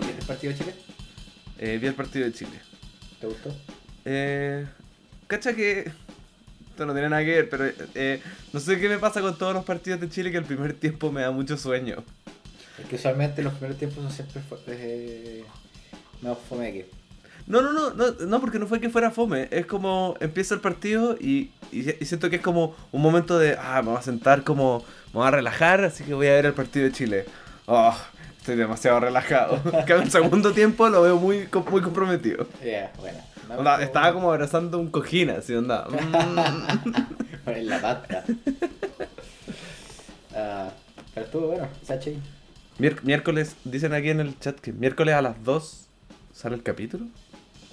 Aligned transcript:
¿Viste 0.00 0.20
el 0.20 0.26
partido 0.26 0.52
de 0.52 0.58
Chile? 0.58 0.74
Eh, 1.58 1.78
vi 1.80 1.86
el 1.86 1.94
partido 1.94 2.24
de 2.24 2.32
Chile. 2.32 2.60
¿Te 3.20 3.26
gustó? 3.26 3.54
Eh, 4.04 4.66
cacha 5.26 5.54
que. 5.54 5.90
Esto 6.70 6.86
no 6.86 6.94
tiene 6.94 7.10
nada 7.10 7.22
que 7.22 7.30
ver, 7.30 7.50
pero 7.50 7.70
eh, 7.94 8.22
no 8.52 8.58
sé 8.58 8.80
qué 8.80 8.88
me 8.88 8.98
pasa 8.98 9.20
con 9.20 9.36
todos 9.36 9.52
los 9.52 9.64
partidos 9.64 10.00
de 10.00 10.08
Chile 10.08 10.30
que 10.30 10.38
el 10.38 10.44
primer 10.44 10.72
tiempo 10.72 11.12
me 11.12 11.20
da 11.20 11.30
mucho 11.30 11.58
sueño. 11.58 12.02
Es 12.78 12.86
que 12.86 12.96
usualmente 12.96 13.42
los 13.42 13.52
primeros 13.52 13.76
tiempos 13.76 14.02
son 14.02 14.10
siempre 14.10 14.40
eh, 14.68 15.44
más 16.22 16.38
fome 16.48 16.72
que. 16.72 16.90
No, 17.46 17.60
no, 17.60 17.72
no, 17.72 17.90
no, 17.90 18.12
no, 18.12 18.40
porque 18.40 18.58
no 18.58 18.66
fue 18.66 18.80
que 18.80 18.88
fuera 18.88 19.10
fome. 19.10 19.48
Es 19.50 19.66
como 19.66 20.16
empieza 20.20 20.54
el 20.54 20.60
partido 20.60 21.16
y, 21.20 21.50
y, 21.70 21.90
y 22.00 22.06
siento 22.06 22.30
que 22.30 22.36
es 22.36 22.42
como 22.42 22.74
un 22.90 23.02
momento 23.02 23.38
de, 23.38 23.56
ah, 23.60 23.82
me 23.82 23.90
voy 23.90 23.98
a 23.98 24.02
sentar 24.02 24.42
como, 24.42 24.78
me 25.08 25.18
voy 25.18 25.28
a 25.28 25.32
relajar, 25.32 25.84
así 25.84 26.04
que 26.04 26.14
voy 26.14 26.28
a 26.28 26.32
ver 26.32 26.46
el 26.46 26.54
partido 26.54 26.86
de 26.86 26.92
Chile. 26.92 27.26
Oh, 27.66 27.94
estoy 28.42 28.56
demasiado 28.56 28.98
relajado. 29.00 29.60
Que 29.86 29.92
en 29.94 30.02
el 30.02 30.10
segundo 30.10 30.52
tiempo 30.52 30.88
lo 30.88 31.02
veo 31.02 31.16
muy, 31.16 31.48
muy 31.70 31.80
comprometido. 31.80 32.46
Ya, 32.64 32.92
bueno. 32.98 33.18
No, 33.48 33.56
Onda, 33.58 33.82
estaba 33.82 34.12
como 34.12 34.30
abrazando 34.32 34.78
un 34.78 34.90
cojín, 34.90 35.30
así, 35.30 35.54
onda. 35.54 35.86
Mm. 37.44 37.48
En 37.50 37.66
la 37.68 37.80
pata. 37.80 38.24
Ah, 40.34 40.70
pero 41.14 41.26
estuvo 41.26 41.48
bueno, 41.48 41.68
Sachi. 41.82 42.18
Mier- 42.78 43.02
miércoles, 43.02 43.54
dicen 43.64 43.92
aquí 43.92 44.08
en 44.10 44.20
el 44.20 44.38
chat 44.38 44.58
que 44.58 44.72
miércoles 44.72 45.14
a 45.14 45.20
las 45.20 45.42
2 45.44 45.88
sale 46.32 46.54
el 46.56 46.62
capítulo. 46.62 47.04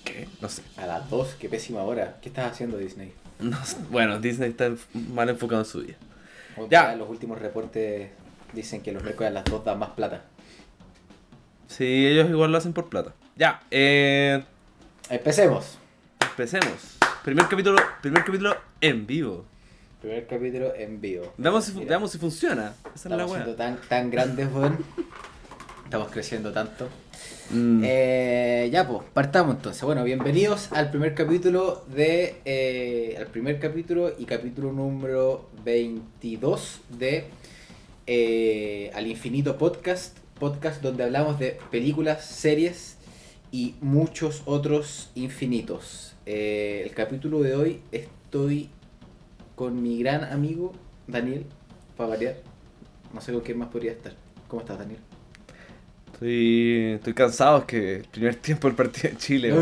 ¿Qué? 0.03 0.27
No 0.41 0.49
sé. 0.49 0.61
A 0.75 0.85
las 0.85 1.09
2, 1.09 1.35
qué 1.39 1.47
pésima 1.47 1.83
hora. 1.83 2.17
¿Qué 2.21 2.27
estás 2.29 2.51
haciendo, 2.51 2.77
Disney? 2.77 3.13
No 3.39 3.63
sé. 3.63 3.77
Bueno, 3.89 4.19
Disney 4.19 4.49
está 4.49 4.69
mal 5.13 5.29
enfocado 5.29 5.61
en 5.61 5.65
su 5.67 5.81
día. 5.83 5.95
Ya. 6.69 6.89
Ya. 6.89 6.95
Los 6.95 7.07
últimos 7.09 7.39
reportes 7.39 8.09
dicen 8.51 8.81
que 8.81 8.91
los 8.91 9.03
miércoles 9.03 9.29
a 9.31 9.33
las 9.35 9.45
2 9.45 9.63
dan 9.63 9.79
más 9.79 9.91
plata. 9.91 10.23
Sí, 11.69 12.07
ellos 12.07 12.29
igual 12.29 12.51
lo 12.51 12.57
hacen 12.57 12.73
por 12.73 12.89
plata. 12.89 13.13
Ya, 13.35 13.61
eh, 13.71 14.43
Empecemos. 15.09 15.77
empecemos. 16.21 16.97
Primer 17.23 17.47
capítulo, 17.47 17.77
primer 18.01 18.23
capítulo 18.23 18.55
en 18.81 19.05
vivo. 19.05 19.45
Primer 20.01 20.25
capítulo 20.27 20.73
en 20.75 20.99
vivo. 20.99 21.31
Veamos 21.37 21.65
si, 21.65 21.73
Mira, 21.73 21.89
veamos 21.89 22.11
si 22.11 22.17
funciona. 22.17 22.73
Esa 22.95 22.95
es 22.95 23.05
la 23.05 23.11
Estamos 23.23 23.31
siendo 23.33 23.55
tan, 23.55 23.77
tan 23.87 24.09
grandes, 24.09 24.47
weón. 24.51 24.77
Estamos 25.83 26.09
creciendo 26.11 26.51
tanto. 26.51 26.87
Mm, 27.51 27.81
Eh, 27.85 28.69
ya, 28.71 28.87
pues, 28.87 29.03
partamos 29.13 29.55
entonces. 29.57 29.83
Bueno, 29.83 30.03
bienvenidos 30.03 30.71
al 30.71 30.89
primer 30.89 31.13
capítulo 31.13 31.85
de. 31.93 32.41
eh, 32.45 33.15
al 33.19 33.27
primer 33.27 33.59
capítulo 33.59 34.11
y 34.17 34.25
capítulo 34.25 34.71
número 34.71 35.49
22 35.63 36.81
de 36.97 37.25
eh, 38.07 38.91
Al 38.95 39.05
Infinito 39.07 39.57
Podcast. 39.57 40.17
Podcast 40.39 40.81
donde 40.81 41.03
hablamos 41.03 41.37
de 41.37 41.59
películas, 41.69 42.25
series 42.25 42.97
y 43.51 43.75
muchos 43.81 44.43
otros 44.45 45.11
infinitos. 45.15 46.15
Eh, 46.25 46.83
el 46.85 46.93
capítulo 46.93 47.41
de 47.41 47.55
hoy 47.55 47.81
estoy 47.91 48.69
con 49.55 49.83
mi 49.83 49.99
gran 49.99 50.23
amigo 50.23 50.73
Daniel, 51.07 51.45
para 51.97 52.09
variar. 52.09 52.35
No 53.13 53.21
sé 53.21 53.33
con 53.33 53.41
quién 53.41 53.57
más 53.57 53.69
podría 53.69 53.91
estar. 53.91 54.13
¿Cómo 54.47 54.61
estás, 54.61 54.79
Daniel? 54.79 54.99
estoy, 56.19 56.93
estoy 56.95 57.13
cansado, 57.13 57.59
es 57.59 57.63
que 57.65 57.95
el 57.97 58.03
primer 58.03 58.35
tiempo 58.35 58.67
del 58.67 58.75
partido 58.75 59.09
de 59.09 59.17
Chile. 59.17 59.53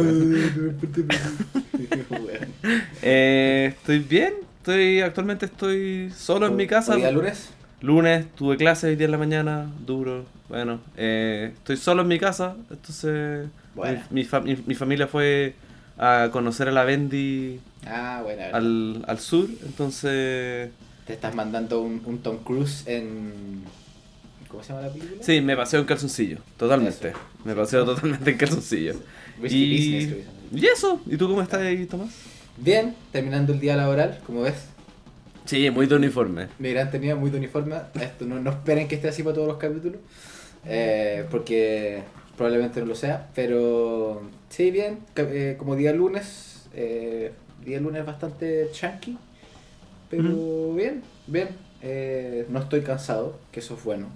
Eh, 3.02 3.74
estoy 3.78 4.00
bien, 4.00 4.34
estoy 4.58 5.00
actualmente 5.00 5.46
estoy 5.46 6.12
solo 6.12 6.48
en 6.48 6.56
mi 6.56 6.68
casa. 6.68 6.96
¿Hoy 6.96 7.02
día 7.02 7.12
lunes? 7.12 7.50
Lunes 7.82 8.26
tuve 8.36 8.58
clase 8.58 8.88
hoy 8.88 8.96
día 8.96 9.06
en 9.06 9.12
la 9.12 9.18
mañana, 9.18 9.70
duro. 9.86 10.26
Bueno, 10.50 10.80
eh, 10.96 11.52
estoy 11.54 11.78
solo 11.78 12.02
en 12.02 12.08
mi 12.08 12.18
casa, 12.20 12.56
entonces 12.72 13.48
Bueno. 13.76 14.02
mi, 14.10 14.22
mi 14.22 14.26
fa- 14.26 14.40
mi- 14.42 14.58
mi 14.66 14.74
familia 14.76 15.08
fue 15.08 15.54
a 15.98 16.30
conocer 16.32 16.68
a 16.70 16.72
la 16.72 16.84
Bendy 16.86 17.60
Ah, 17.86 18.22
bueno. 18.24 18.42
al, 18.54 19.04
al 19.08 19.20
sur, 19.20 19.48
entonces 19.66 20.72
Te 21.06 21.14
estás 21.14 21.36
mandando 21.36 21.82
un, 21.82 22.02
un 22.06 22.18
Tom 22.20 22.38
Cruise 22.44 22.84
en. 22.88 23.64
¿Cómo 24.48 24.64
se 24.64 24.70
llama 24.70 24.88
la 24.88 24.94
película? 24.94 25.22
sí, 25.22 25.42
me 25.42 25.56
paseo 25.56 25.82
en 25.82 25.86
calzoncillo, 25.86 26.38
totalmente. 26.58 27.10
Eso. 27.10 27.20
Me 27.46 27.54
paseo 27.54 27.86
totalmente 27.86 28.32
en 28.32 28.38
calzoncillo. 28.38 28.94
Y, 29.38 29.42
Business, 29.42 30.26
y 30.54 30.66
eso, 30.66 31.02
¿y 31.06 31.16
tú 31.18 31.28
cómo 31.28 31.42
estás 31.44 31.62
ahí, 31.62 31.86
Tomás? 31.86 32.10
Bien, 32.58 32.96
terminando 33.12 33.54
el 33.54 33.60
día 33.60 33.76
laboral, 33.76 34.20
como 34.26 34.42
ves. 34.42 34.56
Sí, 35.48 35.70
muy 35.72 35.88
de 35.88 35.96
uniforme. 35.96 36.48
Mi 36.60 36.72
gran 36.74 36.92
tenía 36.92 37.16
muy 37.16 37.30
de 37.32 37.38
uniforme. 37.38 37.76
Esto 38.02 38.26
no, 38.26 38.40
no 38.40 38.52
esperen 38.52 38.88
que 38.88 38.96
esté 38.96 39.08
así 39.10 39.24
para 39.24 39.36
todos 39.36 39.48
los 39.48 39.58
capítulos. 39.58 40.02
eh, 40.66 41.26
porque 41.32 42.04
probablemente 42.38 42.82
no 42.82 42.88
lo 42.88 42.96
sea. 42.96 43.30
Pero 43.36 44.24
sí, 44.50 44.72
bien. 44.72 45.00
eh, 45.18 45.56
como 45.60 45.76
día 45.76 45.94
lunes. 45.94 46.70
eh, 46.74 47.34
día 47.66 47.80
lunes 47.82 48.06
bastante 48.06 48.70
chunky. 48.74 49.18
Pero 50.10 50.74
bien, 50.76 51.04
bien. 51.28 51.50
eh, 51.82 52.46
no 52.50 52.60
estoy 52.62 52.82
cansado, 52.84 53.40
que 53.52 53.62
eso 53.62 53.76
es 53.76 53.84
bueno. 53.84 54.10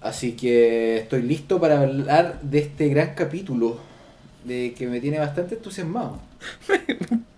Así 0.00 0.32
que 0.36 0.98
estoy 0.98 1.22
listo 1.22 1.60
para 1.60 1.80
hablar 1.82 2.40
de 2.42 2.58
este 2.58 2.88
gran 2.88 3.14
capítulo. 3.14 3.78
De 4.44 4.74
que 4.76 4.88
me 4.88 5.00
tiene 5.00 5.18
bastante 5.20 5.54
entusiasmado. 5.56 6.20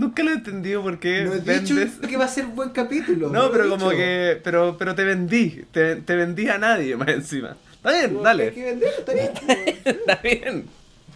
Nunca 0.00 0.22
lo 0.22 0.30
he 0.30 0.34
entendido 0.34 0.82
por 0.82 0.98
qué 0.98 1.24
No 1.24 1.34
he 1.34 1.40
dicho 1.40 1.74
vendes... 1.74 1.98
que 2.08 2.16
va 2.16 2.24
a 2.24 2.28
ser 2.28 2.46
buen 2.46 2.70
capítulo. 2.70 3.28
No, 3.28 3.46
he 3.46 3.50
pero 3.50 3.68
como 3.68 3.90
dicho. 3.90 3.96
que... 3.98 4.40
Pero, 4.42 4.76
pero 4.78 4.94
te 4.94 5.04
vendí, 5.04 5.64
te, 5.72 5.96
te 5.96 6.16
vendí 6.16 6.48
a 6.48 6.58
nadie 6.58 6.96
más 6.96 7.08
encima. 7.08 7.56
Está 7.74 7.92
bien, 7.92 8.10
Como 8.12 8.22
dale. 8.22 8.44
Hay 8.44 8.50
que 8.52 8.64
venderlo, 8.64 8.98
está 8.98 9.12
bien. 9.12 9.30
Está 9.84 10.16
bien. 10.16 10.64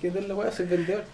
Que 0.00 0.10
vender 0.10 0.28
la 0.28 0.34
weá, 0.34 0.52
soy 0.52 0.66
vendedor. 0.66 1.04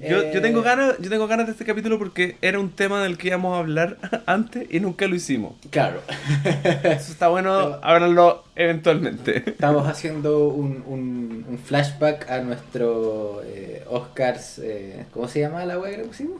Yo, 0.00 0.20
Eh, 0.20 0.32
yo 0.34 0.42
tengo 0.42 0.62
ganas, 0.62 0.96
yo 0.98 1.08
tengo 1.10 1.28
ganas 1.28 1.46
de 1.46 1.52
este 1.52 1.64
capítulo 1.64 1.96
porque 1.96 2.36
era 2.42 2.58
un 2.58 2.70
tema 2.70 3.00
del 3.04 3.16
que 3.18 3.28
íbamos 3.28 3.54
a 3.54 3.60
hablar 3.60 3.98
antes 4.26 4.66
y 4.68 4.80
nunca 4.80 5.06
lo 5.06 5.14
hicimos. 5.14 5.54
Claro. 5.70 6.00
Eso 6.82 7.12
está 7.12 7.28
bueno 7.28 7.78
hablarlo 7.82 8.42
eventualmente. 8.56 9.44
Estamos 9.50 9.86
haciendo 9.86 10.48
un, 10.48 10.82
un, 10.86 11.44
un 11.48 11.58
flashback 11.58 12.28
a 12.30 12.40
nuestro 12.40 13.42
eh, 13.44 13.84
Oscars. 13.88 14.58
eh, 14.58 15.04
¿Cómo 15.12 15.28
se 15.28 15.38
llama 15.40 15.64
la 15.64 15.78
weá 15.78 15.92
que 15.92 15.98
le 15.98 16.04
pusimos? 16.04 16.38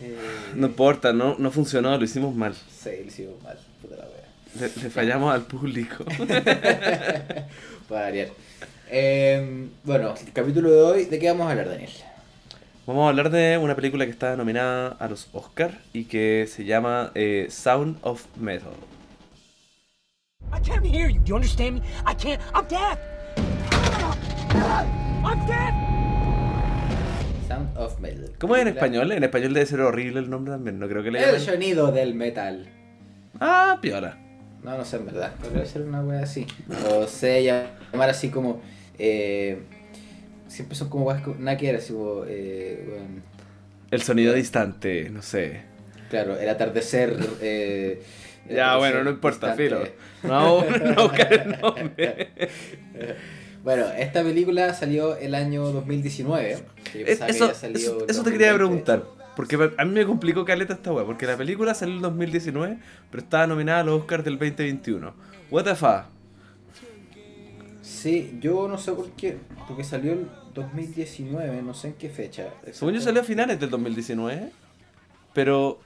Eh, 0.00 0.16
No 0.54 0.66
importa, 0.68 1.12
no, 1.12 1.36
no 1.38 1.50
funcionó, 1.50 1.96
lo 1.96 2.04
hicimos 2.04 2.34
mal. 2.34 2.54
Sí, 2.54 2.90
lo 3.00 3.06
hicimos 3.08 3.42
mal. 3.42 3.58
Puta 3.82 3.96
la 3.96 4.04
weá. 4.04 4.68
Le, 4.68 4.82
le 4.82 4.90
fallamos 4.90 5.34
al 5.34 5.42
público. 5.42 6.04
Para 7.88 8.02
variar. 8.02 8.28
Eh, 8.90 9.68
bueno, 9.84 10.14
el 10.24 10.32
capítulo 10.32 10.70
de 10.70 10.80
hoy, 10.82 11.04
¿de 11.06 11.18
qué 11.18 11.28
vamos 11.28 11.46
a 11.46 11.50
hablar, 11.50 11.68
Daniel? 11.68 11.90
Vamos 12.86 13.04
a 13.04 13.08
hablar 13.10 13.28
de 13.30 13.58
una 13.58 13.76
película 13.76 14.06
que 14.06 14.10
está 14.12 14.34
nominada 14.36 14.96
a 14.98 15.08
los 15.08 15.28
Oscars 15.32 15.74
y 15.92 16.04
que 16.04 16.48
se 16.50 16.64
llama 16.64 17.10
eh, 17.14 17.48
Sound 17.50 17.98
of 18.02 18.24
Metal. 18.36 18.72
I 20.50 20.60
can't 20.66 20.86
hear 20.86 21.10
you. 21.10 21.18
Do 21.20 21.26
you 21.26 21.34
understand 21.36 21.74
me? 21.74 21.82
I 22.06 22.14
can't. 22.14 22.40
I'm 22.54 22.66
deaf. 22.66 22.98
I'm 25.22 25.46
deaf. 25.46 25.97
Of 27.78 28.00
Metal. 28.00 28.32
¿Cómo 28.38 28.56
es 28.56 28.62
en 28.62 28.68
español? 28.68 29.12
En 29.12 29.22
español 29.24 29.54
debe 29.54 29.66
ser 29.66 29.80
horrible 29.80 30.20
el 30.20 30.28
nombre 30.30 30.52
también, 30.52 30.78
no 30.78 30.88
creo 30.88 31.02
que 31.02 31.10
le 31.10 31.22
El 31.22 31.40
sonido 31.40 31.92
del 31.92 32.14
metal. 32.14 32.68
Ah, 33.40 33.78
piola. 33.80 34.18
No, 34.62 34.76
no 34.76 34.84
sé 34.84 34.96
en 34.96 35.06
verdad, 35.06 35.32
debe 35.52 35.64
ser 35.66 35.82
una 35.82 36.00
wea 36.02 36.22
así. 36.22 36.46
O 36.90 37.06
se 37.06 37.44
llamar 37.44 38.10
así 38.10 38.28
como. 38.30 38.60
Eh, 38.98 39.60
siempre 40.48 40.74
son 40.76 40.88
como 40.88 41.04
weas 41.04 41.22
que 41.22 41.30
nada 41.38 41.56
que 41.56 41.66
ver, 41.66 41.76
así 41.76 41.92
como. 41.92 42.24
Eh, 42.26 42.98
El 43.90 44.02
sonido 44.02 44.34
distante, 44.34 45.08
no 45.10 45.22
sé. 45.22 45.62
claro, 46.10 46.36
el 46.38 46.48
atardecer. 46.48 47.16
Eh, 47.40 48.02
el 48.48 48.56
Ya, 48.56 48.72
atardecer 48.72 48.78
bueno, 48.94 49.04
no 49.04 49.10
importa, 49.10 49.54
filo. 49.54 49.78
distante. 49.78 49.98
No, 50.24 50.64
no 50.94 51.02
buscar 51.04 51.32
el 51.32 51.50
nombre. 51.60 52.28
Bueno, 53.68 53.84
esta 53.98 54.22
película 54.22 54.72
salió 54.72 55.14
el 55.18 55.34
año 55.34 55.62
2019. 55.72 56.56
que 56.90 57.00
yo 57.00 57.06
Es- 57.06 57.18
pensaba 57.18 57.52
que 57.52 57.66
Eso, 57.76 57.98
te 58.24 58.30
quería 58.30 58.52
2020. 58.52 58.54
preguntar. 58.54 59.04
Porque 59.36 59.56
a 59.76 59.84
mí 59.84 59.92
me 59.92 60.06
complicó 60.06 60.42
caleta 60.46 60.72
esta 60.72 60.90
weá. 60.90 61.04
Porque 61.04 61.26
la 61.26 61.36
película 61.36 61.74
salió 61.74 61.92
en 61.92 61.96
el 61.98 62.02
2019, 62.02 62.78
pero 63.10 63.22
estaba 63.22 63.46
nominada 63.46 63.80
a 63.80 63.84
los 63.84 64.00
Oscars 64.00 64.24
del 64.24 64.38
2021. 64.38 65.12
What 65.50 65.64
the 65.64 65.74
fuck? 65.74 66.04
Sí, 67.82 68.38
yo 68.40 68.68
no 68.68 68.78
sé 68.78 68.92
por 68.92 69.10
qué. 69.10 69.36
Porque 69.66 69.84
salió 69.84 70.14
el 70.14 70.28
2019, 70.54 71.60
no 71.60 71.74
sé 71.74 71.88
en 71.88 71.94
qué 71.94 72.08
fecha. 72.08 72.48
Según 72.72 72.94
yo 72.94 73.02
salió 73.02 73.20
a 73.20 73.24
finales 73.24 73.60
del 73.60 73.68
2019. 73.68 74.48
Pero. 75.34 75.78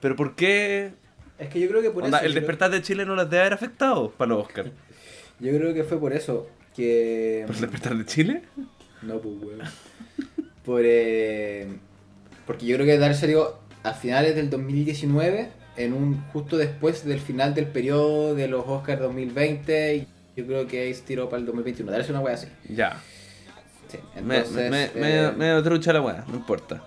Pero 0.00 0.16
¿por 0.16 0.34
qué? 0.34 0.90
Es 1.38 1.48
que 1.50 1.60
yo 1.60 1.68
creo 1.68 1.82
que 1.82 1.90
por 1.90 2.02
Onda, 2.02 2.18
eso. 2.18 2.26
el 2.26 2.32
creo- 2.32 2.40
despertar 2.42 2.72
de 2.72 2.82
Chile 2.82 3.06
no 3.06 3.14
las 3.14 3.30
debe 3.30 3.42
haber 3.42 3.52
afectado 3.52 4.10
para 4.10 4.30
los 4.30 4.44
Oscars. 4.44 4.70
Yo 5.38 5.56
creo 5.56 5.72
que 5.72 5.82
fue 5.84 6.00
por 6.00 6.12
eso. 6.12 6.48
Que. 6.76 7.44
¿Por 7.46 7.54
el 7.56 7.60
despertar 7.62 7.96
de 7.96 8.06
Chile? 8.06 8.42
No, 9.02 9.18
pues, 9.18 9.34
weón. 9.42 9.60
Por, 10.64 10.82
eh, 10.84 11.66
porque 12.46 12.66
yo 12.66 12.76
creo 12.76 12.86
que 12.86 12.98
Dark 12.98 13.14
salió 13.14 13.58
a 13.82 13.94
finales 13.94 14.34
del 14.36 14.48
2019, 14.48 15.48
en 15.76 15.92
un 15.92 16.22
justo 16.32 16.56
después 16.56 17.04
del 17.04 17.18
final 17.20 17.54
del 17.54 17.66
periodo 17.66 18.34
de 18.34 18.48
los 18.48 18.64
Oscars 18.66 19.00
2020. 19.00 19.96
Y 19.96 20.06
yo 20.36 20.46
creo 20.46 20.66
que 20.66 20.82
ahí 20.82 20.94
se 20.94 21.02
tiró 21.02 21.28
para 21.28 21.40
el 21.40 21.46
2021. 21.46 21.90
Dale 21.90 22.04
una 22.10 22.20
wea 22.20 22.34
así. 22.34 22.46
Ya. 22.68 23.00
Sí, 23.88 23.98
Me, 24.22 24.38
entonces. 24.38 24.70
me, 24.70 24.84
eh, 24.84 24.90
me, 24.94 25.32
medio 25.32 25.62
trucha 25.62 25.92
la 25.92 26.00
weá, 26.00 26.24
no 26.28 26.36
importa. 26.36 26.82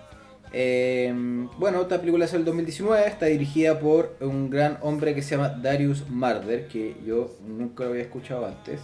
eh, 0.52 1.12
bueno, 1.58 1.82
esta 1.82 2.00
película 2.00 2.24
es 2.24 2.32
del 2.32 2.44
2019, 2.44 3.06
está 3.06 3.26
dirigida 3.26 3.78
por 3.78 4.16
un 4.20 4.50
gran 4.50 4.78
hombre 4.82 5.14
que 5.14 5.22
se 5.22 5.36
llama 5.36 5.50
Darius 5.50 6.08
Marder, 6.08 6.66
que 6.66 6.96
yo 7.06 7.36
nunca 7.46 7.84
lo 7.84 7.90
había 7.90 8.02
escuchado 8.02 8.44
antes, 8.46 8.80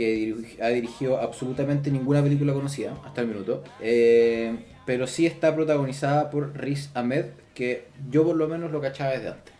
que 0.00 0.56
ha 0.62 0.68
dirigido 0.68 1.20
absolutamente 1.20 1.90
ninguna 1.90 2.22
película 2.22 2.54
conocida 2.54 2.96
hasta 3.04 3.20
el 3.20 3.26
minuto, 3.26 3.62
eh, 3.82 4.56
pero 4.86 5.06
sí 5.06 5.26
está 5.26 5.54
protagonizada 5.54 6.30
por 6.30 6.56
Riz 6.56 6.88
Ahmed, 6.94 7.26
que 7.54 7.84
yo 8.10 8.24
por 8.24 8.36
lo 8.36 8.48
menos 8.48 8.72
lo 8.72 8.80
cachaba 8.80 9.10
desde 9.10 9.28
antes. 9.28 9.54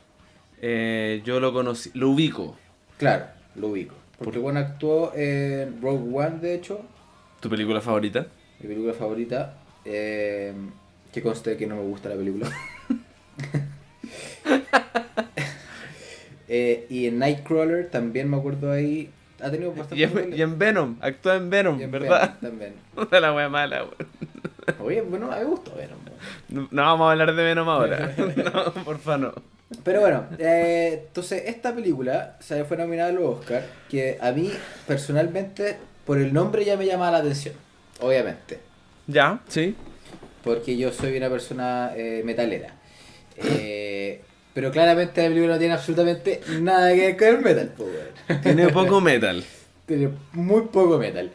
Eh, 0.62 1.20
yo 1.26 1.40
lo 1.40 1.52
conocí, 1.52 1.90
lo 1.92 2.08
ubico. 2.10 2.56
Claro, 2.96 3.26
lo 3.54 3.69
ubico. 3.69 3.94
Porque 4.19 4.38
bueno, 4.38 4.60
actuó 4.60 5.12
en 5.14 5.81
Rogue 5.82 6.08
One, 6.14 6.38
de 6.40 6.54
hecho, 6.54 6.81
¿Tu 7.40 7.50
película 7.50 7.81
favorita? 7.82 8.26
mi 8.60 8.69
película 8.69 8.93
favorita, 8.94 9.58
eh, 9.84 10.52
que 11.12 11.22
conste 11.22 11.56
que 11.58 11.66
no 11.66 11.76
me 11.76 11.82
gusta 11.82 12.08
la 12.08 12.16
película. 12.16 12.50
Eh, 16.52 16.86
y 16.90 17.06
en 17.06 17.20
Nightcrawler 17.20 17.90
también 17.90 18.28
me 18.28 18.36
acuerdo 18.36 18.72
ahí. 18.72 19.08
Ha 19.42 19.50
tenido 19.50 19.75
Y 19.92 20.02
en, 20.02 20.34
y 20.37 20.42
en 20.42 20.58
Venom, 20.58 20.96
actúa 21.00 21.37
en 21.37 21.50
Venom, 21.50 21.81
en 21.81 21.90
¿verdad? 21.90 22.37
Venom 22.40 22.58
también. 22.58 22.75
La 23.22 23.32
wea 23.34 23.48
mala, 23.48 23.84
weón. 23.84 24.20
Oye, 24.81 25.00
bueno, 25.02 25.32
a 25.32 25.37
mí 25.37 25.44
me 25.44 25.50
gustó 25.50 25.75
Venom. 25.75 25.98
No, 26.48 26.69
no 26.70 26.82
vamos 26.82 27.08
a 27.08 27.12
hablar 27.12 27.34
de 27.34 27.42
Venom 27.42 27.69
ahora. 27.69 28.14
no, 28.37 28.72
porfa, 28.84 29.19
no. 29.19 29.32
Pero 29.84 30.00
bueno, 30.00 30.26
eh, 30.38 31.04
entonces 31.06 31.44
esta 31.46 31.75
película 31.75 32.37
se 32.40 32.64
fue 32.64 32.76
nominada 32.76 33.10
a 33.10 33.12
los 33.12 33.38
Oscar, 33.38 33.64
que 33.88 34.19
a 34.20 34.32
mí 34.32 34.50
personalmente, 34.87 35.76
por 36.04 36.19
el 36.19 36.32
nombre 36.32 36.64
ya 36.64 36.76
me 36.76 36.86
llamaba 36.86 37.12
la 37.12 37.19
atención, 37.19 37.54
obviamente. 38.00 38.58
Ya, 39.06 39.40
sí. 39.48 39.76
porque 40.43 40.76
yo 40.76 40.93
soy 40.93 41.16
una 41.16 41.28
persona 41.31 41.93
eh, 41.96 42.22
metalera. 42.25 42.75
Eh, 43.36 44.20
pero 44.55 44.70
claramente 44.70 45.23
la 45.23 45.29
película 45.29 45.55
no 45.55 45.58
tiene 45.58 45.75
absolutamente 45.75 46.41
nada 46.61 46.93
que 46.94 47.00
ver 47.00 47.17
con 47.17 47.29
el 47.29 47.41
metal, 47.41 47.73
weón. 47.79 48.41
Tiene 48.43 48.69
poco 48.69 49.00
metal. 49.00 49.44
Tiene 49.87 50.11
muy 50.32 50.62
poco 50.73 50.99
metal. 50.99 51.32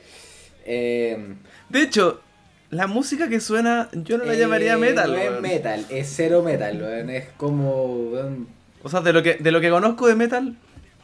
Eh, 0.66 1.36
De 1.70 1.82
hecho, 1.82 2.22
la 2.70 2.88
música 2.88 3.28
que 3.28 3.40
suena, 3.42 3.90
yo 3.94 4.18
no 4.18 4.24
la 4.26 4.34
eh, 4.34 4.38
llamaría 4.40 4.78
metal. 4.78 5.12
No 5.12 5.18
es 5.18 5.42
metal, 5.42 5.86
es 5.90 6.12
cero 6.16 6.42
metal, 6.44 6.82
weón. 6.82 7.10
Es 7.10 7.26
como. 7.38 7.86
weón, 8.12 8.48
O 8.84 8.90
sea, 8.90 9.02
de 9.02 9.12
lo 9.14 9.22
que, 9.24 9.36
de 9.36 9.52
lo 9.52 9.60
que 9.62 9.70
conozco 9.70 10.08
de 10.08 10.16
metal, 10.16 10.56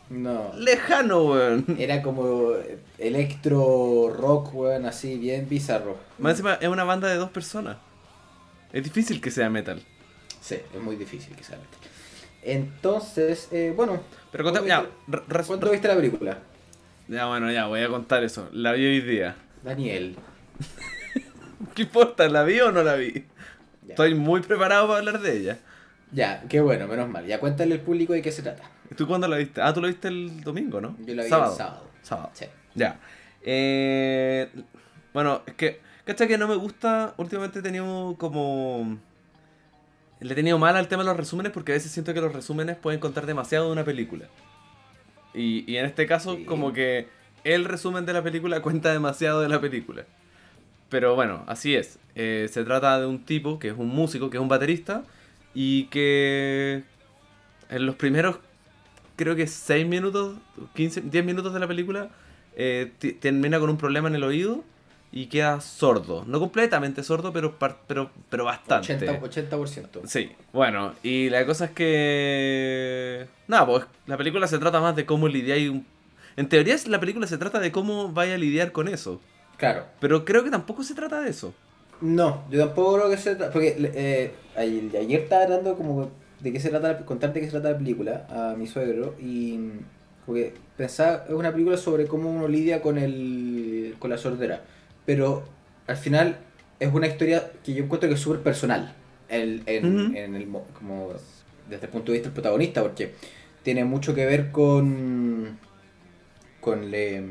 No. 0.10 0.52
lejano, 0.58 1.24
weón. 1.26 1.66
Era 1.78 2.02
como 2.02 2.54
electro 2.98 4.14
rock, 4.18 4.54
weón, 4.56 4.86
así, 4.86 5.18
bien 5.18 5.48
bizarro. 5.50 5.98
Más 6.20 6.32
encima 6.32 6.54
es 6.56 6.68
una 6.70 6.84
banda 6.84 7.08
de 7.10 7.16
dos 7.16 7.30
personas. 7.32 7.78
Es 8.74 8.84
difícil 8.84 9.20
que 9.22 9.32
sea 9.32 9.50
metal. 9.50 9.82
Sí, 10.40 10.56
es 10.74 10.82
muy 10.82 10.96
difícil 10.96 11.36
que 11.36 11.44
sea 11.44 11.58
metal. 11.58 11.80
Entonces, 12.44 13.48
eh, 13.52 13.74
bueno. 13.76 14.02
Pero 14.32 14.44
contame, 14.44 14.68
ya, 14.68 14.86
re- 15.08 15.22
¿Cuánto 15.46 15.70
viste 15.70 15.88
la 15.88 15.96
película? 15.96 16.38
ya, 17.08 17.26
bueno, 17.28 17.52
ya, 17.52 17.66
voy 17.68 17.82
a 17.82 17.88
contar 17.90 18.24
eso. 18.24 18.50
La 18.54 18.72
vi 18.74 18.86
hoy 18.86 19.02
día. 19.02 19.36
Daniel. 19.64 20.16
¿Qué 21.76 21.84
importa? 21.84 22.28
¿La 22.30 22.44
vi 22.44 22.60
o 22.62 22.72
no 22.72 22.84
la 22.84 22.96
vi? 22.96 23.12
Ya. 23.84 23.90
Estoy 23.90 24.16
muy 24.16 24.42
preparado 24.42 24.88
para 24.88 25.00
hablar 25.00 25.20
de 25.22 25.38
ella. 25.38 25.60
Ya, 26.12 26.44
qué 26.50 26.60
bueno, 26.62 26.88
menos 26.88 27.10
mal. 27.10 27.26
Ya 27.26 27.40
cuéntale 27.40 27.76
al 27.76 27.82
público 27.82 28.14
de 28.14 28.22
qué 28.22 28.32
se 28.32 28.42
trata. 28.42 28.64
¿Y 28.90 28.96
tú 28.96 29.08
cuándo 29.08 29.28
la 29.28 29.38
viste? 29.38 29.62
Ah, 29.62 29.74
tú 29.74 29.82
la 29.82 29.88
viste 29.88 30.08
el 30.10 30.42
domingo, 30.42 30.82
¿no? 30.82 30.96
Yo 31.06 31.16
la 31.16 31.24
vi 31.24 31.30
sábado. 31.30 31.52
el 31.52 31.58
sábado. 31.58 31.88
Sábado. 32.02 32.30
Sí. 32.34 32.46
Ya. 32.76 33.00
Eh, 33.44 34.50
bueno, 35.14 35.42
es 35.46 35.54
que, 35.56 35.80
¿cachai 36.06 36.28
que 36.28 36.38
no 36.38 36.48
me 36.48 36.56
gusta? 36.56 37.14
Últimamente 37.18 37.60
he 37.60 37.62
tenido 37.62 38.16
como... 38.18 38.98
Le 40.22 40.34
he 40.34 40.36
tenido 40.36 40.58
mal 40.60 40.76
al 40.78 40.88
tema 40.88 41.04
de 41.04 41.10
los 41.10 41.18
resúmenes 41.18 41.52
porque 41.52 41.72
a 41.72 41.76
veces 41.76 41.92
siento 41.92 42.14
que 42.14 42.22
los 42.22 42.32
resúmenes 42.32 42.78
pueden 42.78 43.00
contar 43.00 43.26
demasiado 43.26 43.66
de 43.66 43.72
una 43.74 43.84
película. 43.84 44.26
Y, 45.34 45.70
y 45.72 45.78
en 45.78 45.86
este 45.86 46.06
caso, 46.06 46.36
Sí. 46.36 46.46
como 46.46 46.74
que 46.74 47.08
el 47.44 47.66
resumen 47.66 48.06
de 48.06 48.14
la 48.14 48.22
película 48.24 48.62
cuenta 48.62 48.92
demasiado 48.94 49.42
de 49.42 49.50
la 49.50 49.60
película. 49.60 50.06
Pero 50.90 51.16
bueno, 51.16 51.44
así 51.48 51.76
es. 51.76 51.98
Eh, 52.16 52.48
se 52.52 52.64
trata 52.64 53.00
de 53.00 53.06
un 53.08 53.24
tipo 53.26 53.58
que 53.60 53.70
es 53.70 53.74
un 53.78 53.88
músico, 53.90 54.30
que 54.30 54.38
es 54.38 54.42
un 54.42 54.50
baterista, 54.50 55.04
y 55.54 55.86
que 55.86 56.84
en 57.70 57.86
los 57.86 57.96
primeros, 57.96 58.38
creo 59.16 59.36
que 59.36 59.48
6 59.48 59.88
minutos, 59.88 60.38
15, 60.76 61.02
10 61.02 61.26
minutos 61.26 61.54
de 61.54 61.60
la 61.60 61.68
película, 61.68 62.10
eh, 62.56 62.92
termina 63.22 63.60
con 63.60 63.70
un 63.70 63.78
problema 63.78 64.10
en 64.10 64.16
el 64.16 64.24
oído 64.24 64.64
y 65.12 65.26
queda 65.28 65.60
sordo. 65.62 66.24
No 66.26 66.40
completamente 66.40 67.04
sordo, 67.04 67.34
pero, 67.34 67.56
pero, 67.88 68.10
pero 68.30 68.46
bastante. 68.46 68.98
80%. 68.98 69.50
80%. 69.50 70.02
Sí, 70.06 70.32
bueno, 70.54 70.94
y 71.04 71.30
la 71.30 71.46
cosa 71.46 71.66
es 71.66 71.72
que... 71.72 73.26
Nada, 73.48 73.66
pues 73.66 73.86
la 74.08 74.18
película 74.18 74.48
se 74.48 74.58
trata 74.58 74.80
más 74.80 74.96
de 74.96 75.06
cómo 75.06 75.28
lidiar... 75.28 75.58
un- 75.70 75.86
En 76.38 76.48
teoría 76.48 76.76
la 76.88 77.00
película 77.00 77.28
se 77.28 77.38
trata 77.38 77.60
de 77.60 77.72
cómo 77.72 78.10
vaya 78.10 78.36
a 78.36 78.38
lidiar 78.38 78.72
con 78.72 78.88
eso. 78.88 79.20
Claro. 79.58 79.86
Pero 80.00 80.26
creo 80.26 80.44
que 80.44 80.50
tampoco 80.50 80.84
se 80.84 80.96
trata 80.96 81.22
de 81.22 81.30
eso. 81.30 81.54
No, 82.00 82.44
yo 82.50 82.60
tampoco 82.66 82.96
creo 82.96 83.10
que 83.10 83.18
se 83.18 83.36
trata. 83.36 83.52
Porque 83.52 83.76
eh, 83.94 84.32
ayer, 84.56 84.84
ayer 84.98 85.22
estaba 85.22 85.44
hablando 85.44 85.76
como 85.76 86.10
de 86.40 86.52
qué 86.52 86.60
se 86.60 86.70
trata, 86.70 87.06
contarte 87.06 87.40
de 87.40 87.46
qué 87.46 87.52
se 87.52 87.60
trata 87.60 87.72
la 87.74 87.78
película 87.78 88.26
a 88.30 88.56
mi 88.58 88.66
suegro 88.66 89.14
y. 89.20 89.60
Porque 90.26 90.54
pensaba, 90.78 91.26
es 91.28 91.34
una 91.34 91.52
película 91.52 91.78
sobre 91.78 92.08
cómo 92.08 92.32
uno 92.32 92.48
lidia 92.48 92.82
con 92.82 92.98
el 92.98 93.96
con 94.00 94.10
la 94.10 94.18
sordera. 94.18 94.62
Pero 95.12 95.44
al 95.88 95.98
final 95.98 96.38
es 96.80 96.94
una 96.94 97.06
historia 97.06 97.52
que 97.66 97.74
yo 97.74 97.84
encuentro 97.84 98.08
que 98.08 98.16
es 98.16 98.22
súper 98.22 98.40
personal. 98.40 98.94
El, 99.28 99.62
en, 99.66 100.06
Ujú. 100.06 100.16
en 100.16 100.36
el, 100.36 100.48
mo- 100.48 100.66
como 100.74 101.10
desde 101.70 101.86
el 101.88 101.92
punto 101.92 102.14
de 102.14 102.20
vista 102.20 102.30
del 102.30 102.34
protagonista, 102.34 102.82
porque 102.82 103.14
tiene 103.62 103.84
mucho 103.84 104.16
que 104.16 104.26
ver 104.26 104.52
con. 104.54 105.58
con, 106.62 106.92
le- 106.92 107.26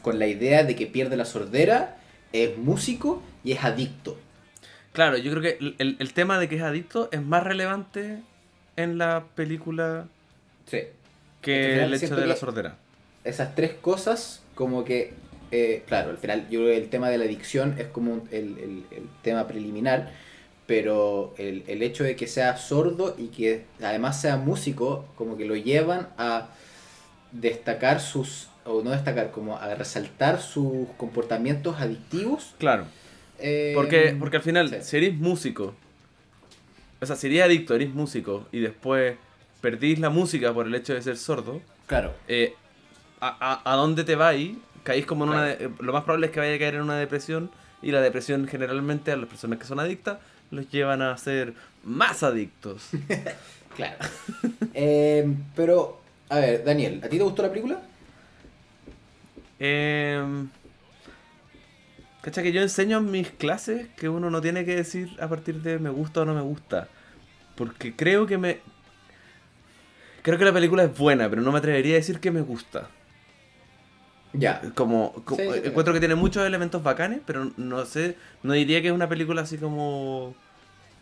con 0.00 0.18
la 0.18 0.26
idea 0.26 0.64
de 0.64 0.74
que 0.74 0.86
pierde 0.86 1.18
la 1.18 1.26
sordera, 1.26 1.98
es 2.32 2.56
músico 2.56 3.22
y 3.44 3.52
es 3.52 3.62
adicto. 3.62 4.18
Claro, 4.94 5.18
yo 5.18 5.30
creo 5.32 5.42
que 5.42 5.58
el, 5.78 5.96
el- 5.98 6.12
tema 6.14 6.38
de 6.38 6.48
que 6.48 6.56
es 6.56 6.62
adicto 6.62 7.10
es 7.12 7.20
más 7.20 7.44
relevante 7.44 8.20
en 8.76 8.96
la 8.96 9.24
película 9.34 10.06
Sí. 10.66 10.78
que 11.42 11.84
el 11.84 11.92
hecho 11.92 12.16
de 12.16 12.26
la 12.26 12.36
sordera. 12.36 12.76
Esas 13.22 13.54
tres 13.54 13.74
cosas, 13.74 14.42
como 14.54 14.82
que, 14.84 15.12
eh, 15.52 15.84
claro, 15.86 16.10
al 16.10 16.18
final 16.18 16.48
yo 16.50 16.60
creo 16.60 16.72
que 16.72 16.76
el 16.78 16.88
tema 16.90 17.10
de 17.10 17.18
la 17.18 17.24
adicción 17.24 17.76
es 17.78 17.86
como 17.86 18.12
un- 18.14 18.28
el, 18.32 18.58
el- 18.58 18.84
el 18.90 19.08
tema 19.22 19.46
preliminar, 19.46 20.10
pero 20.66 21.34
el, 21.38 21.64
el 21.68 21.82
hecho 21.82 22.04
de 22.04 22.16
que 22.16 22.26
sea 22.26 22.56
sordo 22.56 23.14
y 23.18 23.28
que 23.28 23.64
además 23.82 24.20
sea 24.20 24.36
músico, 24.36 25.06
como 25.16 25.36
que 25.36 25.44
lo 25.44 25.56
llevan 25.56 26.08
a 26.18 26.48
destacar 27.32 28.00
sus, 28.00 28.48
o 28.64 28.82
no 28.82 28.90
destacar, 28.90 29.30
como 29.30 29.56
a 29.58 29.74
resaltar 29.74 30.40
sus 30.40 30.88
comportamientos 30.96 31.80
adictivos. 31.80 32.54
Claro. 32.58 32.86
eh, 33.38 33.72
Porque, 33.74 34.16
porque 34.18 34.36
al 34.38 34.42
final, 34.42 34.68
sí. 34.68 34.76
si 34.82 34.96
eres 34.98 35.14
músico, 35.14 35.74
o 37.00 37.06
sea, 37.06 37.16
si 37.16 37.26
eres 37.28 37.42
adicto, 37.42 37.74
eres 37.74 37.92
músico, 37.92 38.46
y 38.52 38.60
después 38.60 39.16
perdís 39.60 39.98
la 39.98 40.10
música 40.10 40.52
por 40.52 40.66
el 40.66 40.74
hecho 40.74 40.94
de 40.94 41.02
ser 41.02 41.16
sordo, 41.16 41.60
Claro, 41.86 42.14
eh, 42.28 42.54
a, 43.20 43.62
a, 43.64 43.72
a 43.72 43.76
dónde 43.76 44.04
te 44.04 44.14
vais? 44.16 44.56
Caís 44.82 45.06
como 45.06 45.24
en 45.24 45.30
una... 45.30 45.42
De- 45.44 45.64
eh, 45.66 45.70
lo 45.80 45.92
más 45.92 46.04
probable 46.04 46.26
es 46.26 46.32
que 46.32 46.40
vaya 46.40 46.54
a 46.54 46.58
caer 46.58 46.74
en 46.76 46.82
una 46.82 46.96
depresión, 46.96 47.50
y 47.82 47.90
la 47.90 48.00
depresión 48.00 48.46
generalmente 48.46 49.12
a 49.12 49.16
las 49.16 49.28
personas 49.28 49.58
que 49.58 49.64
son 49.64 49.80
adictas 49.80 50.18
los 50.50 50.70
llevan 50.70 51.02
a 51.02 51.16
ser 51.18 51.54
más 51.84 52.22
adictos. 52.22 52.90
claro. 53.76 53.96
Eh, 54.74 55.26
pero, 55.56 56.00
a 56.28 56.38
ver, 56.38 56.64
Daniel, 56.64 57.00
¿a 57.02 57.08
ti 57.08 57.16
te 57.18 57.24
gustó 57.24 57.42
la 57.42 57.48
película? 57.48 57.80
Eh, 59.58 60.22
Cacha 62.20 62.42
que 62.42 62.52
yo 62.52 62.62
enseño 62.62 62.98
en 62.98 63.10
mis 63.10 63.30
clases 63.30 63.88
que 63.96 64.08
uno 64.08 64.30
no 64.30 64.40
tiene 64.40 64.64
que 64.64 64.76
decir 64.76 65.10
a 65.20 65.28
partir 65.28 65.56
de 65.62 65.78
me 65.80 65.90
gusta 65.90 66.20
o 66.20 66.24
no 66.24 66.34
me 66.34 66.40
gusta. 66.40 66.88
Porque 67.56 67.94
creo 67.96 68.26
que 68.26 68.38
me. 68.38 68.60
Creo 70.22 70.38
que 70.38 70.44
la 70.44 70.52
película 70.52 70.84
es 70.84 70.96
buena, 70.96 71.28
pero 71.28 71.42
no 71.42 71.50
me 71.50 71.58
atrevería 71.58 71.94
a 71.94 71.98
decir 71.98 72.20
que 72.20 72.30
me 72.30 72.40
gusta. 72.40 72.88
Ya. 74.34 74.62
Como, 74.74 75.12
co- 75.24 75.36
Sí, 75.36 75.42
sí, 75.46 75.60
sí. 75.62 75.68
encuentro 75.68 75.92
que 75.92 76.00
tiene 76.00 76.14
muchos 76.14 76.46
elementos 76.46 76.82
bacanes, 76.82 77.20
pero 77.26 77.50
no 77.56 77.84
sé, 77.84 78.16
no 78.42 78.52
diría 78.54 78.80
que 78.80 78.88
es 78.88 78.94
una 78.94 79.08
película 79.08 79.42
así 79.42 79.58
como 79.58 80.34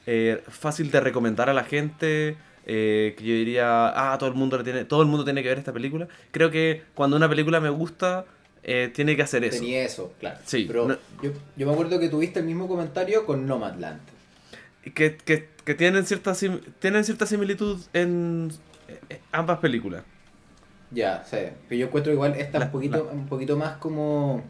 eh, 0.07 0.43
fácil 0.49 0.91
de 0.91 1.01
recomendar 1.01 1.49
a 1.51 1.55
la 1.55 1.65
gente. 1.65 2.37
eh, 2.67 3.15
que 3.17 3.25
yo 3.25 3.33
diría, 3.35 4.13
ah, 4.13 4.17
todo 4.19 4.29
el 4.29 4.35
mundo 4.37 4.59
le 4.59 4.65
tiene, 4.65 4.85
todo 4.85 5.03
el 5.03 5.09
mundo 5.09 5.25
tiene 5.25 5.43
que 5.43 5.49
ver 5.49 5.59
esta 5.59 5.73
película. 5.73 6.07
Creo 6.31 6.51
que 6.51 6.83
cuando 6.95 7.17
una 7.17 7.29
película 7.29 7.59
me 7.61 7.71
gusta, 7.71 8.27
eh, 8.63 8.91
tiene 8.95 9.17
que 9.17 9.23
hacer 9.23 9.43
eso. 9.45 9.61
Tenía 9.61 9.83
eso, 9.85 10.13
claro. 10.21 10.39
Sí, 10.45 10.65
Pero 10.69 10.87
no- 10.89 10.97
yo, 11.23 11.31
yo 11.57 11.67
me 11.67 11.73
acuerdo 11.73 11.99
que 11.99 12.09
tuviste 12.09 12.39
el 12.41 12.45
mismo 12.47 12.69
comentario 12.69 13.25
con 13.27 13.47
Nomadland. 13.47 14.01
que, 14.95 15.17
que, 15.17 15.49
que 15.65 15.75
tienen 15.75 16.05
cierta 16.07 16.35
sim- 16.35 16.61
tienen 16.79 17.05
cierta 17.05 17.27
similitud 17.27 17.81
en 17.93 18.51
eh, 19.09 19.21
ambas 19.33 19.59
películas. 19.59 20.03
Ya, 20.91 21.25
sí. 21.25 21.37
Pero 21.69 21.79
yo 21.81 21.87
encuentro 21.87 22.13
igual 22.13 22.35
esta 22.37 22.59
La- 22.59 22.65
un 22.67 22.71
poquito, 22.73 23.09
un 23.13 23.27
poquito 23.27 23.57
más 23.57 23.77
como 23.79 24.43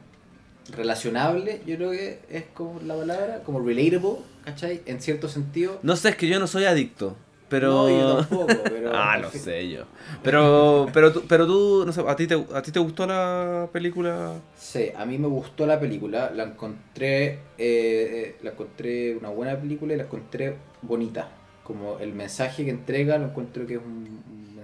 relacionable, 0.75 1.61
yo 1.67 1.77
creo 1.77 1.91
que 1.91 2.21
es 2.31 2.45
como 2.55 2.81
la 2.87 2.95
palabra, 2.97 3.43
como 3.45 3.61
relatable, 3.61 4.19
¿cachai? 4.45 4.83
En 4.87 5.01
cierto 5.01 5.29
sentido. 5.29 5.79
No 5.83 5.97
sé, 5.97 6.11
es 6.11 6.17
que 6.17 6.29
yo 6.29 6.39
no 6.39 6.47
soy 6.47 6.65
adicto. 6.65 7.17
Pero. 7.49 7.69
No, 7.73 7.91
yo 7.91 8.17
tampoco, 8.19 8.47
pero- 8.65 8.93
ah, 8.95 9.19
no 9.21 9.29
fin- 9.29 9.41
sé 9.41 9.69
yo. 9.69 9.83
Pero, 10.23 10.87
pero, 10.95 11.13
tú, 11.13 11.25
pero 11.29 11.47
tú, 11.49 11.83
no 11.85 11.93
sé, 11.93 12.01
¿a 12.07 12.15
ti, 12.15 12.29
te, 12.29 12.35
¿a 12.55 12.63
ti 12.63 12.71
te 12.71 12.79
gustó 12.79 13.07
la 13.07 13.69
película? 13.73 14.35
Sí, 14.57 14.91
a 14.97 15.05
mí 15.05 15.19
me 15.19 15.27
gustó 15.27 15.67
la 15.67 15.81
película, 15.81 16.31
la 16.31 16.45
encontré, 16.45 17.25
eh, 17.27 17.39
eh, 17.59 18.37
la 18.43 18.51
encontré 18.51 19.17
una 19.17 19.31
buena 19.31 19.57
película 19.61 19.95
y 19.95 19.97
la 19.97 20.05
encontré 20.05 20.55
bonita. 20.83 21.29
Como 21.65 21.99
el 21.99 22.13
mensaje 22.15 22.65
que 22.65 22.71
entrega, 22.71 23.19
lo 23.19 23.27
encuentro 23.27 23.67
que 23.67 23.75
es 23.75 23.81
un 23.81 24.21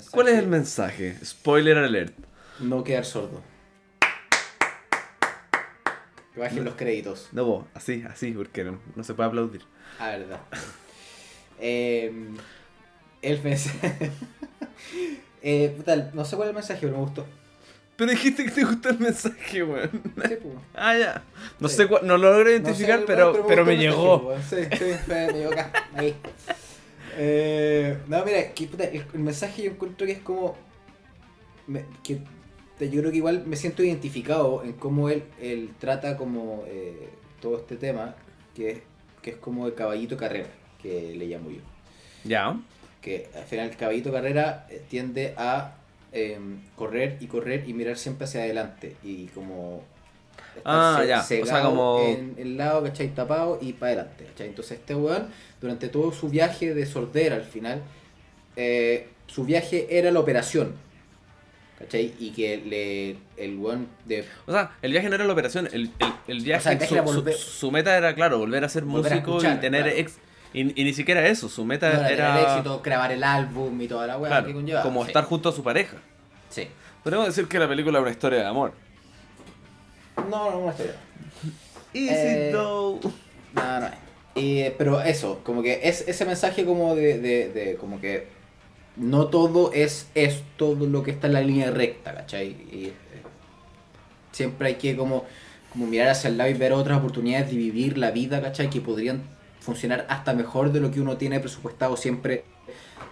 mensaje. 0.07 0.15
¿Cuál 0.15 0.29
es 0.29 0.39
el 0.39 0.47
mensaje? 0.49 1.17
Spoiler 1.25 1.79
alert. 1.79 2.15
No 2.61 2.83
quedar 2.85 3.05
sordo. 3.05 3.43
Que 6.35 6.41
bajen 6.41 6.65
los 6.65 6.75
créditos. 6.75 7.29
No, 7.33 7.45
vos, 7.45 7.67
así, 7.75 8.05
así, 8.09 8.33
porque 8.33 8.65
no, 8.65 8.79
no 8.95 9.05
se 9.05 9.15
puede 9.15 9.29
aplaudir. 9.29 9.63
Ah, 9.99 10.11
verdad. 10.11 10.41
Eh, 11.59 12.13
el 13.23 13.43
mensaje. 13.43 14.11
eh, 15.43 15.73
puta, 15.77 16.11
no 16.13 16.25
sé 16.25 16.37
cuál 16.37 16.49
es 16.49 16.51
el 16.51 16.55
mensaje, 16.57 16.81
pero 16.83 16.93
me 16.93 16.99
gustó. 16.99 17.27
Pero 17.97 18.11
dijiste 18.11 18.45
que 18.45 18.51
te 18.51 18.65
gustó 18.65 18.91
el 18.91 18.99
mensaje, 18.99 19.63
weón. 19.63 19.91
Sí. 20.29 20.37
Ah, 20.75 20.99
ya. 20.99 21.23
No 21.59 21.69
Sí. 21.69 21.77
sé 21.77 21.87
cuál, 21.87 22.07
no 22.07 22.19
lo 22.19 22.31
logro 22.31 22.45
No 22.45 22.51
sé, 22.51 22.53
identificar, 22.57 23.05
pero, 23.07 23.47
pero, 23.47 23.65
me 23.65 23.75
mensaje, 23.75 23.97
llegó. 23.97 24.35
Sí, 24.51 24.57
sí, 24.77 24.85
me 25.07 25.33
llegó 25.33 25.53
acá. 25.53 25.73
Ahí. 25.95 26.15
Eh, 27.17 27.99
no, 28.09 28.25
mira, 28.25 28.53
que, 28.53 28.67
puta, 28.67 28.85
el, 28.85 29.05
el 29.13 29.21
mensaje 29.21 29.63
yo 29.65 29.71
encuentro 29.71 30.07
que 30.07 30.13
es 30.15 30.19
como. 30.21 30.55
me- 31.67 31.85
que, 32.03 32.21
yo 32.81 33.01
creo 33.01 33.11
que 33.11 33.17
igual 33.17 33.45
me 33.47 33.57
siento 33.57 33.83
identificado 33.83 34.63
en 34.63 34.75
cómo 34.75 35.09
él, 35.09 35.25
él 35.41 35.71
trata 35.79 36.17
como 36.17 36.65
eh, 36.67 37.09
todo 37.41 37.57
este 37.59 37.77
tema, 37.77 38.15
que, 38.55 38.71
es- 38.71 38.81
que 39.23 39.31
es 39.31 39.37
como 39.37 39.67
el 39.67 39.75
caballito 39.75 40.17
carrera, 40.17 40.49
que 40.83 41.15
le 41.17 41.27
llamo 41.27 41.51
yo. 41.51 41.61
Ya. 42.25 42.59
que 43.01 43.29
al 43.37 43.45
final 43.45 43.69
el 43.71 43.77
caballito 43.77 44.11
carrera 44.13 44.67
eh, 44.69 44.83
tiende 44.91 45.33
a 45.37 45.77
eh, 46.13 46.39
correr 46.75 47.19
y 47.21 47.27
correr 47.29 47.69
y 47.69 47.73
mirar 47.73 47.97
siempre 47.99 48.25
hacia 48.25 48.41
adelante 48.43 48.97
y 49.05 49.27
como 49.29 49.83
Ah, 50.65 51.03
ya, 51.07 51.21
o 51.21 51.47
sea, 51.47 51.63
como- 51.63 52.01
en 52.07 52.35
el 52.39 52.57
lado, 52.57 52.83
¿cachai? 52.83 53.09
Tapado 53.15 53.59
y 53.61 53.73
para 53.75 53.93
adelante, 53.93 54.25
¿cachai? 54.25 54.49
Entonces 54.49 54.79
este 54.79 54.95
weón, 54.95 55.29
durante 55.61 55.89
todo 55.89 56.13
su 56.13 56.29
viaje 56.29 56.75
de 56.75 56.87
sordera 56.87 57.37
al 57.37 57.45
final, 57.45 57.83
eh, 58.57 59.09
su 59.27 59.45
viaje 59.45 59.87
era 59.99 60.11
la 60.11 60.19
operación, 60.21 60.75
¿cachai? 61.79 62.15
Y 62.19 62.31
que 62.31 62.57
le, 62.59 63.17
el 63.43 63.57
weón 63.59 63.87
de... 64.07 64.25
O 64.47 64.53
sea, 64.53 64.73
el 64.83 64.93
viaje 64.93 65.09
no 65.09 65.15
era 65.15 65.25
la 65.25 65.33
operación, 65.33 65.67
el, 65.73 65.91
el, 65.99 66.13
el 66.27 66.41
viaje, 66.43 66.61
O 66.61 66.63
sea, 66.63 66.73
el 66.73 66.79
viaje 66.79 66.89
su, 66.89 66.95
era 66.97 67.07
su- 67.07 67.23
volver- 67.23 67.37
su 67.37 67.71
meta 67.71 67.97
era, 67.97 68.15
claro, 68.15 68.39
volver 68.39 68.65
a 68.65 68.69
ser 68.69 68.85
Volver 68.85 69.13
a 69.13 69.17
músico 69.17 69.37
escuchar, 69.37 69.57
y 69.57 69.61
tener 69.61 69.83
claro. 69.85 69.97
ex. 69.99 70.19
Y, 70.55 70.81
y 70.81 70.85
ni 70.85 70.95
siquiera 70.95 71.27
eso, 71.29 71.49
su 71.51 71.65
meta 71.67 71.93
no, 71.93 72.07
era 72.07 72.35
tener 72.35 72.49
éxito, 72.49 72.81
grabar 72.83 73.13
el 73.13 73.23
álbum 73.23 73.79
y 73.81 73.89
toda 73.89 74.07
la 74.07 74.17
weá 74.17 74.31
claro, 74.31 74.47
que 74.47 74.53
conlleva. 74.55 74.83
como 74.83 75.03
Sí. 75.03 75.09
estar 75.09 75.25
junto 75.25 75.51
a 75.51 75.53
su 75.53 75.63
pareja. 75.63 75.99
Sí. 76.49 76.67
Podemos 77.05 77.27
decir 77.27 77.47
que 77.47 77.59
la 77.59 77.69
película 77.69 77.99
es 77.99 78.03
una 78.03 78.11
historia 78.11 78.39
de 78.41 78.47
amor. 78.47 78.73
No, 80.17 80.51
no, 80.51 80.61
no 80.63 80.71
estoy. 80.71 80.87
Easy 81.95 82.15
Eh, 82.15 82.51
though. 82.53 83.01
No, 83.55 83.81
no. 83.81 83.89
Y, 84.35 84.69
pero 84.77 85.01
eso, 85.01 85.41
como 85.45 85.63
que 85.63 85.81
es 85.85 86.07
ese 86.07 86.25
mensaje 86.27 86.65
como 86.65 86.95
de, 86.95 87.19
de, 87.19 87.49
de 87.49 87.77
como 87.77 88.01
que 88.01 88.27
no 88.97 89.29
todo 89.29 89.73
es, 89.73 90.09
es 90.15 90.43
todo 90.57 90.87
lo 90.87 91.03
que 91.03 91.11
está 91.11 91.27
en 91.27 91.33
la 91.35 91.41
línea 91.41 91.71
recta, 91.71 92.15
¿cachai? 92.15 92.49
Y, 92.49 92.87
eh, 92.87 93.23
siempre 94.33 94.69
hay 94.69 94.75
que 94.75 94.97
como, 94.97 95.25
como 95.73 95.87
mirar 95.87 96.09
hacia 96.09 96.29
el 96.29 96.37
lado 96.37 96.51
y 96.51 96.55
ver 96.55 96.73
otras 96.73 96.99
oportunidades 96.99 97.51
de 97.51 97.57
vivir 97.57 97.97
la 97.99 98.11
vida, 98.11 98.43
¿cachai? 98.43 98.69
Que 98.69 98.81
podrían 98.81 99.23
funcionar 99.61 100.07
hasta 100.09 100.35
mejor 100.35 100.71
de 100.73 100.81
lo 100.81 100.91
que 100.91 101.01
uno 101.01 101.17
tiene 101.17 101.41
presupuestado 101.41 101.97
siempre 101.97 102.45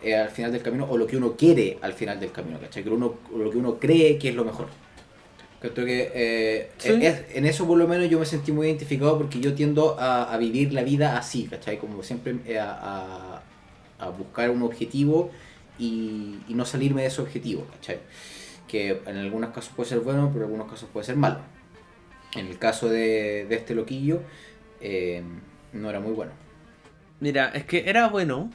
eh, 0.02 0.14
al 0.16 0.28
final 0.28 0.52
del 0.52 0.62
camino 0.62 0.87
o 0.90 0.99
lo 0.99 1.06
que 1.06 1.16
uno 1.16 1.37
quiere 1.37 1.78
al 1.80 1.94
final 1.94 2.20
del 2.20 2.32
camino, 2.32 2.58
¿cachai? 2.61 2.82
Que 2.84 2.90
uno, 2.90 3.14
lo 3.34 3.50
que 3.50 3.56
uno 3.56 3.78
cree 3.78 4.18
que 4.18 4.28
es 4.28 4.34
lo 4.34 4.44
mejor. 4.44 4.68
Creo 5.73 5.87
que 5.87 6.11
eh, 6.14 6.71
Sí. 6.78 6.90
es- 7.02 7.25
en 7.35 7.47
eso 7.47 7.66
por 7.66 7.78
lo 7.78 7.88
menos 7.88 8.09
yo 8.11 8.18
me 8.18 8.26
sentí 8.26 8.52
muy 8.52 8.66
identificado 8.66 9.16
porque 9.16 9.40
yo 9.40 9.54
tiendo 9.54 9.99
a, 9.99 10.33
a 10.33 10.37
vivir 10.37 10.73
la 10.73 10.83
vida 10.83 11.16
así, 11.16 11.44
¿cachai? 11.47 11.78
Como 11.78 12.02
siempre 12.02 12.37
eh, 12.47 12.59
a, 12.59 13.40
a- 13.99 14.09
buscar 14.11 14.50
un 14.50 14.62
objetivo 14.62 15.30
y, 15.78 16.37
y 16.49 16.54
no 16.54 16.66
salirme 16.66 17.00
de 17.02 17.09
ese 17.09 17.23
objetivo, 17.23 17.66
¿cachai? 17.73 18.00
Que 18.68 19.00
en 19.06 19.16
algunos 19.16 19.50
casos 19.50 19.73
puede 19.75 19.88
ser 19.88 20.00
bueno, 20.00 20.28
pero 20.33 20.44
en 20.44 20.50
algunos 20.50 20.71
casos 20.71 20.88
puede 20.92 21.06
ser 21.06 21.16
malo. 21.16 21.38
En 22.35 22.47
el 22.49 22.59
caso 22.59 22.88
de, 22.90 23.47
de 23.49 23.54
este 23.54 23.75
loquillo, 23.75 24.21
eh, 24.83 25.23
no 25.73 25.88
era 25.88 26.00
muy 26.00 26.12
bueno. 26.12 26.33
Mira, 27.21 27.49
es 27.54 27.64
que 27.64 27.88
era 27.88 28.09
bueno, 28.09 28.50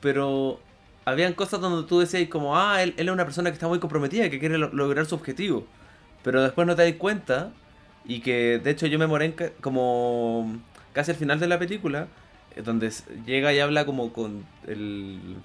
pero 0.00 0.58
habían 1.04 1.34
cosas 1.34 1.60
donde 1.60 1.86
tú 1.86 2.00
decías 2.00 2.26
como, 2.28 2.56
ah, 2.58 2.82
él, 2.82 2.94
él 2.96 3.06
es 3.08 3.12
una 3.14 3.24
persona 3.24 3.50
que 3.50 3.54
está 3.54 3.68
muy 3.68 3.78
comprometida 3.78 4.26
y 4.26 4.30
que 4.30 4.40
quiere 4.40 4.58
lo- 4.58 4.72
lograr 4.72 5.06
su 5.06 5.14
objetivo. 5.14 5.64
Pero 6.28 6.42
después 6.42 6.66
no 6.66 6.76
te 6.76 6.82
das 6.82 6.92
cuenta 6.98 7.52
y 8.04 8.20
que 8.20 8.58
de 8.58 8.70
hecho 8.70 8.86
yo 8.86 8.98
me 8.98 9.06
moré 9.06 9.24
en 9.24 9.32
ca- 9.32 9.52
como 9.62 10.58
casi 10.92 11.12
al 11.12 11.16
final 11.16 11.40
de 11.40 11.46
la 11.48 11.58
película, 11.58 12.06
eh, 12.54 12.60
donde 12.62 12.92
llega 13.24 13.50
y 13.54 13.60
habla 13.60 13.86
como 13.86 14.12
con 14.12 14.44
el, 14.66 15.36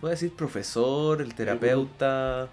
voy 0.00 0.08
a 0.08 0.10
decir 0.12 0.32
profesor, 0.34 1.20
el 1.20 1.34
terapeuta, 1.34 2.48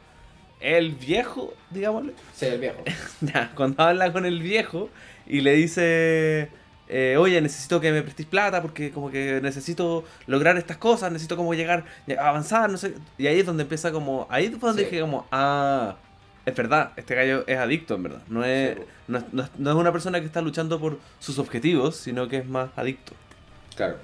el 0.60 0.96
viejo, 0.96 1.54
digámosle. 1.70 2.12
Sí, 2.34 2.48
el 2.48 2.60
viejo. 2.60 2.84
Ya, 3.22 3.52
cuando 3.56 3.82
habla 3.84 4.12
con 4.12 4.26
el 4.26 4.42
viejo 4.42 4.90
y 5.26 5.40
le 5.40 5.54
dice, 5.54 6.50
eh, 6.90 7.16
oye, 7.18 7.40
necesito 7.40 7.80
que 7.80 7.94
me 7.94 8.02
prestes 8.02 8.26
plata 8.26 8.62
porque 8.62 8.92
como 8.92 9.10
que 9.12 9.40
necesito 9.42 10.04
lograr 10.26 10.58
estas 10.58 10.76
cosas, 10.76 11.10
necesito 11.10 11.38
como 11.38 11.54
llegar, 11.54 11.86
a 12.20 12.28
avanzar, 12.28 12.70
no 12.70 12.78
sé. 12.78 12.96
Y 13.18 13.28
ahí 13.28 13.40
es 13.40 13.46
donde 13.46 13.64
empieza 13.64 13.94
como, 13.94 14.28
ahí 14.30 14.50
fue 14.50 14.70
donde 14.72 14.84
Sí. 14.84 14.90
dije 14.90 15.02
como, 15.02 15.26
ah, 15.32 15.96
es 16.48 16.56
verdad, 16.56 16.92
este 16.96 17.16
gallo 17.16 17.44
es 17.48 17.58
adicto 17.58 17.96
en 17.96 18.04
verdad. 18.04 18.22
No 18.30 18.44
es, 18.46 18.76
Sí, 18.78 18.84
no, 19.08 19.24
no 19.32 19.44
es- 19.44 19.50
no 19.58 19.70
es 19.72 19.76
una 19.76 19.92
persona 19.92 20.20
que 20.20 20.26
está 20.26 20.42
luchando 20.42 20.80
por 20.80 20.98
sus 21.20 21.40
objetivos, 21.40 21.96
sino 21.98 22.28
que 22.28 22.38
es 22.38 22.48
más 22.48 22.70
adicto. 22.76 23.14
Claro. 23.76 23.98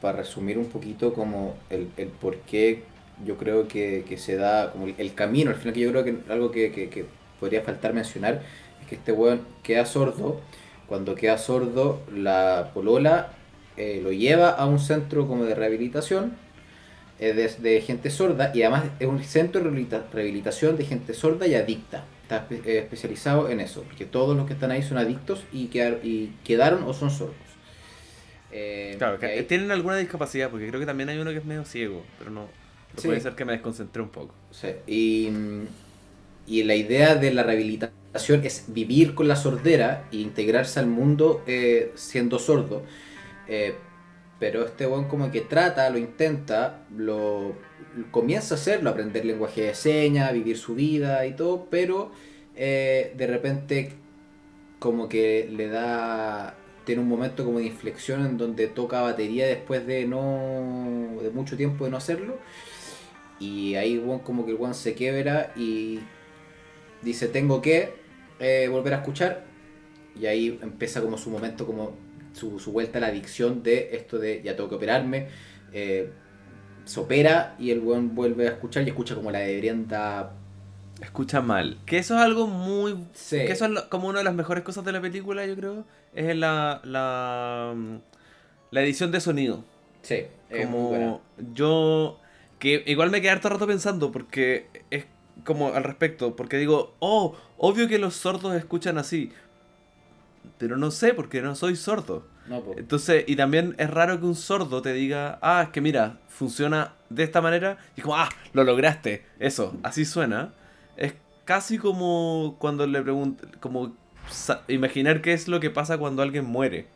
Para 0.00 0.18
resumir 0.18 0.58
un 0.58 0.66
poquito 0.70 1.12
como 1.14 1.56
el, 1.70 1.88
el 1.96 2.08
por 2.08 2.36
qué 2.40 2.84
yo 3.24 3.36
creo 3.38 3.66
que, 3.66 4.04
que 4.08 4.18
se 4.18 4.36
da, 4.36 4.72
como 4.72 4.86
el, 4.86 4.94
el 4.98 5.14
camino, 5.14 5.50
al 5.50 5.56
final 5.56 5.74
que 5.74 5.80
yo 5.80 5.90
creo 5.90 6.04
que 6.04 6.18
algo 6.30 6.50
que, 6.50 6.70
que- 6.72 6.88
que 6.90 7.06
podría 7.40 7.62
faltar 7.62 7.92
mencionar 7.94 8.42
es 8.82 8.86
que 8.88 8.94
este 8.96 9.12
weón 9.12 9.40
queda 9.62 9.86
sordo. 9.86 10.40
Cuando 10.86 11.14
queda 11.14 11.38
sordo, 11.38 12.00
la 12.14 12.70
polola 12.74 13.30
eh, 13.76 14.00
lo 14.02 14.12
lleva 14.12 14.50
a 14.50 14.66
un 14.66 14.78
centro 14.78 15.26
como 15.26 15.44
de 15.44 15.54
rehabilitación 15.54 16.36
eh, 17.18 17.32
de, 17.32 17.48
de 17.70 17.80
gente 17.80 18.10
sorda 18.10 18.50
y 18.54 18.62
además 18.62 18.84
es 19.00 19.06
un 19.06 19.22
centro 19.24 19.60
de 19.62 19.70
rehabilita- 19.70 20.04
rehabilitación 20.12 20.76
de 20.76 20.84
gente 20.84 21.14
sorda 21.14 21.46
y 21.46 21.54
adicta. 21.54 22.04
Está 22.22 22.46
eh, 22.50 22.78
especializado 22.78 23.48
en 23.50 23.60
eso, 23.60 23.82
porque 23.84 24.04
todos 24.04 24.36
los 24.36 24.46
que 24.46 24.52
están 24.54 24.70
ahí 24.72 24.82
son 24.82 24.98
adictos 24.98 25.44
y, 25.52 25.68
quedar- 25.68 26.00
y 26.02 26.32
quedaron 26.44 26.82
o 26.84 26.92
son 26.92 27.10
sordos. 27.10 27.36
Eh, 28.52 28.94
Claro, 28.98 29.18
que 29.18 29.26
ahí- 29.26 29.42
tienen 29.44 29.70
alguna 29.70 29.96
discapacidad, 29.96 30.50
porque 30.50 30.68
creo 30.68 30.80
que 30.80 30.86
también 30.86 31.08
hay 31.08 31.18
uno 31.18 31.30
que 31.30 31.38
es 31.38 31.44
medio 31.44 31.64
ciego, 31.64 32.02
pero 32.18 32.30
no. 32.30 32.46
pero 32.90 33.02
Sí. 33.02 33.08
Puede 33.08 33.20
ser 33.20 33.34
que 33.34 33.44
me 33.44 33.52
desconcentré 33.52 34.02
un 34.02 34.08
poco. 34.08 34.34
Sí, 34.50 34.68
y, 34.86 35.28
y 36.46 36.62
la 36.64 36.74
idea 36.74 37.14
de 37.16 37.32
la 37.32 37.42
rehabilitación 37.42 38.44
es 38.44 38.64
vivir 38.68 39.14
con 39.14 39.28
la 39.28 39.36
sordera 39.36 40.04
e 40.12 40.16
integrarse 40.16 40.80
al 40.80 40.86
mundo 40.86 41.42
eh, 41.46 41.92
siendo 41.96 42.38
sordo. 42.38 42.82
Eh, 43.48 43.74
pero 44.38 44.64
este 44.64 44.86
buen 44.86 45.04
como 45.04 45.30
que 45.30 45.40
trata, 45.40 45.88
lo 45.90 45.98
intenta, 45.98 46.84
lo 46.94 47.54
comienza 48.10 48.54
a 48.54 48.58
hacerlo, 48.58 48.90
aprender 48.90 49.24
lenguaje 49.24 49.62
de 49.62 49.74
señas, 49.74 50.32
vivir 50.32 50.58
su 50.58 50.74
vida 50.74 51.26
y 51.26 51.34
todo, 51.34 51.66
pero 51.70 52.10
eh, 52.54 53.14
de 53.16 53.26
repente 53.26 53.92
como 54.78 55.08
que 55.08 55.48
le 55.50 55.68
da 55.68 56.54
tiene 56.84 57.02
un 57.02 57.08
momento 57.08 57.44
como 57.44 57.58
de 57.58 57.66
inflexión 57.66 58.24
en 58.24 58.38
donde 58.38 58.68
toca 58.68 59.02
batería 59.02 59.46
después 59.46 59.86
de 59.86 60.06
no 60.06 61.20
de 61.20 61.30
mucho 61.30 61.56
tiempo 61.56 61.84
de 61.84 61.90
no 61.90 61.96
hacerlo. 61.96 62.38
Y 63.40 63.74
ahí 63.74 63.98
weón, 63.98 64.20
como 64.20 64.46
que 64.46 64.52
el 64.52 64.58
one 64.60 64.72
se 64.74 64.94
quiebra 64.94 65.52
y 65.56 66.00
dice 67.02 67.28
tengo 67.28 67.60
que 67.60 67.94
eh, 68.38 68.68
volver 68.70 68.94
a 68.94 68.98
escuchar 68.98 69.44
y 70.18 70.26
ahí 70.26 70.58
empieza 70.62 71.02
como 71.02 71.18
su 71.18 71.30
momento 71.30 71.66
como 71.66 72.05
su, 72.36 72.58
su 72.60 72.72
vuelta 72.72 72.98
a 72.98 73.00
la 73.00 73.06
adicción 73.08 73.62
de 73.62 73.90
esto 73.96 74.18
de 74.18 74.42
ya 74.44 74.54
tengo 74.56 74.68
que 74.68 74.74
operarme 74.76 75.28
eh, 75.72 76.10
se 76.84 77.00
opera 77.00 77.56
y 77.58 77.70
el 77.70 77.80
weón 77.80 78.14
vuelve 78.14 78.46
a 78.46 78.52
escuchar 78.52 78.84
y 78.84 78.90
escucha 78.90 79.14
como 79.16 79.30
la 79.30 79.40
de 79.40 79.58
Brenda 79.58 80.32
Escucha 81.02 81.42
mal. 81.42 81.76
Que 81.84 81.98
eso 81.98 82.14
es 82.16 82.22
algo 82.22 82.46
muy 82.46 82.96
Sí. 83.12 83.36
Que 83.38 83.52
eso 83.52 83.66
es 83.66 83.70
lo- 83.72 83.88
como 83.90 84.08
una 84.08 84.18
de 84.20 84.24
las 84.24 84.34
mejores 84.34 84.64
cosas 84.64 84.82
de 84.84 84.92
la 84.92 85.00
película, 85.02 85.44
yo 85.44 85.54
creo. 85.54 85.84
Es 86.14 86.34
la, 86.34 86.80
la, 86.84 87.74
mm, 87.76 87.96
la 88.70 88.80
edición 88.82 89.10
de 89.12 89.20
sonido. 89.20 89.62
sí 90.02 90.22
es 90.48 90.68
muy 90.70 90.80
buena. 90.88 91.04
Como 91.06 91.22
yo. 91.54 92.18
Que 92.58 92.82
igual 92.86 93.10
me 93.10 93.20
quedé 93.20 93.30
harto 93.32 93.50
rato 93.50 93.66
pensando 93.66 94.10
porque 94.10 94.68
es 94.90 95.04
como 95.44 95.74
al 95.74 95.84
respecto, 95.84 96.34
porque 96.34 96.56
digo, 96.56 96.94
oh, 97.00 97.36
obvio 97.58 97.88
que 97.88 97.98
los 97.98 98.14
sordos 98.14 98.54
escuchan 98.56 98.96
así, 98.96 99.30
pero 100.58 100.76
no 100.76 100.90
sé 100.90 101.14
porque 101.14 101.42
no 101.42 101.54
soy 101.54 101.76
sordo. 101.76 102.26
No, 102.48 102.60
po. 102.60 102.74
Entonces, 102.76 103.24
y 103.26 103.36
también 103.36 103.74
es 103.78 103.90
raro 103.90 104.20
que 104.20 104.26
un 104.26 104.34
sordo 104.34 104.82
te 104.82 104.92
diga, 104.92 105.38
ah, 105.42 105.62
es 105.64 105.68
que 105.70 105.80
mira, 105.80 106.18
funciona 106.28 106.92
de 107.10 107.24
esta 107.24 107.40
manera, 107.40 107.78
y 107.96 108.00
como, 108.00 108.16
ah, 108.16 108.28
lo 108.52 108.64
lograste, 108.64 109.24
eso, 109.38 109.76
así 109.82 110.04
suena. 110.04 110.52
Es 110.96 111.14
casi 111.44 111.78
como 111.78 112.56
cuando 112.58 112.86
le 112.86 113.02
preguntan, 113.02 113.50
como 113.60 113.94
imaginar 114.68 115.22
qué 115.22 115.32
es 115.32 115.48
lo 115.48 115.60
que 115.60 115.70
pasa 115.70 115.98
cuando 115.98 116.22
alguien 116.22 116.44
muere. 116.44 116.86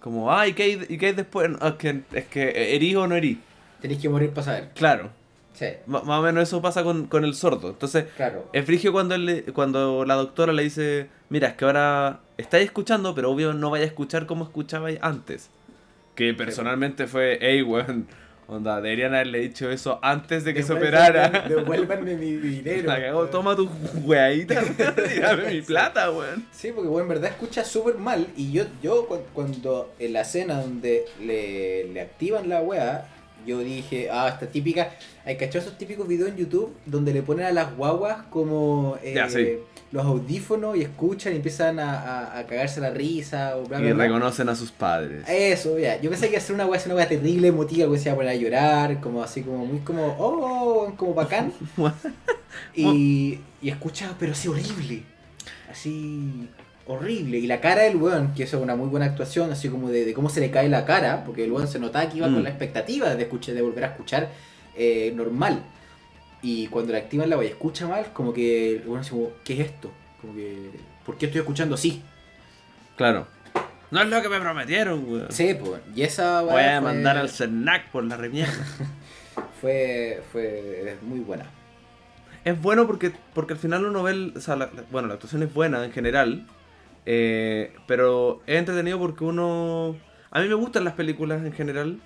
Como, 0.00 0.32
ah, 0.32 0.46
¿y 0.46 0.52
qué 0.52 0.62
hay, 0.64 0.86
y 0.88 0.98
qué 0.98 1.06
hay 1.06 1.12
después? 1.12 1.50
Es 1.62 1.72
que, 1.74 2.02
es 2.12 2.26
que 2.26 2.74
herí 2.74 2.94
o 2.94 3.06
no 3.06 3.14
herí. 3.14 3.40
Tenés 3.80 3.98
que 3.98 4.08
morir 4.08 4.30
para 4.30 4.44
saber. 4.44 4.70
Claro, 4.74 5.10
Sí, 5.54 5.66
más 5.86 6.02
o 6.06 6.20
menos 6.22 6.42
eso 6.42 6.60
pasa 6.60 6.82
con, 6.82 7.06
con 7.06 7.24
el 7.24 7.34
sordo. 7.34 7.70
Entonces, 7.70 8.06
claro. 8.16 8.48
es 8.52 8.64
frigio 8.64 8.92
cuando, 8.92 9.14
él 9.14 9.44
cuando 9.54 10.04
la 10.04 10.14
doctora 10.14 10.52
le 10.52 10.64
dice, 10.64 11.08
mira, 11.28 11.48
es 11.48 11.54
que 11.54 11.64
ahora 11.64 12.20
estáis 12.36 12.64
escuchando, 12.66 13.14
pero 13.14 13.30
obvio 13.30 13.52
no 13.54 13.70
vaya 13.70 13.84
a 13.84 13.86
escuchar 13.86 14.26
como 14.26 14.44
escuchabais 14.44 14.98
antes. 15.00 15.50
Que 16.16 16.34
personalmente 16.34 17.06
fue, 17.06 17.38
hey, 17.40 17.62
weón, 17.62 18.06
onda, 18.48 18.80
deberían 18.80 19.14
haberle 19.14 19.38
dicho 19.40 19.70
eso 19.70 19.98
antes 20.02 20.42
de 20.44 20.54
que 20.54 20.62
se 20.64 20.72
operara. 20.72 21.28
Devuélvanme 21.48 22.16
mi 22.16 22.32
dinero. 22.36 22.88
La 22.88 23.00
cagó, 23.00 23.26
toma 23.26 23.54
tu 23.56 23.68
weadita, 24.02 24.60
tírame 25.08 25.52
mi 25.52 25.62
plata, 25.62 26.10
weón. 26.10 26.44
Sí, 26.50 26.72
porque 26.74 26.88
bueno, 26.88 27.04
en 27.04 27.08
verdad 27.10 27.30
escucha 27.30 27.64
súper 27.64 27.96
mal. 27.96 28.26
Y 28.36 28.50
yo, 28.52 28.64
yo 28.82 29.06
cu- 29.06 29.22
cuando 29.32 29.92
en 30.00 30.12
la 30.12 30.22
escena 30.22 30.60
donde 30.60 31.04
le, 31.20 31.84
le 31.92 32.00
activan 32.00 32.48
la 32.48 32.60
wea, 32.60 33.08
yo 33.46 33.58
dije, 33.60 34.08
ah, 34.10 34.28
esta 34.28 34.46
típica. 34.46 34.90
Hay 35.24 35.36
cachado 35.36 35.60
esos 35.64 35.78
típicos 35.78 36.06
videos 36.06 36.30
en 36.30 36.36
YouTube 36.36 36.74
donde 36.86 37.12
le 37.14 37.22
ponen 37.22 37.46
a 37.46 37.52
las 37.52 37.74
guaguas 37.76 38.24
como 38.30 38.98
eh, 39.02 39.14
Ya, 39.16 39.28
sí. 39.30 39.56
los 39.90 40.04
audífonos 40.04 40.76
y 40.76 40.82
escuchan 40.82 41.32
y 41.32 41.36
empiezan 41.36 41.78
a, 41.78 42.00
a- 42.00 42.38
a 42.40 42.46
cagarse 42.46 42.80
la 42.80 42.90
risa 42.90 43.56
o 43.56 43.64
bla, 43.64 43.80
Y 43.80 43.92
bla. 43.92 44.04
reconocen 44.04 44.48
a 44.50 44.54
sus 44.54 44.70
padres. 44.70 45.24
Eso, 45.28 45.78
ya. 45.78 46.00
Yo 46.00 46.10
pensé 46.10 46.30
que 46.30 46.38
ser 46.40 46.54
una 46.54 46.66
wea, 46.66 46.78
así, 46.78 46.88
una 46.88 46.96
wea 46.96 47.08
terrible, 47.08 47.48
emotiva, 47.48 47.90
que 47.90 47.98
se 47.98 48.04
iba 48.08 48.12
a 48.12 48.16
poner 48.16 48.30
a 48.32 48.36
llorar, 48.36 49.00
como 49.00 49.22
así, 49.22 49.40
como 49.42 49.64
muy 49.64 49.78
como, 49.80 50.14
oh, 50.18 50.92
como 50.96 51.14
bacán. 51.14 51.52
Y, 52.74 53.40
y 53.62 53.68
escucha, 53.68 54.14
pero 54.18 54.32
así 54.32 54.48
horrible. 54.48 55.02
Así 55.70 56.48
horrible. 56.86 57.38
Y 57.38 57.46
la 57.46 57.60
cara 57.60 57.82
del 57.82 57.96
weón, 57.96 58.34
que 58.34 58.42
eso 58.44 58.56
es 58.58 58.62
una 58.62 58.76
muy 58.76 58.88
buena 58.88 59.06
actuación, 59.06 59.50
así 59.52 59.68
como 59.68 59.90
de, 59.90 60.04
de 60.04 60.12
cómo 60.14 60.28
se 60.28 60.40
le 60.40 60.50
cae 60.50 60.68
la 60.68 60.84
cara, 60.84 61.24
porque 61.24 61.44
el 61.44 61.52
weón 61.52 61.68
se 61.68 61.78
notaba 61.78 62.08
que 62.10 62.18
iba 62.18 62.28
Mm. 62.28 62.34
con 62.34 62.42
la 62.42 62.50
expectativa 62.50 63.14
de 63.14 63.22
escuchar, 63.22 63.54
de 63.54 63.62
volver 63.62 63.84
a 63.84 63.88
escuchar 63.88 64.30
eh, 64.76 65.12
normal. 65.14 65.62
Y 66.42 66.66
cuando 66.66 66.92
le 66.92 66.98
activan 66.98 67.30
la 67.30 67.42
y 67.42 67.46
escucha 67.46 67.86
mal, 67.86 68.06
como 68.12 68.32
que 68.34 68.76
el 68.76 68.82
weón 68.88 69.04
como, 69.08 69.30
¿qué 69.44 69.54
es 69.54 69.60
esto? 69.60 69.90
Como 70.20 70.34
que, 70.34 70.70
¿por 71.06 71.16
qué 71.16 71.26
estoy 71.26 71.40
escuchando 71.40 71.74
así? 71.74 72.02
Claro. 72.96 73.26
No 73.90 74.02
es 74.02 74.08
lo 74.08 74.20
que 74.20 74.28
me 74.28 74.40
prometieron, 74.40 75.04
weón. 75.08 75.26
Sí, 75.30 75.54
pues. 75.54 75.80
Y 75.94 76.02
esa 76.02 76.42
Voy 76.42 76.60
a 76.62 76.80
fue- 76.80 76.92
mandar 76.92 77.16
al 77.16 77.28
CERNAC 77.30 77.90
por 77.90 78.04
la 78.04 78.16
remierda. 78.16 78.52
fue, 79.60 80.22
fue 80.32 80.96
muy 81.02 81.20
buena. 81.20 81.46
Es 82.44 82.60
bueno 82.60 82.86
porque, 82.86 83.12
porque 83.32 83.54
al 83.54 83.58
final 83.58 83.84
uno 83.86 84.02
ve, 84.02 84.10
el- 84.12 84.32
o 84.36 84.40
sea, 84.40 84.56
la- 84.56 84.70
bueno, 84.90 85.08
la 85.08 85.14
actuación 85.14 85.42
es 85.44 85.52
buena 85.54 85.84
en 85.84 85.92
general, 85.92 86.46
eh, 87.06 87.72
pero 87.86 88.42
es 88.46 88.58
entretenido 88.58 88.98
porque 88.98 89.24
uno... 89.24 89.96
A 90.30 90.40
mí 90.40 90.48
me 90.48 90.54
gustan 90.54 90.84
las 90.84 90.94
películas 90.94 91.44
en 91.44 91.52
general. 91.52 92.00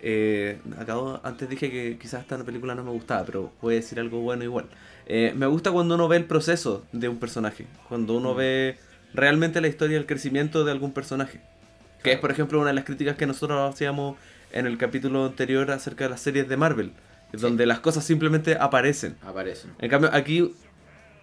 eh, 0.00 0.60
acabo, 0.78 1.20
antes 1.24 1.48
dije 1.48 1.70
que 1.70 1.98
quizás 1.98 2.22
esta 2.22 2.42
película 2.44 2.74
no 2.74 2.84
me 2.84 2.90
gustaba, 2.90 3.24
pero 3.24 3.52
voy 3.60 3.74
a 3.74 3.76
decir 3.76 3.98
algo 4.00 4.20
bueno 4.20 4.44
igual. 4.44 4.66
Eh, 5.06 5.32
me 5.36 5.46
gusta 5.46 5.72
cuando 5.72 5.94
uno 5.94 6.08
ve 6.08 6.16
el 6.16 6.24
proceso 6.24 6.84
de 6.92 7.08
un 7.08 7.18
personaje, 7.18 7.66
cuando 7.88 8.16
uno 8.16 8.34
ve 8.34 8.76
realmente 9.14 9.60
la 9.60 9.68
historia 9.68 9.94
y 9.94 9.98
el 9.98 10.06
crecimiento 10.06 10.64
de 10.64 10.72
algún 10.72 10.92
personaje. 10.92 11.40
Que 12.02 12.12
es, 12.12 12.18
por 12.18 12.30
ejemplo, 12.30 12.58
una 12.58 12.68
de 12.68 12.74
las 12.74 12.84
críticas 12.84 13.16
que 13.16 13.26
nosotros 13.26 13.74
hacíamos 13.74 14.16
en 14.52 14.66
el 14.66 14.78
capítulo 14.78 15.26
anterior 15.26 15.70
acerca 15.70 16.04
de 16.04 16.10
las 16.10 16.20
series 16.20 16.48
de 16.48 16.56
Marvel, 16.56 16.92
donde 17.32 17.66
las 17.66 17.80
cosas 17.80 18.04
simplemente 18.04 18.56
aparecen. 18.58 19.16
Aparecen. 19.22 19.72
En 19.78 19.90
cambio, 19.90 20.10
aquí, 20.12 20.54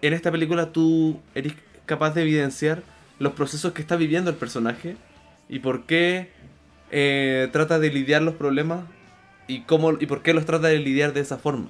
en 0.01 0.13
esta 0.13 0.31
película, 0.31 0.71
tú 0.71 1.21
eres 1.33 1.53
capaz 1.85 2.13
de 2.13 2.23
evidenciar 2.23 2.83
los 3.19 3.33
procesos 3.33 3.73
que 3.73 3.81
está 3.81 3.95
viviendo 3.95 4.29
el 4.29 4.35
personaje 4.35 4.97
y 5.49 5.59
por 5.59 5.85
qué 5.85 6.29
eh, 6.91 7.49
trata 7.51 7.79
de 7.79 7.89
lidiar 7.91 8.21
los 8.21 8.35
problemas 8.35 8.85
y, 9.47 9.61
cómo, 9.61 9.93
y 9.99 10.05
por 10.05 10.21
qué 10.21 10.33
los 10.33 10.45
trata 10.45 10.67
de 10.67 10.79
lidiar 10.79 11.13
de 11.13 11.21
esa 11.21 11.37
forma. 11.37 11.67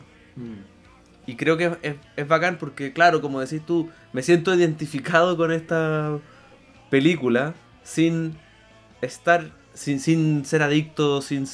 Y 1.28 1.36
creo 1.36 1.58
que 1.58 1.72
es, 2.18 2.28
bacán 2.28 2.58
porque, 2.58 2.94
claro, 2.94 3.22
como 3.22 3.40
decís 3.40 3.62
tú, 3.66 3.90
me 4.14 4.22
siento 4.22 4.54
identificado 4.54 5.38
con 5.38 5.52
esta 5.52 6.20
película 6.90 7.54
sin 7.84 8.38
estar, 9.02 9.52
sin, 9.74 10.00
sin 10.00 10.46
ser 10.46 10.62
adicto, 10.62 11.22
sin, 11.22 11.48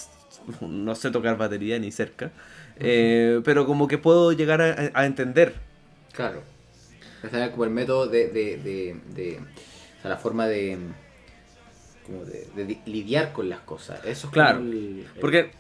no 0.62 0.96
sé 0.96 1.12
tocar 1.12 1.38
batería 1.38 1.80
ni 1.80 1.92
cerca, 1.92 2.32
eh, 2.78 3.42
pero 3.46 3.66
como 3.66 3.88
que 3.88 3.98
puedo 3.98 4.32
llegar 4.32 4.62
a, 4.62 4.92
a 4.94 5.06
entender. 5.06 5.56
Claro. 6.12 6.44
Como 7.52 7.64
el 7.66 7.70
método 7.70 8.08
de, 8.08 8.28
de, 8.30 8.58
de, 8.58 8.96
de- 9.14 9.40
o 10.02 10.04
sea, 10.04 10.10
la 10.10 10.18
forma 10.18 10.48
de, 10.48 10.78
como 12.06 12.26
de, 12.26 12.48
de 12.56 12.66
di- 12.66 12.80
lidiar 12.86 13.32
con 13.34 13.50
las 13.50 13.60
cosas. 13.60 14.04
Eso 14.06 14.28
es 14.28 14.34
Claro, 14.34 14.58
como 14.60 14.72
el- 14.72 14.78
el- 15.14 15.20
Porque 15.22 15.52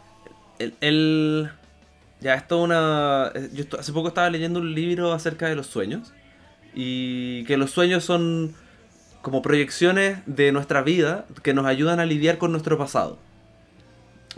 el, 0.59 0.73
el- 0.81 1.49
ya 2.19 2.33
esto 2.35 2.57
es 2.59 2.63
una 2.65 3.31
eh, 3.35 3.49
yo 3.53 3.65
hace 3.79 3.93
poco 3.93 4.07
estaba 4.09 4.29
leyendo 4.29 4.59
un 4.59 4.73
libro 4.73 5.11
acerca 5.13 5.47
de 5.47 5.55
los 5.55 5.67
sueños 5.67 6.13
y 6.73 7.43
que 7.45 7.57
los 7.57 7.71
sueños 7.71 8.03
son 8.03 8.53
como 9.21 9.41
proyecciones 9.41 10.19
de 10.25 10.51
nuestra 10.51 10.81
vida 10.81 11.25
que 11.43 11.53
nos 11.53 11.65
ayudan 11.65 11.99
a 11.99 12.05
lidiar 12.05 12.37
con 12.37 12.51
nuestro 12.51 12.77
pasado 12.77 13.19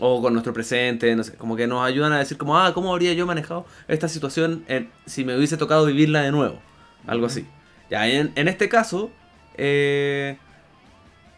o 0.00 0.20
con 0.20 0.32
nuestro 0.32 0.52
presente, 0.52 1.14
no 1.14 1.22
sé, 1.22 1.34
como 1.36 1.54
que 1.56 1.66
nos 1.68 1.84
ayudan 1.86 2.12
a 2.12 2.18
decir 2.18 2.36
como, 2.36 2.58
ah, 2.58 2.74
¿cómo 2.74 2.92
habría 2.92 3.12
yo 3.12 3.26
manejado 3.26 3.64
esta 3.86 4.08
situación 4.08 4.64
en- 4.66 4.90
si 5.06 5.24
me 5.24 5.36
hubiese 5.36 5.56
tocado 5.56 5.86
vivirla 5.86 6.22
de 6.22 6.32
nuevo? 6.32 6.58
Algo 7.06 7.26
así. 7.26 7.46
Ya, 7.90 8.06
en, 8.08 8.32
en 8.34 8.48
este 8.48 8.68
caso, 8.68 9.10
eh, 9.56 10.38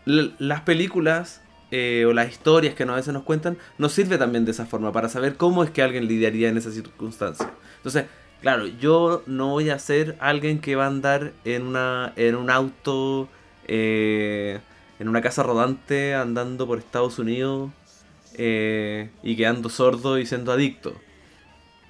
las 0.05 0.61
películas 0.63 1.43
eh, 1.73 2.05
o 2.07 2.13
las 2.13 2.31
historias 2.31 2.75
que 2.75 2.85
a 2.85 2.87
veces 2.87 3.13
nos 3.13 3.25
cuentan 3.25 3.59
nos 3.77 3.93
sirve 3.93 4.19
también 4.19 4.45
de 4.45 4.53
esa 4.53 4.67
forma 4.67 4.93
para 4.93 5.09
saber 5.09 5.37
cómo 5.37 5.65
es 5.65 5.71
que 5.71 5.83
alguien 5.83 6.07
lidiaría 6.07 6.49
en 6.49 6.57
esa 6.57 6.71
circunstancia. 6.71 7.51
Entonces, 7.79 8.05
claro, 8.41 8.67
yo 8.67 9.23
no 9.27 9.51
voy 9.51 9.71
a 9.71 9.79
ser 9.79 10.17
alguien 10.21 10.61
que 10.61 10.77
va 10.77 10.85
a 10.85 10.89
andar 10.89 11.33
en 11.45 11.63
una 11.63 12.13
en 12.17 12.37
un 12.37 12.51
auto 12.51 13.29
eh, 13.67 14.61
en 14.99 15.09
una 15.09 15.21
casa 15.21 15.43
rodante 15.43 16.15
andando 16.15 16.67
por 16.67 16.79
Estados 16.79 17.19
Unidos 17.19 17.71
eh, 18.35 19.11
y 19.23 19.37
quedando 19.37 19.69
sordo 19.69 20.19
y 20.19 20.27
siendo 20.27 20.53
adicto. 20.53 20.95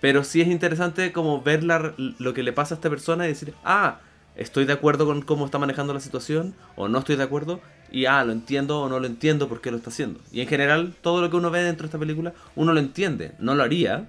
Pero 0.01 0.25
sí 0.25 0.41
es 0.41 0.49
interesante 0.49 1.13
como 1.13 1.43
ver 1.43 1.65
lo 1.65 2.35
que 2.35 2.43
le 2.43 2.53
pasa 2.53 2.75
a 2.75 2.77
esta 2.77 2.91
persona 2.91 3.27
y 3.27 3.29
decir, 3.29 3.55
ah, 3.65 4.01
estoy 4.37 4.65
de 4.65 4.73
acuerdo 4.73 5.07
con 5.07 5.23
cómo 5.23 5.45
está 5.45 5.59
manejando 5.59 5.95
la 5.95 6.01
situación 6.01 6.55
o 6.77 6.89
no 6.89 6.99
estoy 6.99 7.17
de 7.17 7.23
acuerdo 7.23 7.61
y 7.91 8.07
ah, 8.07 8.25
lo 8.25 8.33
entiendo 8.33 8.81
o 8.81 8.89
no 8.89 9.01
lo 9.01 9.07
entiendo 9.07 9.49
por 9.49 9.61
qué 9.61 9.71
lo 9.71 9.77
está 9.77 9.91
haciendo. 9.91 10.21
Y 10.33 10.41
en 10.41 10.49
general 10.49 10.95
todo 11.01 11.21
lo 11.21 11.31
que 11.31 11.37
uno 11.37 11.51
ve 11.51 11.63
dentro 11.63 11.85
de 11.85 11.89
esta 11.89 11.99
película 11.99 12.35
uno 12.55 12.73
lo 12.73 12.81
entiende, 12.81 13.33
no 13.39 13.55
lo 13.55 13.63
haría 13.63 14.09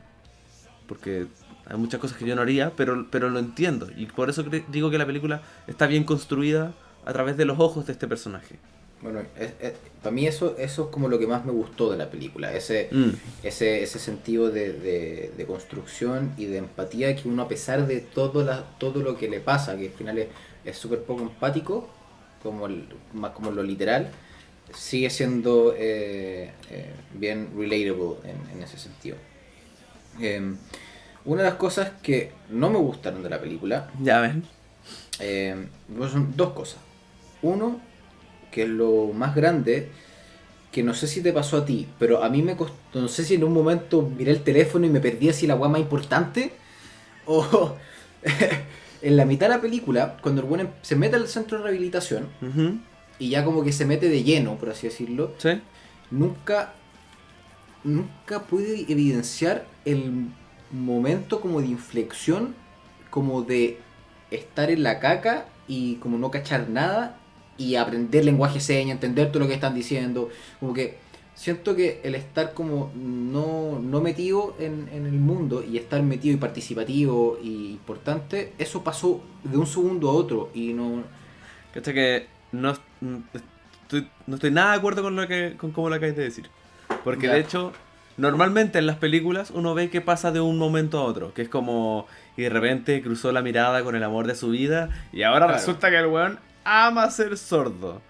porque 0.87 1.27
hay 1.65 1.77
muchas 1.77 1.99
cosas 1.99 2.17
que 2.17 2.25
yo 2.25 2.35
no 2.35 2.41
haría, 2.41 2.71
pero, 2.75 3.07
pero 3.09 3.29
lo 3.29 3.39
entiendo 3.39 3.89
y 3.95 4.05
por 4.05 4.29
eso 4.29 4.43
digo 4.69 4.89
que 4.89 4.97
la 4.97 5.05
película 5.05 5.41
está 5.67 5.87
bien 5.87 6.03
construida 6.03 6.73
a 7.05 7.13
través 7.13 7.37
de 7.37 7.45
los 7.45 7.59
ojos 7.59 7.85
de 7.85 7.93
este 7.93 8.07
personaje. 8.07 8.59
Bueno, 9.01 9.21
es- 9.37 9.51
es- 9.59 9.73
para 10.01 10.11
mí 10.11 10.25
eso, 10.25 10.55
eso 10.57 10.85
es 10.85 10.89
como 10.89 11.07
lo 11.07 11.19
que 11.19 11.27
más 11.27 11.45
me 11.45 11.51
gustó 11.51 11.91
de 11.91 11.97
la 11.97 12.09
película. 12.09 12.51
Ese, 12.53 12.89
Mm, 12.91 13.09
ese, 13.43 13.83
ese 13.83 13.99
sentido 13.99 14.49
de, 14.49 14.73
de- 14.73 15.31
de 15.37 15.45
construcción 15.45 16.33
y 16.37 16.45
de 16.45 16.57
empatía 16.57 17.15
que 17.15 17.27
uno 17.27 17.43
a 17.43 17.47
pesar 17.47 17.85
de 17.85 17.99
todo, 18.01 18.43
la, 18.43 18.63
todo 18.79 19.01
lo 19.03 19.15
que 19.17 19.29
le 19.29 19.39
pasa, 19.39 19.77
que 19.77 19.87
al 19.87 19.93
final 19.93 20.27
es 20.65 20.77
súper 20.77 21.03
poco 21.03 21.21
empático, 21.21 21.87
como 22.41 22.65
el- 22.65 22.87
más 23.13 23.31
como 23.31 23.51
lo 23.51 23.61
literal, 23.63 24.09
sigue 24.73 25.09
siendo 25.09 25.73
eh, 25.77 26.51
eh, 26.71 26.91
bien 27.13 27.49
relatable 27.55 28.17
en, 28.23 28.57
en 28.57 28.63
ese 28.63 28.77
sentido. 28.77 29.15
Eh, 30.19 30.41
una 31.25 31.43
de 31.43 31.49
las 31.49 31.57
cosas 31.57 31.91
que 32.01 32.31
no 32.49 32.69
me 32.69 32.77
gustaron 32.79 33.21
de 33.21 33.29
la 33.29 33.39
película 33.39 33.91
ya 34.01 34.21
ven. 34.21 34.43
eh, 35.19 35.67
pues 35.95 36.11
son 36.11 36.35
dos 36.35 36.53
cosas. 36.53 36.79
Uno, 37.41 37.79
que 38.51 38.63
es 38.63 38.69
lo 38.69 39.11
más 39.13 39.35
grande, 39.35 39.89
que 40.71 40.83
no 40.83 40.93
sé 40.93 41.07
si 41.07 41.21
te 41.21 41.33
pasó 41.33 41.57
a 41.57 41.65
ti, 41.65 41.87
pero 41.99 42.23
a 42.23 42.29
mí 42.29 42.41
me 42.41 42.55
costó, 42.55 43.01
no 43.01 43.07
sé 43.07 43.23
si 43.23 43.35
en 43.35 43.43
un 43.43 43.53
momento 43.53 44.01
miré 44.01 44.31
el 44.31 44.43
teléfono 44.43 44.85
y 44.85 44.89
me 44.89 44.99
perdí 44.99 45.29
así 45.29 45.47
la 45.47 45.55
guay 45.55 45.71
más 45.71 45.81
importante, 45.81 46.53
o 47.25 47.75
en 49.01 49.17
la 49.17 49.25
mitad 49.25 49.47
de 49.47 49.55
la 49.55 49.61
película, 49.61 50.17
cuando 50.21 50.41
el 50.41 50.47
bueno 50.47 50.69
se 50.81 50.95
mete 50.95 51.15
al 51.15 51.27
centro 51.27 51.57
de 51.57 51.63
rehabilitación, 51.65 52.27
y 53.19 53.29
ya 53.29 53.43
como 53.43 53.63
que 53.63 53.71
se 53.71 53.85
mete 53.85 54.09
de 54.09 54.23
lleno, 54.23 54.55
por 54.55 54.69
así 54.69 54.87
decirlo, 54.87 55.33
¿Sí? 55.37 55.61
nunca, 56.11 56.73
nunca 57.83 58.43
pude 58.43 58.85
evidenciar 58.87 59.65
el 59.85 60.27
momento 60.71 61.39
como 61.39 61.61
de 61.61 61.67
inflexión 61.67 62.53
como 63.09 63.41
de 63.41 63.79
estar 64.31 64.69
en 64.69 64.83
la 64.83 64.99
caca 64.99 65.45
y 65.67 65.95
como 65.95 66.17
no 66.17 66.31
cachar 66.31 66.69
nada 66.69 67.17
y 67.57 67.75
aprender 67.75 68.25
lenguaje 68.25 68.59
seña, 68.59 68.91
entender 68.93 69.29
todo 69.31 69.39
lo 69.41 69.47
que 69.47 69.53
están 69.55 69.73
diciendo. 69.75 70.29
Como 70.59 70.73
que 70.73 70.97
siento 71.35 71.75
que 71.75 72.01
el 72.03 72.15
estar 72.15 72.53
como 72.53 72.91
no, 72.95 73.79
no 73.79 74.01
metido 74.01 74.55
en, 74.59 74.89
en 74.91 75.05
el 75.05 75.13
mundo 75.13 75.63
y 75.63 75.77
estar 75.77 76.01
metido 76.01 76.35
y 76.35 76.37
participativo 76.39 77.37
y 77.41 77.71
importante, 77.71 78.53
eso 78.57 78.83
pasó 78.83 79.21
de 79.43 79.57
un 79.57 79.67
segundo 79.67 80.09
a 80.09 80.13
otro 80.13 80.49
y 80.53 80.73
no... 80.73 81.03
¿Cachai? 81.73 81.93
Que 81.93 82.27
no, 82.51 82.73
mm, 83.01 83.15
estoy, 83.83 84.07
no 84.25 84.35
estoy 84.35 84.51
nada 84.51 84.71
de 84.71 84.77
acuerdo 84.77 85.03
con 85.03 85.15
lo 85.15 85.27
que 85.27 85.55
con 85.57 85.71
cómo 85.71 85.89
lo 85.89 85.99
de 85.99 86.11
decir. 86.13 86.49
Porque 87.03 87.27
Ya. 87.27 87.33
de 87.33 87.39
hecho, 87.41 87.71
normalmente 88.17 88.79
en 88.79 88.85
las 88.87 88.97
películas 88.97 89.51
uno 89.51 89.73
ve 89.73 89.89
que 89.89 90.01
pasa 90.01 90.31
de 90.31 90.39
un 90.41 90.57
momento 90.57 90.97
a 90.99 91.03
otro. 91.03 91.33
Que 91.33 91.43
es 91.43 91.49
como, 91.49 92.07
y 92.35 92.43
de 92.43 92.49
repente 92.49 93.01
cruzó 93.01 93.31
la 93.31 93.41
mirada 93.41 93.83
con 93.83 93.95
el 93.95 94.03
amor 94.03 94.27
de 94.27 94.35
su 94.35 94.49
vida. 94.49 94.89
Y 95.13 95.23
ahora 95.23 95.45
Claro. 95.45 95.53
resulta 95.59 95.89
que 95.89 95.97
el 95.97 96.07
weón 96.07 96.39
ama 96.67 97.09
ser 97.11 97.37
sordo. 97.37 98.01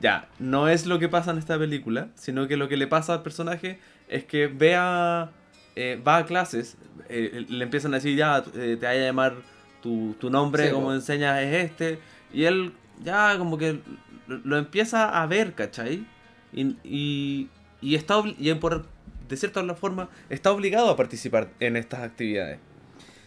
Ya, 0.00 0.28
no 0.38 0.68
es 0.68 0.86
lo 0.86 0.98
que 0.98 1.08
pasa 1.08 1.30
en 1.30 1.38
esta 1.38 1.58
película, 1.58 2.08
sino 2.14 2.48
que 2.48 2.56
lo 2.56 2.68
que 2.68 2.76
le 2.76 2.86
pasa 2.88 3.14
al 3.14 3.22
personaje 3.22 3.78
es 4.08 4.24
que 4.24 4.48
vea, 4.48 5.30
eh, 5.76 6.00
va 6.06 6.16
a 6.18 6.26
clases, 6.26 6.76
eh, 7.08 7.46
le 7.48 7.62
empiezan 7.64 7.94
a 7.94 7.98
decir, 7.98 8.16
ya, 8.16 8.38
eh, 8.54 8.76
te 8.78 8.86
vaya 8.86 9.00
a 9.02 9.04
llamar 9.06 9.34
tu, 9.80 10.14
tu 10.18 10.28
nombre, 10.28 10.66
Sí, 10.66 10.72
como 10.72 10.86
po. 10.88 10.94
enseñas, 10.94 11.40
es 11.42 11.70
este. 11.70 11.98
Y 12.32 12.44
él 12.44 12.72
ya 13.02 13.36
como 13.38 13.58
que 13.58 13.80
lo, 14.26 14.38
lo 14.44 14.56
empieza 14.58 15.22
a 15.22 15.26
ver, 15.26 15.54
¿cachai? 15.54 16.04
Y, 16.52 16.76
y, 16.84 17.48
y 17.80 17.94
está 17.94 18.22
y 18.38 18.52
por, 18.54 18.86
de 19.28 19.36
cierta 19.36 19.62
forma 19.74 20.08
está 20.30 20.50
obligado 20.50 20.90
a 20.90 20.96
participar 20.96 21.48
en 21.60 21.76
estas 21.76 22.00
actividades. 22.00 22.58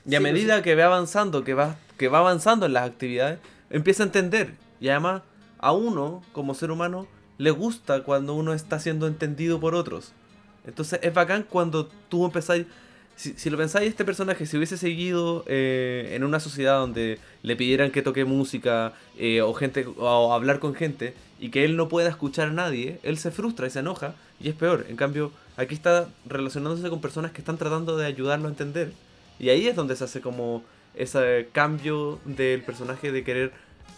Y 0.05 0.15
a 0.15 0.19
Sí, 0.19 0.21
pues 0.21 0.33
medida 0.33 0.61
que 0.61 0.75
va 0.75 0.85
avanzando, 0.85 1.43
que 1.43 1.53
va, 1.53 1.77
que 1.97 2.09
va 2.09 2.19
avanzando 2.19 2.65
en 2.65 2.73
las 2.73 2.87
actividades, 2.87 3.39
empieza 3.69 4.03
a 4.03 4.07
entender. 4.07 4.53
Y 4.79 4.89
además, 4.89 5.21
a 5.59 5.71
uno, 5.71 6.21
como 6.33 6.53
ser 6.53 6.71
humano, 6.71 7.07
le 7.37 7.51
gusta 7.51 8.03
cuando 8.03 8.33
uno 8.33 8.53
está 8.53 8.79
siendo 8.79 9.07
entendido 9.07 9.59
por 9.59 9.75
otros. 9.75 10.13
Entonces 10.65 10.99
es 11.03 11.13
bacán 11.13 11.45
cuando 11.49 11.87
tú 12.09 12.25
empezáis. 12.25 12.65
Si, 13.15 13.33
si 13.33 13.49
lo 13.49 13.57
pensáis, 13.57 13.87
este 13.87 14.03
personaje, 14.03 14.45
si 14.45 14.57
hubiese 14.57 14.77
seguido 14.77 15.45
eh, 15.47 16.11
en 16.13 16.25
una 16.25 16.41
sociedad 16.41 16.79
donde 16.79 17.17
le 17.43 17.55
pidieran 17.55 17.91
que 17.91 18.01
toque 18.01 18.25
música 18.25 18.91
eh, 19.17 19.41
o 19.41 19.53
gente 19.53 19.85
o 19.97 20.33
hablar 20.33 20.59
con 20.59 20.75
gente 20.75 21.13
y 21.39 21.49
que 21.49 21.63
él 21.63 21.77
no 21.77 21.87
pueda 21.87 22.09
escuchar 22.09 22.49
a 22.49 22.51
nadie, 22.51 22.99
él 23.03 23.17
se 23.17 23.31
frustra 23.31 23.67
y 23.67 23.69
se 23.69 23.79
enoja 23.79 24.15
y 24.41 24.49
es 24.49 24.55
peor. 24.55 24.85
En 24.89 24.97
cambio, 24.97 25.31
aquí 25.55 25.75
está 25.75 26.09
relacionándose 26.25 26.89
con 26.89 26.99
personas 26.99 27.31
que 27.31 27.39
están 27.39 27.57
tratando 27.57 27.95
de 27.95 28.05
ayudarlo 28.05 28.47
a 28.47 28.51
entender 28.51 28.91
y 29.39 29.49
ahí 29.49 29.67
es 29.67 29.75
donde 29.75 29.95
se 29.95 30.03
hace 30.03 30.21
como 30.21 30.63
ese 30.93 31.49
cambio 31.51 32.19
del 32.25 32.63
personaje 32.63 33.11
de 33.11 33.23
querer 33.23 33.51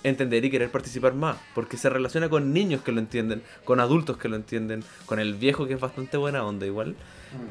entender 0.03 0.45
y 0.45 0.49
querer 0.51 0.69
participar 0.71 1.13
más. 1.13 1.37
Porque 1.55 1.77
se 1.77 1.89
relaciona 1.89 2.29
con 2.29 2.53
niños 2.53 2.81
que 2.81 2.91
lo 2.91 2.99
entienden, 2.99 3.41
con 3.65 3.79
adultos 3.79 4.17
que 4.17 4.29
lo 4.29 4.35
entienden, 4.35 4.83
con 5.05 5.19
el 5.19 5.33
viejo 5.35 5.67
que 5.67 5.73
es 5.73 5.79
bastante 5.79 6.17
buena 6.17 6.43
onda 6.45 6.65
igual. 6.65 6.95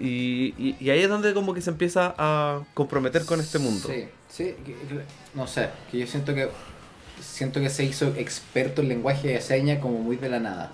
Y, 0.00 0.54
y- 0.56 0.76
y 0.80 0.90
ahí 0.90 1.00
es 1.00 1.08
donde 1.08 1.34
como 1.34 1.52
que 1.52 1.60
se 1.60 1.68
empieza 1.70 2.14
a 2.16 2.62
comprometer 2.74 3.24
con 3.26 3.40
este 3.40 3.58
mundo. 3.58 3.88
Sí, 3.88 4.08
sí, 4.30 4.54
no 5.34 5.46
sé, 5.46 5.68
que 5.90 5.98
yo 5.98 6.06
siento 6.06 6.34
que 6.34 6.48
siento 7.20 7.60
que 7.60 7.68
se 7.68 7.84
hizo 7.84 8.08
experto 8.16 8.80
en 8.82 8.88
lenguaje 8.88 9.28
de 9.28 9.40
señas 9.40 9.78
como 9.80 9.98
muy 9.98 10.16
de 10.16 10.28
la 10.30 10.40
nada. 10.40 10.72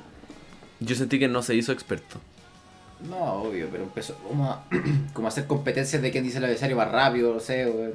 Yo 0.81 0.95
sentí 0.95 1.19
que 1.19 1.27
no 1.29 1.43
se 1.43 1.55
hizo 1.57 1.73
experto. 1.73 2.21
No, 3.09 3.17
obvio, 3.43 3.69
pero 3.73 3.83
empezó 3.83 4.15
como 4.19 4.51
a, 4.51 4.65
como 5.13 5.27
a 5.27 5.31
hacer 5.31 5.47
competencias 5.49 6.01
de 6.01 6.11
quién 6.13 6.23
dice 6.23 6.39
el 6.39 6.45
adversario 6.45 6.77
más 6.77 6.91
rápido, 6.91 7.35
no 7.35 7.41
sé, 7.41 7.67
weón. 7.67 7.95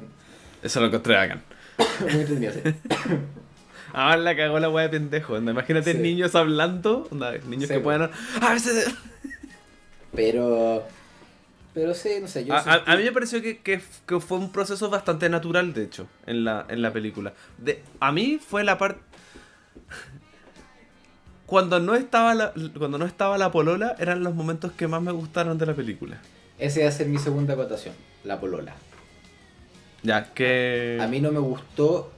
Eso 0.62 0.80
lo 0.80 0.86
encontré 0.88 1.14
bacán. 1.16 1.42
muy 2.00 2.20
entretenido, 2.20 2.52
sí. 2.52 2.60
Ahora 3.98 4.16
la 4.18 4.36
cagó 4.36 4.58
la 4.60 4.68
wea 4.70 4.84
de 4.84 4.90
pendejo. 4.90 5.34
onda. 5.34 5.52
Imagínate 5.52 5.92
Sí. 5.92 5.98
niños 5.98 6.34
hablando. 6.34 7.08
onda, 7.10 7.32
niños 7.46 7.68
Sí, 7.68 7.74
que 7.74 7.80
puedan. 7.80 8.10
A 8.40 8.52
veces. 8.52 8.94
Pero, 10.14 10.84
pero 11.74 11.92
sí, 11.94 12.08
no 12.20 12.26
sé, 12.28 12.44
yo 12.44 12.54
A, 12.54 12.58
a- 12.58 12.64
sentí- 12.64 12.82
a 12.92 12.96
mí 12.96 13.04
me 13.04 13.12
pareció 13.12 13.42
que, 13.42 13.58
que 13.60 13.78
fue 14.20 14.38
un 14.38 14.50
proceso 14.50 14.88
bastante 14.88 15.28
natural, 15.28 15.74
de 15.74 15.84
hecho, 15.84 16.08
en 16.26 16.44
la, 16.44 16.64
en 16.68 16.80
la 16.82 16.92
película. 16.92 17.34
De, 17.58 17.82
a 18.00 18.10
mí 18.10 18.40
fue 18.44 18.64
la 18.64 18.78
parte... 18.78 19.00
Cuando 21.46 21.78
no, 21.80 21.94
estaba 21.94 22.34
la, 22.34 22.52
cuando 22.76 22.98
no 22.98 23.06
estaba 23.06 23.38
la 23.38 23.50
polola, 23.52 23.94
eran 23.98 24.22
los 24.24 24.34
momentos 24.34 24.72
que 24.72 24.86
más 24.88 25.00
me 25.02 25.12
gustaron 25.12 25.56
de 25.58 25.66
la 25.66 25.74
película. 25.74 26.18
ese 26.58 26.82
va 26.82 26.88
a 26.88 26.92
ser 26.92 27.06
mi 27.06 27.18
segunda 27.18 27.54
acotación, 27.54 27.94
la 28.24 28.38
polola. 28.40 28.74
Ya, 30.02 30.32
que... 30.34 30.98
A 31.00 31.06
mí 31.06 31.20
no 31.20 31.32
me 31.32 31.38
gustó 31.38 32.12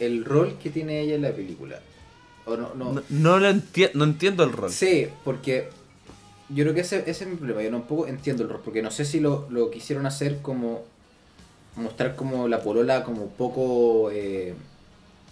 el 0.00 0.24
rol 0.24 0.56
que 0.62 0.70
tiene 0.70 1.00
ella 1.00 1.14
en 1.14 1.22
la 1.22 1.32
película. 1.32 1.80
O 2.44 2.56
no, 2.56 2.74
no, 2.74 2.92
No, 2.92 3.02
no 3.08 3.38
lo 3.38 3.48
enti- 3.50 3.90
no 3.94 4.04
entiendo 4.04 4.44
el 4.44 4.52
rol. 4.52 4.70
Sí, 4.70 5.08
porque 5.24 5.68
yo 6.48 6.64
creo 6.64 6.74
que 6.74 6.80
ese, 6.82 6.98
ese 7.10 7.24
es 7.24 7.26
mi 7.30 7.36
problema. 7.36 7.62
Yo 7.62 7.70
tampoco 7.70 8.06
entiendo 8.06 8.42
el 8.44 8.48
rol, 8.48 8.60
porque 8.64 8.82
no 8.82 8.90
sé 8.90 9.04
si 9.04 9.20
lo, 9.20 9.46
lo 9.50 9.70
quisieron 9.70 10.06
hacer 10.06 10.38
como 10.42 10.84
mostrar 11.76 12.16
como 12.16 12.48
la 12.48 12.60
polola 12.62 13.04
como 13.04 13.26
poco 13.26 14.10
eh, 14.10 14.54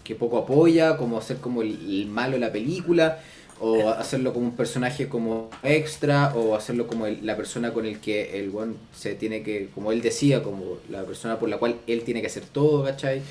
que 0.03 0.15
poco 0.15 0.39
apoya, 0.39 0.97
como 0.97 1.17
hacer 1.19 1.39
como 1.39 1.63
el, 1.63 1.71
el 2.03 2.07
malo 2.07 2.33
de 2.33 2.41
la 2.41 2.53
película, 2.53 3.21
o 3.61 3.89
hacerlo 3.91 4.35
como 4.35 4.47
un 4.47 4.57
personaje 4.57 5.09
como 5.09 5.49
extra, 5.63 6.35
o 6.35 6.55
hacerlo 6.57 6.87
como 6.87 7.07
el- 7.07 7.25
la 7.25 7.37
persona 7.37 7.73
con 7.73 7.87
el 7.87 7.99
que 8.01 8.39
el 8.41 8.55
one 8.55 8.75
se 8.95 9.15
tiene 9.15 9.43
que, 9.43 9.69
como 9.75 9.93
él 9.93 10.03
decía, 10.03 10.43
como 10.43 10.79
la 10.91 11.05
persona 11.05 11.39
por 11.39 11.49
la 11.49 11.57
cual 11.59 11.77
él 11.87 12.03
tiene 12.03 12.21
que 12.21 12.27
hacer 12.27 12.45
todo, 12.45 12.85
¿cachai? 12.85 13.23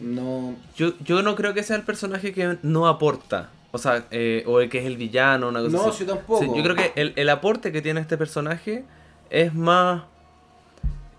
No, 0.00 0.54
Yo, 0.76 0.92
yo 1.00 1.22
no 1.22 1.34
creo 1.34 1.54
que 1.54 1.62
sea 1.62 1.76
el 1.76 1.82
personaje 1.82 2.32
que 2.32 2.58
no 2.62 2.86
aporta. 2.86 3.50
O 3.72 3.78
sea, 3.78 4.06
eh, 4.10 4.44
o 4.46 4.60
el 4.60 4.70
que 4.70 4.78
es 4.78 4.86
el 4.86 4.96
villano, 4.96 5.48
una 5.48 5.60
cosa 5.60 5.76
No, 5.76 5.88
así. 5.88 6.06
yo 6.06 6.14
tampoco. 6.14 6.40
Sí, 6.42 6.50
yo 6.56 6.62
creo 6.62 6.74
que 6.76 6.92
el, 6.94 7.12
el 7.16 7.28
aporte 7.28 7.72
que 7.72 7.82
tiene 7.82 8.00
este 8.00 8.16
personaje 8.16 8.84
es 9.30 9.54
más 9.54 10.04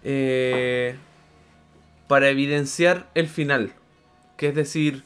eh, 0.03 0.95
para 2.07 2.29
evidenciar 2.29 3.07
el 3.15 3.27
final. 3.27 3.73
Que 4.37 4.47
es 4.47 4.55
decir, 4.55 5.03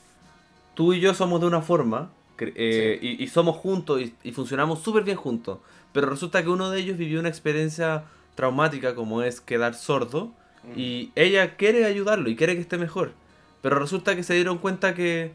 tú 0.75 0.93
y 0.93 0.99
yo 0.99 1.13
somos 1.13 1.41
de 1.41 1.47
una 1.47 1.61
forma 1.61 2.11
eh, 2.39 2.99
y, 3.01 3.23
y 3.23 3.27
somos 3.27 3.57
juntos 3.57 4.01
y, 4.01 4.13
y 4.23 4.31
funcionamos 4.31 4.79
súper 4.81 5.03
bien 5.03 5.17
juntos. 5.17 5.59
Pero 5.91 6.09
resulta 6.09 6.41
que 6.43 6.49
uno 6.49 6.69
de 6.69 6.79
ellos 6.79 6.97
vivió 6.97 7.19
una 7.19 7.29
experiencia 7.29 8.03
traumática 8.35 8.95
como 8.95 9.21
es 9.21 9.41
quedar 9.41 9.75
sordo 9.75 10.31
y 10.77 11.11
ella 11.15 11.55
quiere 11.57 11.83
ayudarlo 11.85 12.29
y 12.29 12.35
quiere 12.35 12.55
que 12.55 12.61
esté 12.61 12.77
mejor. 12.77 13.11
Pero 13.63 13.79
resulta 13.79 14.15
que 14.15 14.21
se 14.21 14.35
dieron 14.35 14.59
cuenta 14.59 14.93
que 14.93 15.31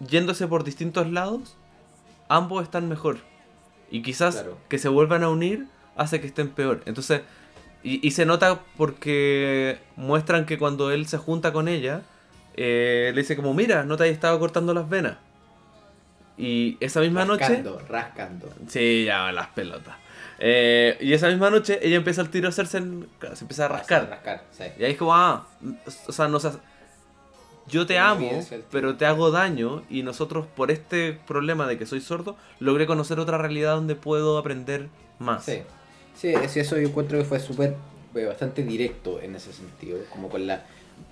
yéndose 0.00 0.46
por 0.46 0.64
distintos 0.64 1.10
lados, 1.10 1.56
ambos 2.30 2.62
están 2.62 2.88
mejor. 2.88 3.18
Y 3.90 4.00
quizás 4.02 4.36
Claro. 4.36 4.56
que 4.70 4.78
se 4.78 4.88
vuelvan 4.88 5.22
a 5.24 5.28
unir 5.28 5.66
hace 5.96 6.20
que 6.20 6.26
estén 6.28 6.48
peor. 6.48 6.82
Entonces, 6.86 7.20
y, 7.82 8.06
y 8.06 8.12
se 8.12 8.24
nota 8.26 8.60
porque 8.76 9.78
muestran 9.96 10.46
que 10.46 10.56
cuando 10.56 10.90
él 10.90 11.06
se 11.06 11.18
junta 11.18 11.52
con 11.52 11.68
ella, 11.68 12.02
eh, 12.54 13.10
le 13.14 13.20
dice 13.20 13.36
como, 13.36 13.52
mira, 13.54 13.82
no 13.84 13.96
te 13.96 14.04
has 14.04 14.10
estado 14.10 14.38
cortando 14.38 14.72
las 14.72 14.88
venas. 14.88 15.16
Y 16.36 16.76
esa 16.80 17.00
misma 17.00 17.24
noche... 17.24 17.42
rascando, 17.44 17.82
rascando. 17.88 18.54
Sí, 18.68 19.04
ya 19.06 19.32
las 19.32 19.48
pelotas. 19.48 19.96
Eh, 20.38 20.96
y 21.00 21.12
esa 21.12 21.26
misma 21.28 21.50
noche 21.50 21.80
ella 21.82 21.96
empieza 21.96 22.20
al 22.20 22.30
tiro 22.30 22.46
a 22.46 22.50
hacerse, 22.50 22.78
en- 22.78 23.08
se 23.34 23.42
empieza 23.44 23.64
a 23.64 23.68
rascar. 23.68 24.08
rascar, 24.08 24.44
sí. 24.52 24.64
Y 24.78 24.84
ahí 24.84 24.92
es 24.92 24.98
como, 24.98 25.14
ah, 25.14 25.46
o 26.06 26.12
sea, 26.12 26.28
no 26.28 26.38
sé, 26.38 26.50
yo 27.68 27.86
te 27.86 27.98
amo, 27.98 28.30
pero 28.70 28.96
te 28.96 29.06
hago 29.06 29.30
daño 29.30 29.82
y 29.90 30.02
nosotros 30.02 30.46
por 30.56 30.70
este 30.70 31.18
problema 31.26 31.66
de 31.66 31.78
que 31.78 31.86
soy 31.86 32.00
sordo, 32.00 32.36
logré 32.60 32.86
conocer 32.86 33.18
otra 33.20 33.38
realidad 33.38 33.74
donde 33.76 33.94
puedo 33.94 34.38
aprender 34.38 34.88
más. 35.18 35.44
Sí, 35.44 35.60
sí, 36.16 36.28
es- 36.28 36.56
eso 36.56 36.76
yo 36.78 36.88
encuentro 36.88 37.18
que 37.18 37.24
fue 37.24 37.40
súper, 37.40 37.74
eh, 38.14 38.24
bastante 38.24 38.62
directo 38.64 39.20
en 39.20 39.34
ese 39.36 39.52
sentido, 39.52 39.98
como 40.10 40.28
con 40.28 40.46
la, 40.46 40.64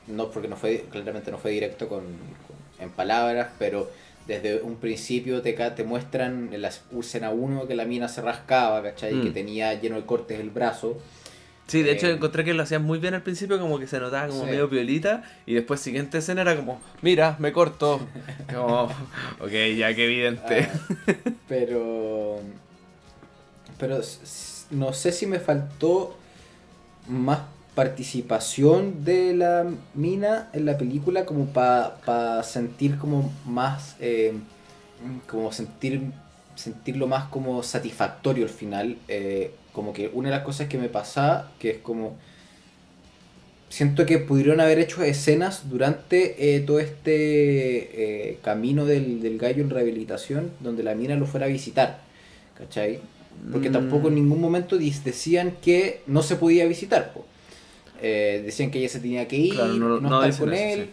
no 0.06 0.30
porque 0.30 0.48
no 0.48 0.56
fue, 0.56 0.86
claramente 0.90 1.30
no 1.30 1.38
fue 1.38 1.50
directo 1.52 1.88
con, 1.88 2.00
con- 2.00 2.56
en 2.80 2.90
palabras, 2.90 3.48
pero 3.58 3.90
desde 4.26 4.60
un 4.60 4.76
principio 4.76 5.40
te, 5.42 5.52
te 5.52 5.84
muestran 5.84 6.50
en 6.52 6.60
la 6.62 6.70
escena 6.98 7.30
1 7.30 7.66
que 7.68 7.76
la 7.76 7.84
mina 7.84 8.08
se 8.08 8.20
rascaba, 8.22 8.82
¿cachai? 8.82 9.14
Mm. 9.14 9.22
Que 9.22 9.30
tenía 9.30 9.74
lleno 9.80 9.96
de 9.96 10.02
cortes 10.04 10.40
el 10.40 10.50
brazo. 10.50 10.98
Sí, 11.66 11.83
de 11.83 11.92
hecho 11.92 12.07
Eh, 12.07 12.12
encontré 12.12 12.44
que 12.44 12.55
lo 12.55 12.62
hacían 12.62 12.85
muy 12.85 12.98
bien 12.98 13.14
al 13.14 13.22
principio, 13.22 13.59
como 13.59 13.79
que 13.79 13.87
se 13.88 13.98
notaba 13.98 14.29
como 14.29 14.44
Sí. 14.44 14.50
medio 14.50 14.70
piolita, 14.70 15.24
y 15.46 15.55
después 15.55 15.81
siguiente 15.81 16.18
escena 16.18 16.42
era 16.42 16.57
como, 16.57 16.81
mira, 17.02 17.37
me 17.40 17.52
corto. 17.52 18.00
como, 18.55 18.85
ok, 19.40 19.50
ya 19.76 19.94
que 19.94 20.05
evidente. 20.05 20.68
Ah, 20.70 20.79
pero. 21.48 22.38
Pero 23.79 24.00
no 24.70 24.92
sé 24.92 25.12
si 25.12 25.26
me 25.26 25.38
faltó 25.40 26.16
más 27.09 27.40
participación 27.74 29.05
de 29.05 29.35
la 29.35 29.66
mina 29.94 30.48
en 30.52 30.64
la 30.64 30.79
película 30.79 31.26
como 31.26 31.46
para 31.46 32.42
sentir 32.42 32.96
como 32.96 33.31
más 33.44 33.96
eh, 34.00 34.33
como 35.26 35.52
sentir 35.52 36.00
sentirlo 36.55 37.07
más 37.07 37.24
como 37.29 37.62
satisfactorio 37.62 38.44
al 38.44 38.50
final 38.50 38.96
eh, 39.09 39.55
como 39.76 39.92
que 39.92 40.10
una 40.14 40.30
de 40.30 40.36
las 40.36 40.44
cosas 40.44 40.68
que 40.68 40.78
me 40.78 40.88
pasaba 40.88 41.52
que 41.58 41.68
es 41.72 41.78
como 41.78 42.16
siento 43.68 44.06
que 44.06 44.16
pudieron 44.18 44.60
haber 44.60 44.78
hecho 44.78 45.02
escenas 45.02 45.68
durante 45.68 46.56
eh, 46.56 46.60
todo 46.60 46.80
este 46.80 48.30
eh, 48.30 48.38
camino 48.42 48.86
del, 48.86 49.20
del 49.20 49.36
gallo 49.38 49.62
en 49.62 49.68
rehabilitación 49.68 50.50
donde 50.60 50.82
la 50.82 50.94
mina 50.94 51.14
lo 51.16 51.26
fuera 51.26 51.44
a 51.46 51.48
visitar, 51.50 52.00
¿cachai? 52.56 53.00
Porque 53.52 53.68
Mm. 53.68 53.72
tampoco 53.74 54.08
en 54.08 54.14
ningún 54.14 54.40
momento 54.40 54.78
decían 54.78 55.56
que 55.60 56.00
no 56.06 56.22
se 56.22 56.36
podía 56.36 56.64
visitar, 56.64 57.12
po. 57.12 57.26
Eh, 58.00 58.40
decían 58.46 58.70
que 58.70 58.78
ella 58.78 58.88
se 58.88 59.00
tenía 59.00 59.28
que 59.28 59.36
ir, 59.36 59.54
Claro, 59.54 59.74
no- 59.74 59.88
no, 60.00 60.08
no 60.08 60.24
estar 60.24 60.40
con 60.40 60.54
eso, 60.54 60.80
él, 60.80 60.88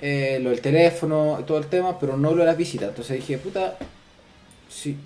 sí. 0.00 0.42
lo 0.42 0.50
del 0.50 0.60
teléfono 0.62 1.44
todo 1.46 1.58
el 1.58 1.66
tema, 1.66 1.98
pero 2.00 2.16
no 2.16 2.30
lo 2.32 2.38
de 2.38 2.46
las 2.46 2.56
visitas. 2.56 2.88
Entonces 2.88 3.16
dije, 3.16 3.36
puta, 3.36 3.76
si, 4.70 4.96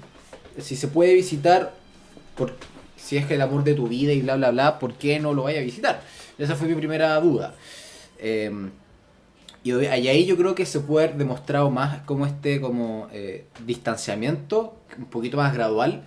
si 0.60 0.76
se 0.76 0.86
puede 0.86 1.12
visitar, 1.14 1.72
por, 2.36 2.54
si 2.96 3.16
es 3.16 3.26
que 3.26 3.35
el 3.35 3.42
amor 3.42 3.62
de 3.64 3.74
tu 3.74 3.88
vida 3.88 4.12
y 4.12 4.20
bla, 4.22 4.37
bla, 4.37 4.50
bla, 4.50 4.78
¿por 4.78 4.94
qué 4.94 5.20
no 5.20 5.35
lo 5.35 5.44
vaya 5.44 5.61
a 5.61 5.62
visitar? 5.62 6.02
Esa 6.38 6.54
fue 6.56 6.68
mi 6.68 6.74
primera 6.74 7.18
duda. 7.20 7.54
Eh, 8.18 8.50
y 9.64 9.72
ahí 9.72 10.26
yo 10.26 10.37
creo 10.37 10.54
que 10.54 10.64
se 10.64 10.78
puede 10.80 11.06
haber 11.06 11.18
demostrado 11.18 11.70
más 11.70 12.02
como 12.02 12.24
este 12.24 12.61
como 12.61 13.09
eh, 13.12 13.46
distanciamiento, 13.66 14.76
un 14.96 15.06
poquito 15.06 15.37
más 15.38 15.52
gradual, 15.54 16.04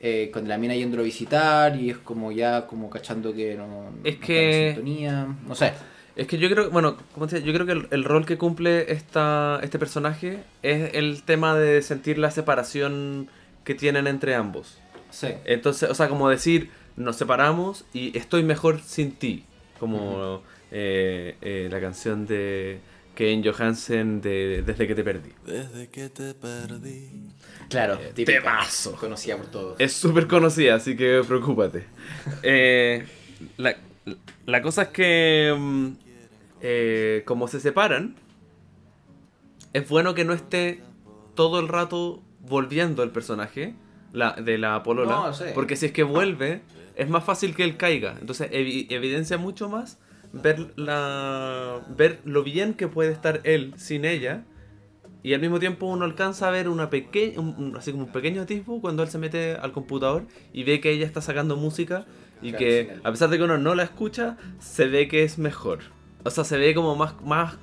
eh, 0.00 0.30
con 0.32 0.46
la 0.48 0.58
mina 0.58 0.74
yendo 0.74 0.98
a 1.00 1.02
visitar 1.02 1.76
y 1.76 1.90
es 1.90 1.96
como 1.98 2.30
ya 2.30 2.66
como 2.66 2.90
cachando 2.90 3.32
que 3.34 3.54
no, 3.54 3.90
Es 4.04 4.16
que- 4.16 4.68
en 4.68 4.74
sintonía, 4.74 5.26
no 5.46 5.54
sé. 5.54 5.72
Es 6.16 6.26
que 6.26 6.36
yo 6.36 6.50
creo, 6.50 6.70
bueno, 6.70 6.96
como 7.14 7.26
te 7.26 7.36
decía, 7.36 7.46
yo 7.46 7.54
creo 7.54 7.66
que 7.66 7.72
el, 7.72 7.88
el 7.90 8.04
rol 8.04 8.26
que 8.26 8.36
cumple 8.36 8.92
esta, 8.92 9.60
este 9.62 9.78
personaje 9.78 10.40
es 10.62 10.90
el 10.94 11.22
tema 11.22 11.54
de 11.54 11.80
sentir 11.80 12.18
la 12.18 12.30
separación 12.30 13.28
que 13.64 13.74
tienen 13.74 14.06
entre 14.06 14.34
ambos. 14.34 14.76
Sí. 15.10 15.28
Entonces, 15.44 15.90
o 15.90 15.94
sea, 15.94 16.08
como 16.08 16.28
decir, 16.28 16.70
nos 16.96 17.16
separamos 17.16 17.84
y 17.92 18.16
estoy 18.16 18.42
mejor 18.42 18.80
sin 18.80 19.12
ti. 19.12 19.44
Como 19.78 20.42
eh, 20.70 21.36
eh, 21.40 21.68
la 21.70 21.80
canción 21.80 22.26
de 22.26 22.80
Kane 23.14 23.42
Johansen 23.44 24.20
de 24.20 24.62
Desde 24.62 24.86
que 24.86 24.94
te 24.94 25.04
perdí. 25.04 25.30
Desde 25.46 25.88
que 25.88 26.08
te 26.08 26.34
perdí. 26.34 27.08
Claro, 27.68 27.98
típica, 28.14 28.40
temazo. 28.40 28.96
Conocida 28.96 29.36
por 29.36 29.46
todos. 29.46 29.80
Es 29.80 29.92
súper 29.92 30.26
conocida, 30.26 30.74
así 30.74 30.96
que 30.96 31.22
preocúpate. 31.26 31.84
Eh, 32.42 33.06
la, 33.56 33.76
la 34.46 34.62
cosa 34.62 34.82
es 34.82 34.88
que, 34.88 35.54
mm, 35.56 35.88
eh, 36.60 37.22
como 37.26 37.48
se 37.48 37.60
separan, 37.60 38.16
es 39.72 39.88
bueno 39.88 40.14
que 40.14 40.24
no 40.24 40.32
esté 40.32 40.80
todo 41.34 41.60
el 41.60 41.68
rato 41.68 42.22
volviendo 42.40 43.02
el 43.02 43.10
personaje 43.10 43.74
la, 44.12 44.32
de 44.32 44.58
la 44.58 44.82
polola. 44.82 45.10
No, 45.14 45.32
sí. 45.32 45.44
Porque 45.54 45.76
si 45.76 45.86
es 45.86 45.92
que 45.92 46.02
vuelve, 46.02 46.62
es 46.96 47.08
más 47.08 47.24
fácil 47.24 47.54
que 47.54 47.64
él 47.64 47.76
caiga. 47.76 48.16
Entonces 48.20 48.50
evi- 48.50 48.86
evidencia 48.90 49.38
mucho 49.38 49.68
más 49.68 49.98
ver, 50.32 50.72
la, 50.76 51.80
ver 51.96 52.20
lo 52.24 52.42
bien 52.42 52.74
que 52.74 52.88
puede 52.88 53.12
estar 53.12 53.40
él 53.44 53.74
sin 53.76 54.04
ella. 54.04 54.44
Y 55.22 55.34
al 55.34 55.40
mismo 55.42 55.58
tiempo 55.58 55.86
uno 55.86 56.06
alcanza 56.06 56.48
a 56.48 56.50
ver 56.50 56.66
una 56.68 56.88
peque 56.88 57.34
un, 57.36 57.74
así 57.76 57.92
como 57.92 58.04
un 58.04 58.12
pequeño 58.12 58.40
atisbo 58.42 58.80
cuando 58.80 59.02
él 59.02 59.10
se 59.10 59.18
mete 59.18 59.52
al 59.54 59.70
computador 59.72 60.24
y 60.52 60.64
ve 60.64 60.80
que 60.80 60.90
ella 60.92 61.04
está 61.04 61.20
sacando 61.20 61.56
música 61.56 62.06
y 62.40 62.50
Claro, 62.52 62.58
que 62.58 62.96
a 63.04 63.10
pesar 63.10 63.28
de 63.28 63.36
que 63.36 63.42
uno 63.44 63.58
no 63.58 63.74
la 63.74 63.82
escucha, 63.82 64.38
se 64.60 64.86
ve 64.86 65.08
que 65.08 65.22
es 65.24 65.36
mejor. 65.36 65.80
O 66.24 66.30
sea, 66.30 66.44
se 66.44 66.56
ve 66.56 66.74
como 66.74 66.96
más, 66.96 67.20
más 67.22 67.58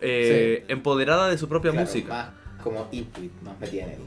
eh, 0.00 0.64
empoderada 0.68 1.28
de 1.28 1.36
su 1.36 1.48
propia 1.48 1.72
Claro, 1.72 1.84
música. 1.86 2.08
Más 2.08 2.62
como 2.62 2.88
intuit, 2.92 3.32
más 3.42 3.58
metida 3.58 3.84
en 3.86 3.90
él. 3.90 3.98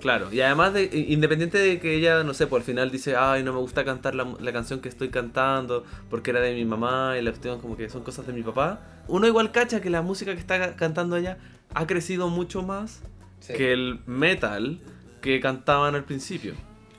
Claro. 0.00 0.32
Y 0.32 0.40
además, 0.40 0.72
de, 0.74 0.84
independiente 1.08 1.58
de 1.58 1.78
que 1.80 1.94
ella, 1.94 2.22
no 2.24 2.34
sé, 2.34 2.46
por 2.46 2.60
al 2.60 2.64
final 2.64 2.90
dice, 2.90 3.16
ay, 3.16 3.42
no 3.42 3.52
me 3.52 3.58
gusta 3.60 3.84
cantar 3.84 4.14
la, 4.14 4.26
la 4.40 4.52
canción 4.52 4.80
que 4.80 4.88
estoy 4.88 5.08
cantando 5.10 5.84
porque 6.10 6.30
era 6.30 6.40
de 6.40 6.54
mi 6.54 6.64
mamá 6.64 7.16
y 7.18 7.22
la 7.22 7.30
cuestión 7.30 7.60
como 7.60 7.76
que 7.76 7.88
son 7.90 8.02
cosas 8.02 8.26
de 8.26 8.32
mi 8.32 8.42
papá, 8.42 8.80
uno 9.08 9.26
igual 9.26 9.52
cacha 9.52 9.80
que 9.80 9.90
la 9.90 10.02
música 10.02 10.32
que 10.34 10.40
está 10.40 10.76
cantando 10.76 11.16
ella 11.16 11.38
ha 11.74 11.86
crecido 11.86 12.28
mucho 12.28 12.62
más 12.62 13.00
Sí, 13.40 13.52
que 13.54 13.72
el 13.72 14.00
metal 14.06 14.80
que 15.20 15.38
cantaban 15.40 15.94
al 15.94 16.04
principio. 16.04 16.54